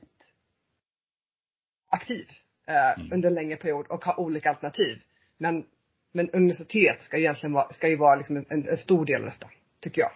eh, 2.69 2.99
Mm. 2.99 3.13
under 3.13 3.29
en 3.29 3.35
längre 3.35 3.57
period 3.57 3.87
och 3.87 4.05
ha 4.05 4.17
olika 4.17 4.49
alternativ. 4.49 4.97
Men, 5.37 5.65
men 6.11 6.29
universitet 6.29 7.01
ska 7.01 7.17
ju 7.17 7.23
egentligen 7.23 7.53
vara, 7.53 7.71
ska 7.71 7.89
ju 7.89 7.97
vara 7.97 8.15
liksom 8.15 8.37
en, 8.37 8.45
en 8.49 8.77
stor 8.77 9.05
del 9.05 9.21
av 9.21 9.27
detta, 9.29 9.49
tycker 9.79 10.01
jag. 10.01 10.11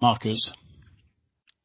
Marcus? 0.00 0.48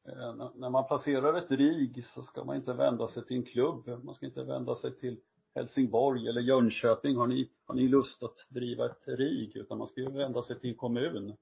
Eh, 0.07 0.49
När 0.55 0.69
man 0.69 0.87
placerar 0.87 1.37
ett 1.37 1.51
RIG 1.51 2.05
så 2.13 2.21
ska 2.21 2.43
man 2.43 2.55
inte 2.55 2.73
vända 2.73 3.07
sig 3.07 3.25
till 3.25 3.37
en 3.37 3.43
klubb. 3.45 4.03
Man 4.03 4.15
ska 4.15 4.25
inte 4.25 4.43
vända 4.43 4.75
sig 4.75 4.99
till 4.99 5.19
Helsingborg 5.55 6.27
eller 6.27 6.41
Jönköping. 6.41 7.15
Har 7.17 7.27
ni, 7.27 7.49
har 7.67 7.75
ni 7.75 7.87
lust 7.87 8.23
att 8.23 8.37
driva 8.49 8.85
ett 8.85 9.07
RIG? 9.07 9.55
Utan 9.55 9.77
man 9.77 9.87
ska 9.87 10.01
ju 10.01 10.11
vända 10.11 10.43
sig 10.43 10.59
till 10.59 10.69
en 10.69 10.75
kommun. 10.75 11.35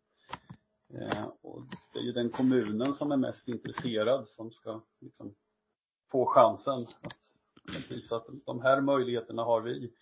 Eh, 0.94 1.24
och 1.42 1.64
det 1.94 2.00
är 2.00 2.04
ju 2.04 2.12
den 2.12 2.30
kommunen 2.30 2.94
som 2.94 3.12
är 3.12 3.18
mest 3.18 3.48
intresserad 3.48 4.28
som 4.28 4.52
ska 4.52 4.82
liksom 5.00 5.34
få 6.12 6.26
chansen 6.26 6.88
att, 7.02 7.18
att 7.76 8.12
att 8.12 8.28
de 8.46 8.62
här 8.62 8.82
möjligheterna 8.82 9.44
har 9.44 9.62
vi. 9.62 9.94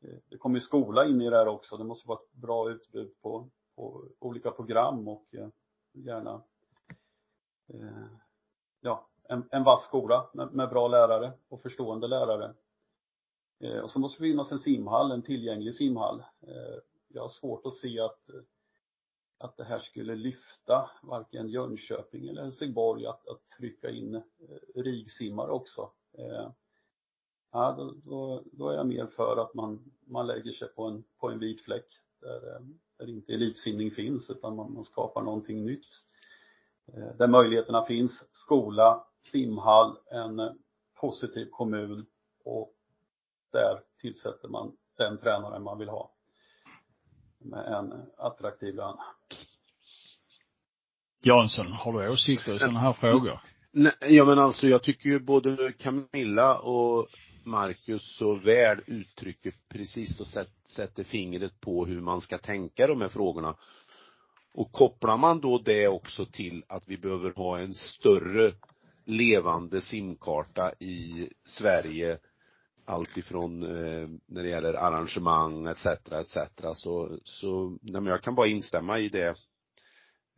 Eh, 0.00 0.18
det 0.28 0.38
kommer 0.38 0.58
ju 0.58 0.64
skola 0.64 1.06
in 1.06 1.22
i 1.22 1.30
det 1.30 1.36
här 1.36 1.48
också. 1.48 1.76
Det 1.76 1.84
måste 1.84 2.08
vara 2.08 2.18
ett 2.18 2.32
bra 2.32 2.70
utbud 2.70 3.20
på, 3.22 3.50
på 3.76 4.08
olika 4.18 4.50
program 4.50 5.08
och 5.08 5.34
eh, 5.34 5.48
gärna 5.92 6.42
eh, 7.68 8.06
ja, 8.80 9.08
en, 9.28 9.48
en 9.50 9.64
vass 9.64 9.84
skola 9.84 10.30
med, 10.32 10.52
med 10.52 10.68
bra 10.68 10.88
lärare 10.88 11.32
och 11.48 11.62
förstående 11.62 12.08
lärare. 12.08 12.54
Eh, 13.60 13.78
och 13.78 13.90
så 13.90 13.98
måste 13.98 14.22
det 14.22 14.28
finnas 14.28 14.52
en 14.52 14.58
simhall, 14.58 15.12
en 15.12 15.22
tillgänglig 15.22 15.74
simhall. 15.74 16.20
Eh, 16.20 16.78
jag 17.08 17.22
har 17.22 17.28
svårt 17.28 17.66
att 17.66 17.74
se 17.74 18.00
att, 18.00 18.20
att 19.38 19.56
det 19.56 19.64
här 19.64 19.78
skulle 19.78 20.14
lyfta 20.14 20.90
varken 21.02 21.48
Jönköping 21.48 22.28
eller 22.28 22.42
Helsingborg 22.42 23.06
att, 23.06 23.28
att 23.28 23.48
trycka 23.58 23.90
in 23.90 24.14
eh, 24.14 24.22
rigsimmare 24.82 25.50
också. 25.50 25.90
Eh, 26.18 26.50
ja, 27.56 27.74
då, 27.78 27.94
då, 28.04 28.42
då 28.52 28.68
är 28.68 28.76
jag 28.76 28.86
mer 28.86 29.06
för 29.06 29.36
att 29.36 29.54
man, 29.54 29.92
man 30.06 30.26
lägger 30.26 30.52
sig 30.52 30.68
på 30.68 30.84
en, 30.84 31.04
på 31.20 31.30
en 31.30 31.38
vit 31.38 31.60
fläck 31.60 31.86
där, 32.20 32.54
eh, 32.54 32.60
där 32.98 33.08
inte 33.08 33.32
elitsimning 33.32 33.90
finns 33.90 34.30
utan 34.30 34.56
man, 34.56 34.72
man 34.72 34.84
skapar 34.84 35.22
någonting 35.22 35.64
nytt. 35.64 35.86
Eh, 36.92 37.16
Där 37.18 37.26
möjligheterna 37.26 37.84
finns, 37.84 38.24
skola, 38.32 39.04
simhall, 39.32 39.98
en 40.10 40.40
eh, 40.40 40.52
positiv 41.00 41.48
kommun 41.50 42.06
och 42.44 42.72
där 43.52 43.80
tillsätter 44.00 44.48
man 44.48 44.76
den 44.96 45.18
tränaren 45.18 45.62
man 45.62 45.78
vill 45.78 45.88
ha. 45.88 46.10
Med 47.38 47.66
en 47.66 47.92
attraktiv 48.16 48.74
lön. 48.74 48.96
Jansson, 51.22 51.66
har 51.72 51.92
du 51.92 52.08
åsikter 52.08 52.54
i 52.54 52.58
sådana 52.58 52.78
här 52.80 52.92
frågor? 52.92 53.40
Nej, 53.72 53.92
ja 54.00 54.24
men 54.24 54.38
alltså 54.38 54.66
jag 54.68 54.82
tycker 54.82 55.08
ju 55.08 55.20
både 55.20 55.72
Camilla 55.72 56.58
och 56.58 57.08
Marcus 57.46 58.16
så 58.16 58.34
väl 58.34 58.80
uttrycker 58.86 59.52
precis 59.68 60.20
och 60.20 60.26
sätter 60.66 61.04
fingret 61.04 61.60
på 61.60 61.86
hur 61.86 62.00
man 62.00 62.20
ska 62.20 62.38
tänka 62.38 62.86
de 62.86 63.00
här 63.00 63.08
frågorna. 63.08 63.56
Och 64.54 64.72
kopplar 64.72 65.16
man 65.16 65.40
då 65.40 65.58
det 65.58 65.88
också 65.88 66.26
till 66.26 66.64
att 66.68 66.88
vi 66.88 66.96
behöver 66.96 67.30
ha 67.30 67.58
en 67.58 67.74
större 67.74 68.52
levande 69.04 69.80
simkarta 69.80 70.72
i 70.80 71.28
Sverige 71.44 72.18
alltifrån 72.84 73.62
eh, 73.62 74.08
när 74.26 74.42
det 74.42 74.48
gäller 74.48 74.74
arrangemang 74.74 75.66
etc. 75.66 75.86
etc. 75.86 76.36
så, 76.74 77.18
så, 77.24 77.78
nej 77.82 78.00
men 78.00 78.06
jag 78.06 78.22
kan 78.22 78.34
bara 78.34 78.46
instämma 78.46 78.98
i 78.98 79.08
det 79.08 79.36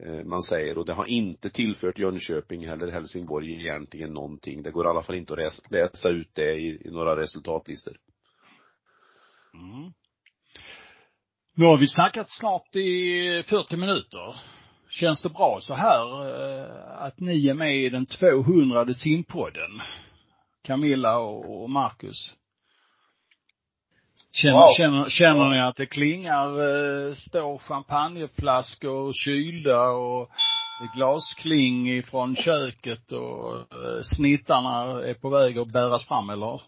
Eh, 0.04 0.24
man 0.24 0.42
säger 0.42 0.78
och 0.78 0.86
det 0.86 0.92
har 0.92 1.04
inte 1.06 1.50
tillfört 1.50 1.98
Jönköping 1.98 2.64
eller 2.64 2.92
Helsingborg 2.92 3.52
egentligen 3.52 4.12
någonting. 4.12 4.62
Det 4.62 4.70
går 4.70 4.86
i 4.86 4.88
alla 4.88 5.02
fall 5.02 5.16
inte 5.16 5.32
att 5.32 5.70
läsa, 5.70 6.08
ut 6.08 6.30
det 6.34 6.54
i, 6.54 6.86
i 6.86 6.90
några 6.90 7.16
resultatlistor. 7.16 7.96
Mm. 9.54 9.92
Nu 11.54 11.64
har 11.64 11.78
vi 11.78 11.86
snackat 11.86 12.30
snart 12.30 12.76
i 12.76 13.42
40 13.46 13.76
minuter. 13.76 14.40
Känns 14.90 15.22
det 15.22 15.28
bra 15.28 15.58
så 15.62 15.74
här 15.74 16.26
eh, 16.28 17.02
att 17.02 17.20
ni 17.20 17.48
är 17.48 17.54
med 17.54 17.76
i 17.76 17.88
den 17.88 18.06
200 18.06 18.94
simpodden? 18.94 19.80
Camilla 20.64 21.18
och 21.18 21.70
Marcus. 21.70 22.34
Känner, 24.32 24.54
Wow. 24.60 24.68
känner, 24.76 25.08
känner 25.08 25.50
ni 25.50 25.60
att 25.60 25.76
det 25.76 25.86
klingar, 25.86 26.46
eh, 26.46 27.14
står 27.14 27.58
champagneflaskor 27.58 29.12
kylda 29.12 29.90
och 29.90 30.28
glaskling 30.96 31.90
ifrån 31.90 32.36
köket 32.36 33.12
och 33.12 33.56
eh, 33.56 34.00
snittarna 34.16 35.02
är 35.04 35.14
på 35.14 35.28
väg 35.28 35.58
att 35.58 35.72
bäras 35.72 36.06
fram 36.06 36.30
eller? 36.30 36.62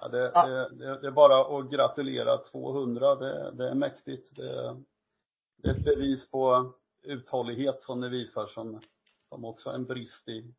Ja, 0.00 0.08
det, 0.08 0.30
Ja. 0.34 0.46
Det, 0.46 0.68
det, 0.78 1.00
det 1.00 1.06
är 1.06 1.10
bara 1.10 1.58
att 1.58 1.70
gratulera 1.70 2.38
200, 2.38 3.14
det, 3.14 3.50
det 3.50 3.68
är 3.70 3.74
mäktigt. 3.74 4.36
Det, 4.36 4.76
det 5.62 5.68
är 5.68 5.74
ett 5.74 5.84
bevis 5.84 6.30
på 6.30 6.72
uthållighet 7.02 7.82
som 7.82 8.00
det 8.00 8.08
visar 8.08 8.46
som, 8.46 8.80
som 9.28 9.44
också 9.44 9.70
är 9.70 9.74
en 9.74 9.84
brist 9.86 10.28
i, 10.28 10.54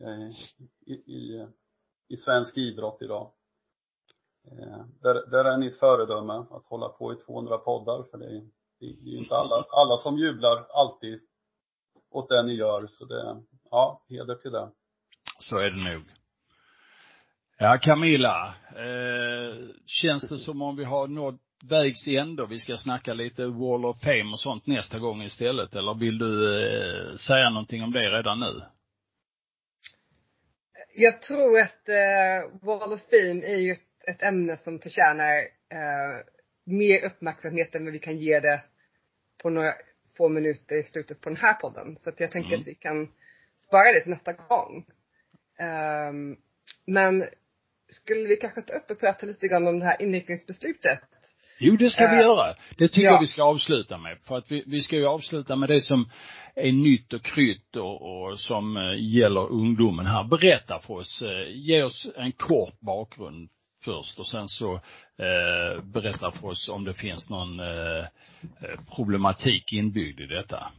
eh, 0.00 0.30
i, 0.86 0.92
i, 0.92 1.46
i 2.08 2.16
svensk 2.16 2.56
idrott 2.56 3.02
idag. 3.02 3.30
Eh, 4.52 4.84
Där, 5.02 5.30
där 5.30 5.44
är 5.44 5.56
ni 5.56 5.66
ett 5.66 5.78
föredöme 5.78 6.32
att 6.32 6.64
hålla 6.64 6.88
på 6.88 7.12
i 7.12 7.16
200 7.16 7.58
poddar 7.58 8.02
för 8.10 8.18
det 8.18 8.26
är, 8.26 8.42
det 8.80 8.86
är 8.86 9.12
ju 9.12 9.18
inte 9.18 9.34
alla, 9.34 9.64
alla 9.70 9.98
som 9.98 10.18
jublar 10.18 10.66
alltid 10.74 11.20
åt 12.10 12.28
det 12.28 12.42
ni 12.42 12.54
gör 12.54 12.86
så 12.98 13.04
det, 13.04 13.42
ja, 13.70 14.02
heder 14.08 14.34
till 14.34 14.50
det. 14.52 14.68
Så 15.40 15.58
är 15.58 15.70
det 15.70 15.92
nog. 15.92 16.02
Ja, 17.58 17.78
Camilla, 17.82 18.54
eh, 18.76 19.66
känns 19.86 20.28
det 20.28 20.38
som 20.38 20.62
om 20.62 20.76
vi 20.76 20.84
har 20.84 21.08
nått 21.08 21.40
vägs 21.64 22.08
ände 22.08 22.42
och 22.42 22.52
vi 22.52 22.58
ska 22.58 22.76
snacka 22.76 23.14
lite 23.14 23.46
Wall 23.46 23.84
of 23.84 24.00
Fame 24.00 24.32
och 24.32 24.40
sånt 24.40 24.66
nästa 24.66 24.98
gång 24.98 25.22
istället? 25.22 25.74
Eller 25.74 25.94
vill 25.94 26.18
du 26.18 26.62
eh, 26.66 27.16
säga 27.16 27.50
någonting 27.50 27.82
om 27.82 27.92
det 27.92 28.10
redan 28.10 28.40
nu? 28.40 28.62
Jag 30.96 31.22
tror 31.22 31.60
att 31.60 31.88
eh, 31.88 32.58
Wall 32.66 32.92
of 32.92 33.00
Fame 33.00 33.46
är 33.46 33.56
ju 33.56 33.72
ett, 33.72 33.87
ett 34.10 34.22
ämne 34.22 34.56
som 34.56 34.78
förtjänar 34.78 35.36
eh, 35.72 36.24
mer 36.64 37.04
uppmärksamhet 37.04 37.74
än 37.74 37.84
vad 37.84 37.92
vi 37.92 37.98
kan 37.98 38.18
ge 38.18 38.40
det 38.40 38.60
på 39.42 39.50
några 39.50 39.72
få 40.16 40.28
minuter 40.28 40.76
i 40.76 40.82
slutet 40.82 41.20
på 41.20 41.28
den 41.28 41.36
här 41.38 41.54
podden. 41.54 41.96
Så 41.96 42.08
att 42.08 42.20
jag 42.20 42.30
tänker 42.30 42.48
Mm. 42.48 42.60
att 42.60 42.66
vi 42.66 42.74
kan 42.74 43.08
spara 43.58 43.92
det 43.92 44.00
till 44.00 44.10
nästa 44.10 44.32
gång. 44.32 44.84
Ehm, 45.58 46.36
men 46.86 47.24
skulle 47.88 48.28
vi 48.28 48.36
kanske 48.36 48.62
ta 48.62 48.72
upp 48.72 48.90
och 48.90 49.00
prata 49.00 49.26
lite 49.26 49.48
grann 49.48 49.66
om 49.66 49.78
det 49.78 49.84
här 49.84 50.02
inriktningsbeslutet? 50.02 51.00
Jo, 51.60 51.76
det 51.76 51.90
ska 51.90 52.06
vi 52.06 52.16
Eh, 52.16 52.20
göra. 52.20 52.54
Det 52.78 52.88
tycker 52.88 53.02
ja. 53.02 53.12
jag 53.12 53.20
vi 53.20 53.26
ska 53.26 53.42
avsluta 53.42 53.98
med. 53.98 54.18
För 54.22 54.38
att 54.38 54.50
vi, 54.50 54.64
vi 54.66 54.82
ska 54.82 54.96
ju 54.96 55.06
avsluta 55.06 55.56
med 55.56 55.68
det 55.68 55.80
som 55.80 56.10
är 56.54 56.72
nytt 56.72 57.12
och 57.12 57.22
krytt 57.24 57.76
och, 57.76 58.02
och 58.02 58.40
som 58.40 58.76
eh, 58.76 58.94
gäller 59.14 59.52
ungdomen 59.52 60.06
här. 60.06 60.24
Berätta 60.24 60.80
för 60.80 60.94
oss, 60.94 61.22
eh, 61.22 61.50
ge 61.54 61.82
oss 61.82 62.08
en 62.16 62.32
kort 62.32 62.80
bakgrund 62.80 63.48
först 63.84 64.18
och 64.18 64.28
sen 64.28 64.48
så 64.48 64.74
eh, 65.16 65.82
berätta 65.82 66.32
för 66.32 66.48
oss 66.48 66.68
om 66.68 66.84
det 66.84 66.94
finns 66.94 67.28
någon 67.30 67.60
eh, 67.60 68.06
eh, 68.62 68.80
problematik 68.96 69.72
inbyggd 69.72 70.20
i 70.20 70.26
detta. 70.26 70.72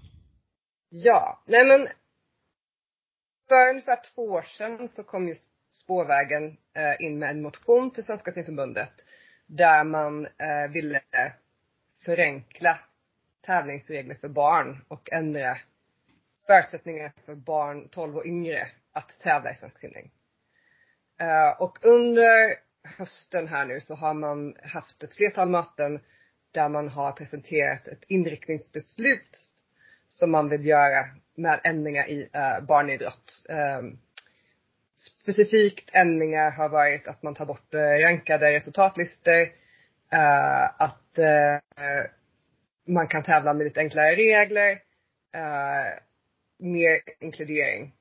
Ja, 0.89 1.43
nej 1.45 1.65
men 1.65 1.87
för 3.47 3.69
ungefär 3.69 3.99
två 4.15 4.21
år 4.21 4.45
sedan 4.57 4.89
så 4.89 5.03
kom 5.03 5.27
ju 5.27 5.35
Spårvägen 5.71 6.57
eh, 6.73 7.05
in 7.05 7.19
med 7.19 7.29
en 7.29 7.41
motion 7.41 7.91
till 7.91 8.03
Svenska 8.03 8.31
simförbundet 8.31 8.91
där 9.47 9.83
man 9.83 10.25
eh, 10.25 10.71
ville 10.73 11.01
förenkla 12.05 12.79
tävlingsregler 13.41 14.15
för 14.15 14.29
barn 14.29 14.85
och 14.87 15.11
ändra 15.11 15.57
förutsättningar 16.47 17.11
för 17.25 17.35
barn 17.35 17.89
12 17.89 18.17
och 18.17 18.25
yngre 18.25 18.67
att 18.91 19.19
tävla 19.19 19.51
i 19.51 19.55
svensk 19.55 19.79
simning. 19.79 20.11
Eh, 21.19 21.61
och 21.61 21.85
under 21.85 22.55
hösten 22.97 23.47
här 23.47 23.65
nu 23.65 23.79
så 23.79 23.95
har 23.95 24.13
man 24.13 24.55
haft 24.63 25.03
ett 25.03 25.13
flertal 25.13 25.49
möten 25.49 25.99
där 26.51 26.69
man 26.69 26.89
har 26.89 27.11
presenterat 27.11 27.87
ett 27.87 28.03
inriktningsbeslut 28.07 29.49
som 30.09 30.31
man 30.31 30.49
vill 30.49 30.65
göra 30.65 31.05
med 31.35 31.59
ändringar 31.63 32.07
i 32.07 32.29
eh, 32.33 32.65
barnidrott. 32.65 33.45
Eh, 33.49 33.81
specifikt 35.21 35.89
ändringar 35.93 36.51
har 36.51 36.69
varit 36.69 37.07
att 37.07 37.23
man 37.23 37.35
tar 37.35 37.45
bort 37.45 37.73
eh, 37.73 37.79
rankade 37.79 38.51
resultatlistor, 38.51 39.41
eh, 40.11 40.63
att 40.81 41.17
eh, 41.17 41.57
man 42.87 43.07
kan 43.07 43.23
tävla 43.23 43.53
med 43.53 43.63
lite 43.63 43.79
enklare 43.79 44.15
regler, 44.15 44.71
eh, 45.33 45.99
mer 46.57 46.99
inkludering. 47.19 47.93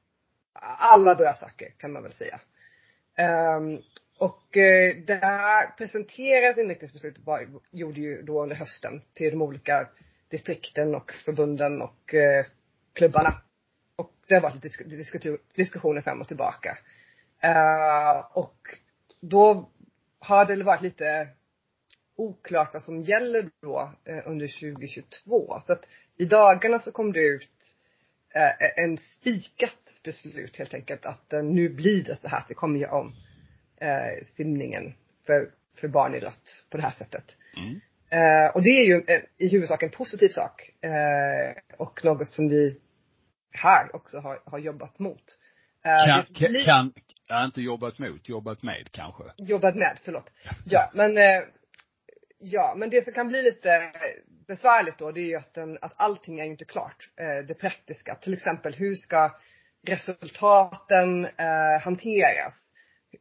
Alla 0.78 1.14
bra 1.14 1.34
saker 1.34 1.68
kan 1.78 1.92
man 1.92 2.02
väl 2.02 2.12
säga. 2.12 2.40
Ehm, 3.16 3.82
och 4.18 4.56
eh, 4.56 4.96
där 5.06 5.76
presenteras 5.76 6.58
inriktningsbeslutet 6.58 7.26
var, 7.26 7.46
gjorde 7.70 8.00
ju 8.00 8.22
då 8.22 8.42
under 8.42 8.56
hösten 8.56 9.02
till 9.14 9.30
de 9.30 9.42
olika 9.42 9.88
distrikten 10.28 10.94
och 10.94 11.12
förbunden 11.12 11.82
och 11.82 12.14
eh, 12.14 12.46
klubbarna. 12.92 13.42
Och 13.96 14.12
det 14.28 14.34
har 14.34 14.42
varit 14.42 14.64
lite 14.64 14.84
disk 14.84 15.16
diskussioner 15.54 16.00
fram 16.00 16.20
och 16.20 16.28
tillbaka. 16.28 16.78
Eh, 17.42 18.18
och 18.32 18.58
då 19.20 19.70
har 20.18 20.44
det 20.44 20.64
varit 20.64 20.82
lite 20.82 21.28
oklart 22.16 22.74
vad 22.74 22.82
som 22.82 23.02
gäller 23.02 23.50
då 23.62 23.92
eh, 24.04 24.22
under 24.26 24.46
2022. 24.46 25.62
Så 25.66 25.72
att 25.72 25.84
i 26.16 26.24
dagarna 26.24 26.80
så 26.80 26.92
kom 26.92 27.12
det 27.12 27.20
ut 27.20 27.74
eh, 28.34 28.84
en 28.84 28.98
spikat 28.98 30.00
beslut 30.04 30.56
helt 30.56 30.74
enkelt 30.74 31.06
att 31.06 31.32
eh, 31.32 31.42
nu 31.42 31.68
blir 31.68 32.04
det 32.04 32.16
så 32.16 32.28
här 32.28 32.38
det 32.38 32.44
vi 32.48 32.54
kommer 32.54 32.80
göra 32.80 32.94
om 32.94 33.14
eh, 33.80 34.26
simningen 34.36 34.94
för, 35.26 35.50
för 35.80 35.88
barnidrott 35.88 36.66
på 36.70 36.76
det 36.76 36.82
här 36.82 36.90
sättet. 36.90 37.36
Mm. 37.56 37.80
Eh, 38.10 38.50
och 38.54 38.62
det 38.62 38.70
är 38.70 38.84
ju 38.84 38.94
en, 38.94 39.22
i 39.38 39.48
huvudsak 39.48 39.82
en 39.82 39.90
positiv 39.90 40.28
sak. 40.28 40.70
Eh, 40.80 41.76
och 41.76 42.04
något 42.04 42.28
som 42.28 42.48
vi 42.48 42.80
här 43.50 43.96
också 43.96 44.18
har, 44.18 44.40
har 44.44 44.58
jobbat 44.58 44.98
mot. 44.98 45.22
Eh, 45.84 46.06
kan, 46.06 46.22
kan, 46.22 46.64
kan, 46.64 46.92
ja, 47.28 47.44
inte 47.44 47.60
jobbat 47.60 47.98
mot, 47.98 48.28
jobbat 48.28 48.62
med 48.62 48.88
kanske. 48.90 49.22
Jobbat 49.36 49.74
med, 49.74 49.98
förlåt. 50.04 50.30
Ja, 50.64 50.90
men 50.94 51.18
eh, 51.18 51.42
Ja, 52.40 52.74
men 52.76 52.90
det 52.90 53.04
som 53.04 53.12
kan 53.12 53.28
bli 53.28 53.42
lite 53.42 53.92
besvärligt 54.46 54.98
då, 54.98 55.12
det 55.12 55.20
är 55.20 55.26
ju 55.26 55.36
att, 55.36 55.54
den, 55.54 55.78
att 55.80 55.92
allting 55.96 56.40
är 56.40 56.44
ju 56.44 56.50
inte 56.50 56.64
klart. 56.64 57.08
Eh, 57.16 57.46
det 57.46 57.54
praktiska. 57.54 58.14
Till 58.14 58.34
exempel, 58.34 58.74
hur 58.74 58.94
ska 58.94 59.38
resultaten 59.86 61.24
eh, 61.24 61.80
hanteras? 61.82 62.67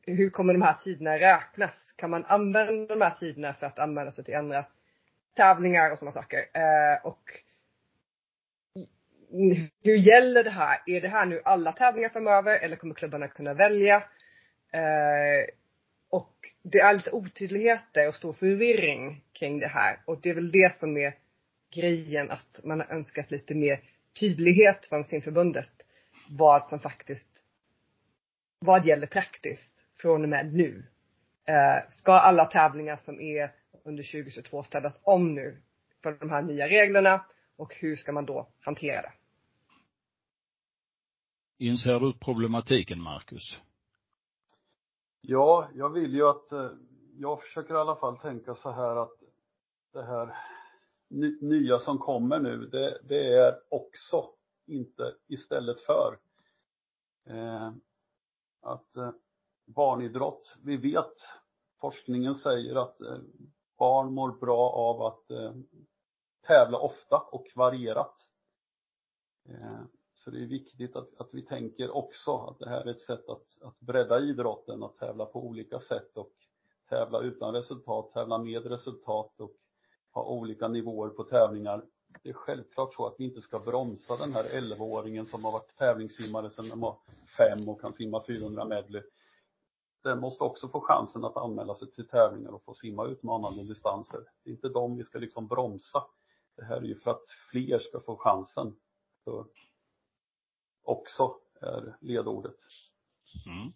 Hur 0.01 0.29
kommer 0.29 0.53
de 0.53 0.61
här 0.61 0.73
tiderna 0.73 1.19
räknas? 1.19 1.93
Kan 1.95 2.09
man 2.09 2.25
använda 2.25 2.95
de 2.95 3.01
här 3.01 3.11
tiderna 3.19 3.53
för 3.53 3.67
att 3.67 3.79
anmäla 3.79 4.11
sig 4.11 4.23
till 4.23 4.35
andra 4.35 4.65
tävlingar 5.35 5.91
och 5.91 5.99
sådana 5.99 6.11
saker? 6.11 6.39
Eh, 6.53 7.05
och 7.05 7.23
hur 9.83 9.97
gäller 9.97 10.43
det 10.43 10.49
här? 10.49 10.81
Är 10.85 11.01
det 11.01 11.07
här 11.07 11.25
nu 11.25 11.41
alla 11.45 11.71
tävlingar 11.71 12.09
framöver 12.09 12.59
eller 12.59 12.75
kommer 12.75 12.95
klubbarna 12.95 13.27
kunna 13.27 13.53
välja? 13.53 13.95
Eh, 14.71 15.49
och 16.09 16.35
det 16.63 16.79
är 16.79 16.93
lite 16.93 17.11
otydligheter 17.11 18.07
och 18.07 18.15
stor 18.15 18.33
förvirring 18.33 19.23
kring 19.33 19.59
det 19.59 19.67
här. 19.67 19.99
Och 20.05 20.21
det 20.21 20.29
är 20.29 20.35
väl 20.35 20.51
det 20.51 20.75
som 20.79 20.97
är 20.97 21.13
grejen, 21.75 22.31
att 22.31 22.59
man 22.63 22.79
har 22.79 22.88
önskat 22.88 23.31
lite 23.31 23.55
mer 23.55 23.79
tydlighet 24.19 24.85
från 24.85 25.03
simförbundet. 25.03 25.69
Vad 26.29 26.65
som 26.65 26.79
faktiskt, 26.79 27.27
vad 28.59 28.85
gäller 28.85 29.07
praktiskt 29.07 29.76
från 30.02 30.24
och 30.24 30.30
med 30.30 30.54
nu. 30.54 30.86
Eh, 31.45 31.89
ska 31.89 32.12
alla 32.12 32.45
tävlingar 32.45 32.98
som 33.06 33.22
är 33.22 33.52
under 33.84 34.04
2022 34.04 34.64
ställas 34.64 35.02
om 35.04 35.34
nu 35.36 35.62
för 36.04 36.12
de 36.12 36.30
här 36.30 36.41
nya 36.41 36.68
reglerna? 36.68 37.26
Och 37.56 37.76
hur 37.76 37.95
ska 37.95 38.12
man 38.12 38.26
då 38.26 38.48
hantera 38.60 39.02
det? 39.02 39.12
Inser 41.66 42.00
du 42.00 42.14
problematiken, 42.14 43.02
Marcus? 43.02 43.58
Ja, 45.22 45.70
jag 45.74 45.89
vill 45.89 46.14
ju 46.14 46.28
att, 46.28 46.52
eh, 46.52 46.70
jag 47.18 47.41
försöker 47.41 47.74
i 47.74 47.78
alla 47.78 47.95
fall 47.95 48.18
tänka 48.18 48.56
så 48.56 48.72
här 48.72 48.95
att 48.95 49.18
det 49.93 50.04
här 50.04 50.36
nya 51.41 51.80
som 51.80 51.98
kommer 51.98 52.39
nu, 52.39 52.58
det, 52.58 53.00
det 53.04 53.34
är 53.34 53.60
också, 53.70 54.30
inte 54.66 55.16
istället 55.28 55.80
för. 55.82 56.18
Eh, 57.26 57.72
att 58.62 58.98
eh, 58.98 59.12
barnidrott, 59.68 60.57
vi 60.63 60.78
vet, 60.78 61.15
forskningen 61.82 62.36
säger 62.36 62.76
att 62.76 63.01
eh, 63.01 63.18
barn 63.78 64.13
mår 64.13 64.32
bra 64.32 64.70
av 64.70 65.01
att 65.01 65.32
eh, 65.32 65.53
tävla 66.47 66.78
ofta 66.80 67.18
och 67.18 67.47
varierat. 67.55 68.15
Eh, 69.49 69.82
så 70.15 70.32
det 70.32 70.38
är 70.38 70.47
viktigt 70.47 70.95
att, 70.95 71.09
att 71.18 71.30
vi 71.32 71.41
tänker 71.41 71.95
också 71.95 72.38
att 72.38 72.59
det 72.59 72.70
här 72.70 72.82
är 72.82 72.91
ett 72.91 73.01
sätt 73.01 73.30
att, 73.30 73.61
att 73.61 73.80
bredda 73.80 74.20
idrotten, 74.20 74.84
att 74.84 74.97
tävla 74.97 75.26
på 75.26 75.47
olika 75.47 75.80
sätt 75.80 76.18
och 76.18 76.32
tävla 76.89 77.22
utan 77.22 77.53
resultat, 77.53 78.11
tävla 78.13 78.38
med 78.38 78.65
resultat 78.65 79.39
och 79.39 79.53
ha 80.13 80.24
olika 80.24 80.68
nivåer 80.68 81.09
på 81.09 81.24
tävlingar. 81.24 81.86
Det 82.24 82.30
är 82.30 82.34
självklart 82.34 82.93
så 82.93 83.07
att 83.07 83.15
vi 83.18 83.24
inte 83.24 83.41
ska 83.41 83.59
bromsa 83.59 84.15
den 84.15 84.34
här 84.34 84.43
11-åringen 84.43 85.26
som 85.26 85.45
har 85.45 85.51
varit 85.51 85.78
tävlingssimmare 85.78 86.49
sedan 86.49 86.70
de 86.70 86.80
var 86.80 86.97
fem 87.38 87.70
och 87.70 87.82
kan 87.82 87.93
simma 87.93 88.24
400 88.28 88.65
medley. 88.65 89.01
Den 90.08 90.20
måste 90.20 90.43
också 90.43 90.70
få 90.70 90.82
chansen 90.82 91.26
att 91.26 91.38
anmäla 91.38 91.76
sig 91.76 91.91
till 91.91 92.08
tävlingar 92.08 92.49
och 92.49 92.64
få 92.64 92.74
simma 92.74 93.05
utmanande 93.05 93.64
distanser. 93.64 94.20
Det 94.43 94.49
är 94.49 94.53
inte 94.53 94.70
dem 94.70 94.97
vi 94.97 95.03
ska 95.03 95.20
liksom 95.20 95.47
bromsa. 95.47 96.03
Det 96.58 96.66
här 96.66 96.78
är 96.78 96.82
ju 96.82 96.99
för 96.99 97.12
att 97.12 97.26
fler 97.51 97.80
ska 97.80 97.99
få 97.99 98.18
chansen. 98.18 98.76
Så 99.24 99.47
också 100.84 101.36
är 101.62 101.97
ledordet. 102.01 102.55
Mm. 103.45 103.74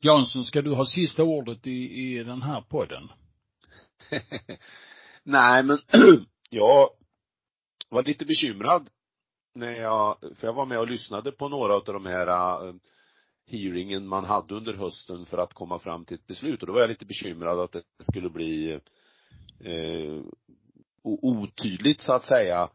Jansson, 0.00 0.44
ska 0.44 0.62
du 0.62 0.74
ha 0.74 0.86
sista 0.86 1.22
ordet 1.22 1.66
i, 1.66 1.70
i 1.70 2.24
den 2.24 2.42
här 2.42 2.60
podden? 2.60 3.08
Nej, 5.22 5.62
men 5.62 5.78
jag 6.50 6.90
var 7.90 8.02
lite 8.02 8.24
bekymrad 8.24 8.90
när 9.54 9.72
jag, 9.72 10.18
för 10.20 10.46
jag 10.46 10.54
var 10.54 10.66
med 10.66 10.78
och 10.78 10.88
lyssnade 10.88 11.32
på 11.32 11.48
några 11.48 11.74
av 11.74 11.84
de 11.84 12.06
här 12.06 12.66
uh, 12.66 12.74
hearingen 13.46 14.06
man 14.06 14.24
hade 14.24 14.54
under 14.54 14.74
hösten 14.74 15.26
för 15.26 15.38
att 15.38 15.54
komma 15.54 15.78
fram 15.78 16.04
till 16.04 16.14
ett 16.14 16.26
beslut. 16.26 16.60
Och 16.60 16.66
då 16.66 16.72
var 16.72 16.80
jag 16.80 16.90
lite 16.90 17.06
bekymrad 17.06 17.60
att 17.60 17.72
det 17.72 17.82
skulle 17.98 18.30
bli 18.30 18.80
eh, 19.60 20.22
otydligt 21.02 22.00
så 22.00 22.12
att 22.12 22.24
säga. 22.24 22.68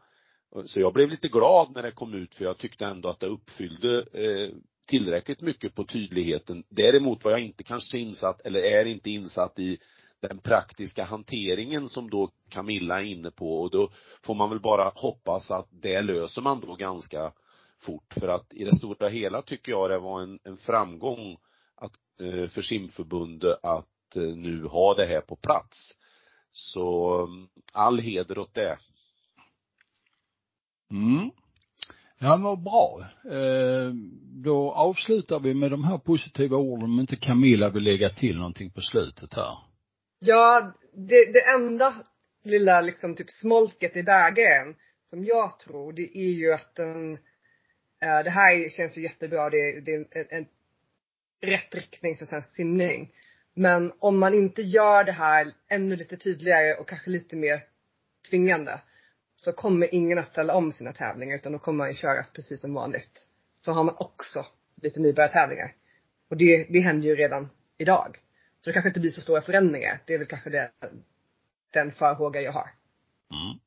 Så 0.64 0.80
jag 0.80 0.92
blev 0.92 1.08
lite 1.08 1.28
glad 1.28 1.72
när 1.74 1.82
det 1.82 1.90
kom 1.90 2.14
ut 2.14 2.34
för 2.34 2.44
jag 2.44 2.58
tyckte 2.58 2.86
ändå 2.86 3.08
att 3.08 3.20
det 3.20 3.26
uppfyllde 3.26 3.98
eh, 3.98 4.54
tillräckligt 4.88 5.40
mycket 5.40 5.74
på 5.74 5.84
tydligheten. 5.84 6.64
Däremot 6.68 7.24
var 7.24 7.30
jag 7.30 7.40
inte 7.40 7.62
kanske 7.62 7.98
insatt, 7.98 8.40
eller 8.40 8.60
är 8.60 8.84
inte 8.84 9.10
insatt 9.10 9.58
i 9.58 9.78
den 10.20 10.38
praktiska 10.38 11.04
hanteringen 11.04 11.88
som 11.88 12.10
då 12.10 12.30
Camilla 12.48 13.00
är 13.00 13.04
inne 13.04 13.30
på. 13.30 13.60
Och 13.60 13.70
då 13.70 13.90
får 14.22 14.34
man 14.34 14.50
väl 14.50 14.60
bara 14.60 14.92
hoppas 14.94 15.50
att 15.50 15.68
det 15.70 16.02
löser 16.02 16.42
man 16.42 16.60
då 16.60 16.74
ganska 16.74 17.32
fort 17.80 18.14
för 18.20 18.28
att 18.28 18.54
i 18.54 18.64
det 18.64 18.76
stora 18.76 19.08
hela 19.08 19.42
tycker 19.42 19.72
jag 19.72 19.90
det 19.90 19.98
var 19.98 20.22
en, 20.22 20.38
en 20.44 20.56
framgång 20.56 21.36
att, 21.74 21.92
eh, 22.20 22.48
för 22.48 22.62
simförbundet 22.62 23.58
att 23.62 24.16
eh, 24.16 24.22
nu 24.22 24.64
ha 24.64 24.94
det 24.94 25.06
här 25.06 25.20
på 25.20 25.36
plats. 25.36 25.96
Så 26.52 27.14
mm, 27.24 27.48
all 27.72 27.98
heder 27.98 28.38
åt 28.38 28.54
det. 28.54 28.78
Mm. 30.90 31.30
Ja, 32.18 32.36
vad 32.36 32.62
bra. 32.62 33.00
Eh, 33.34 33.92
då 34.44 34.72
avslutar 34.72 35.40
vi 35.40 35.54
med 35.54 35.70
de 35.70 35.84
här 35.84 35.98
positiva 35.98 36.56
orden 36.56 36.84
om 36.84 37.00
inte 37.00 37.16
Camilla 37.16 37.68
vill 37.68 37.84
lägga 37.84 38.10
till 38.10 38.36
någonting 38.36 38.70
på 38.70 38.80
slutet 38.80 39.34
här. 39.34 39.58
Ja, 40.18 40.72
det, 40.92 41.32
det 41.32 41.50
enda 41.54 41.94
lilla 42.44 42.80
liksom 42.80 43.16
typ 43.16 43.30
smolket 43.30 43.96
i 43.96 44.02
bägaren 44.02 44.74
som 45.02 45.24
jag 45.24 45.58
tror, 45.58 45.92
det 45.92 46.18
är 46.18 46.32
ju 46.32 46.52
att 46.52 46.74
den, 46.74 47.12
eh, 47.12 47.18
Eh, 48.00 48.24
det 48.24 48.30
här 48.30 48.68
känns 48.68 48.98
ju 48.98 49.02
jättebra, 49.02 49.50
det, 49.50 49.80
det 49.80 49.94
är 49.94 50.06
en, 50.12 50.26
en 50.30 50.46
rätt 51.40 51.74
riktning 51.74 52.16
för 52.16 52.24
svensk 52.24 52.50
simning. 52.50 53.12
Men 53.54 53.92
om 53.98 54.18
man 54.18 54.34
inte 54.34 54.62
gör 54.62 55.04
det 55.04 55.12
här 55.12 55.52
ännu 55.68 55.96
lite 55.96 56.16
tydligare 56.16 56.74
och 56.74 56.88
kanske 56.88 57.10
lite 57.10 57.36
mer 57.36 57.60
tvingande 58.30 58.80
så 59.34 59.52
kommer 59.52 59.94
ingen 59.94 60.18
att 60.18 60.28
ställa 60.28 60.54
om 60.54 60.72
sina 60.72 60.92
tävlingar 60.92 61.36
utan 61.36 61.52
då 61.52 61.58
kommer 61.58 61.78
man 61.78 61.88
ju 61.88 61.94
köras 61.94 62.32
precis 62.32 62.60
som 62.60 62.74
vanligt. 62.74 63.26
Så 63.60 63.72
har 63.72 63.84
man 63.84 63.94
också 63.98 64.46
lite 64.82 65.00
nybörjartävlingar. 65.00 65.74
Och 66.30 66.36
det, 66.36 66.66
det 66.70 66.80
händer 66.80 67.08
ju 67.08 67.16
redan 67.16 67.48
idag. 67.78 68.18
Så 68.60 68.70
det 68.70 68.72
kanske 68.72 68.88
inte 68.88 69.00
blir 69.00 69.10
så 69.10 69.20
stora 69.20 69.40
förändringar. 69.40 70.02
Det 70.06 70.14
är 70.14 70.18
väl 70.18 70.26
kanske 70.26 70.50
det, 70.50 70.70
den 71.72 71.92
farhåga 71.92 72.40
jag 72.40 72.52
har. 72.52 72.70
Mm. 73.30 73.58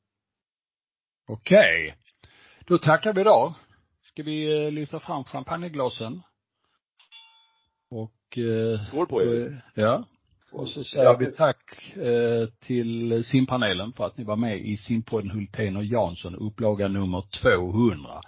Okej. 1.27 1.87
Okay. 1.87 1.97
Då 2.65 2.77
tackar 2.77 3.13
vi 3.13 3.23
då. 3.23 3.55
Ska 4.11 4.23
vi 4.23 4.65
eh, 4.65 4.71
lyfta 4.71 4.99
fram 4.99 5.23
champagneglasen? 5.23 6.21
Och 7.89 8.37
eh, 8.37 8.85
Skål 8.87 9.07
på 9.07 9.21
er. 9.21 9.65
Ja. 9.75 10.03
Och 10.51 10.69
så 10.69 10.83
säger 10.83 11.17
vi 11.17 11.25
tack 11.25 11.95
eh, 11.95 12.47
till 12.59 13.23
simpanelen 13.23 13.93
för 13.93 14.05
att 14.05 14.17
ni 14.17 14.23
var 14.23 14.35
med 14.35 14.57
i 14.57 14.77
simpodden 14.77 15.31
Hultén 15.31 15.77
och 15.77 15.85
Jansson, 15.85 16.35
upplaga 16.35 16.87
nummer 16.87 17.23
200. 17.41 18.21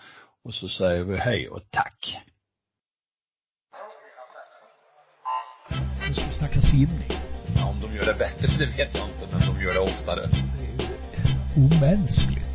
Och 0.43 0.53
så 0.53 0.69
säger 0.69 1.03
vi 1.03 1.17
hej 1.17 1.49
och 1.49 1.61
tack. 1.69 2.17
Nu 6.07 6.13
ska 6.13 6.25
vi 6.25 6.33
snacka 6.33 6.61
simning. 6.61 7.11
Ja, 7.55 7.69
om 7.69 7.81
de 7.81 7.95
gör 7.95 8.05
det 8.05 8.19
bättre, 8.19 8.47
det 8.59 8.65
vet 8.65 8.95
jag 8.95 9.09
inte, 9.09 9.27
men 9.31 9.55
de 9.55 9.63
gör 9.63 9.73
det 9.73 9.79
oftare. 9.79 10.27
Det 10.27 10.81
är 11.21 11.87
omänskligt. 11.87 12.52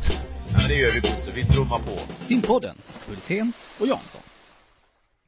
Ja, 0.51 0.57
men 0.59 0.67
det 0.67 0.75
gör 0.75 0.91
vi 0.93 1.01
Bosse. 1.01 1.31
Vi 1.35 1.45
trummar 1.45 1.79
på. 1.79 1.99
Simpodden, 2.27 2.75
Hultén 3.07 3.53
och 3.79 3.87
Jansson. 3.87 4.21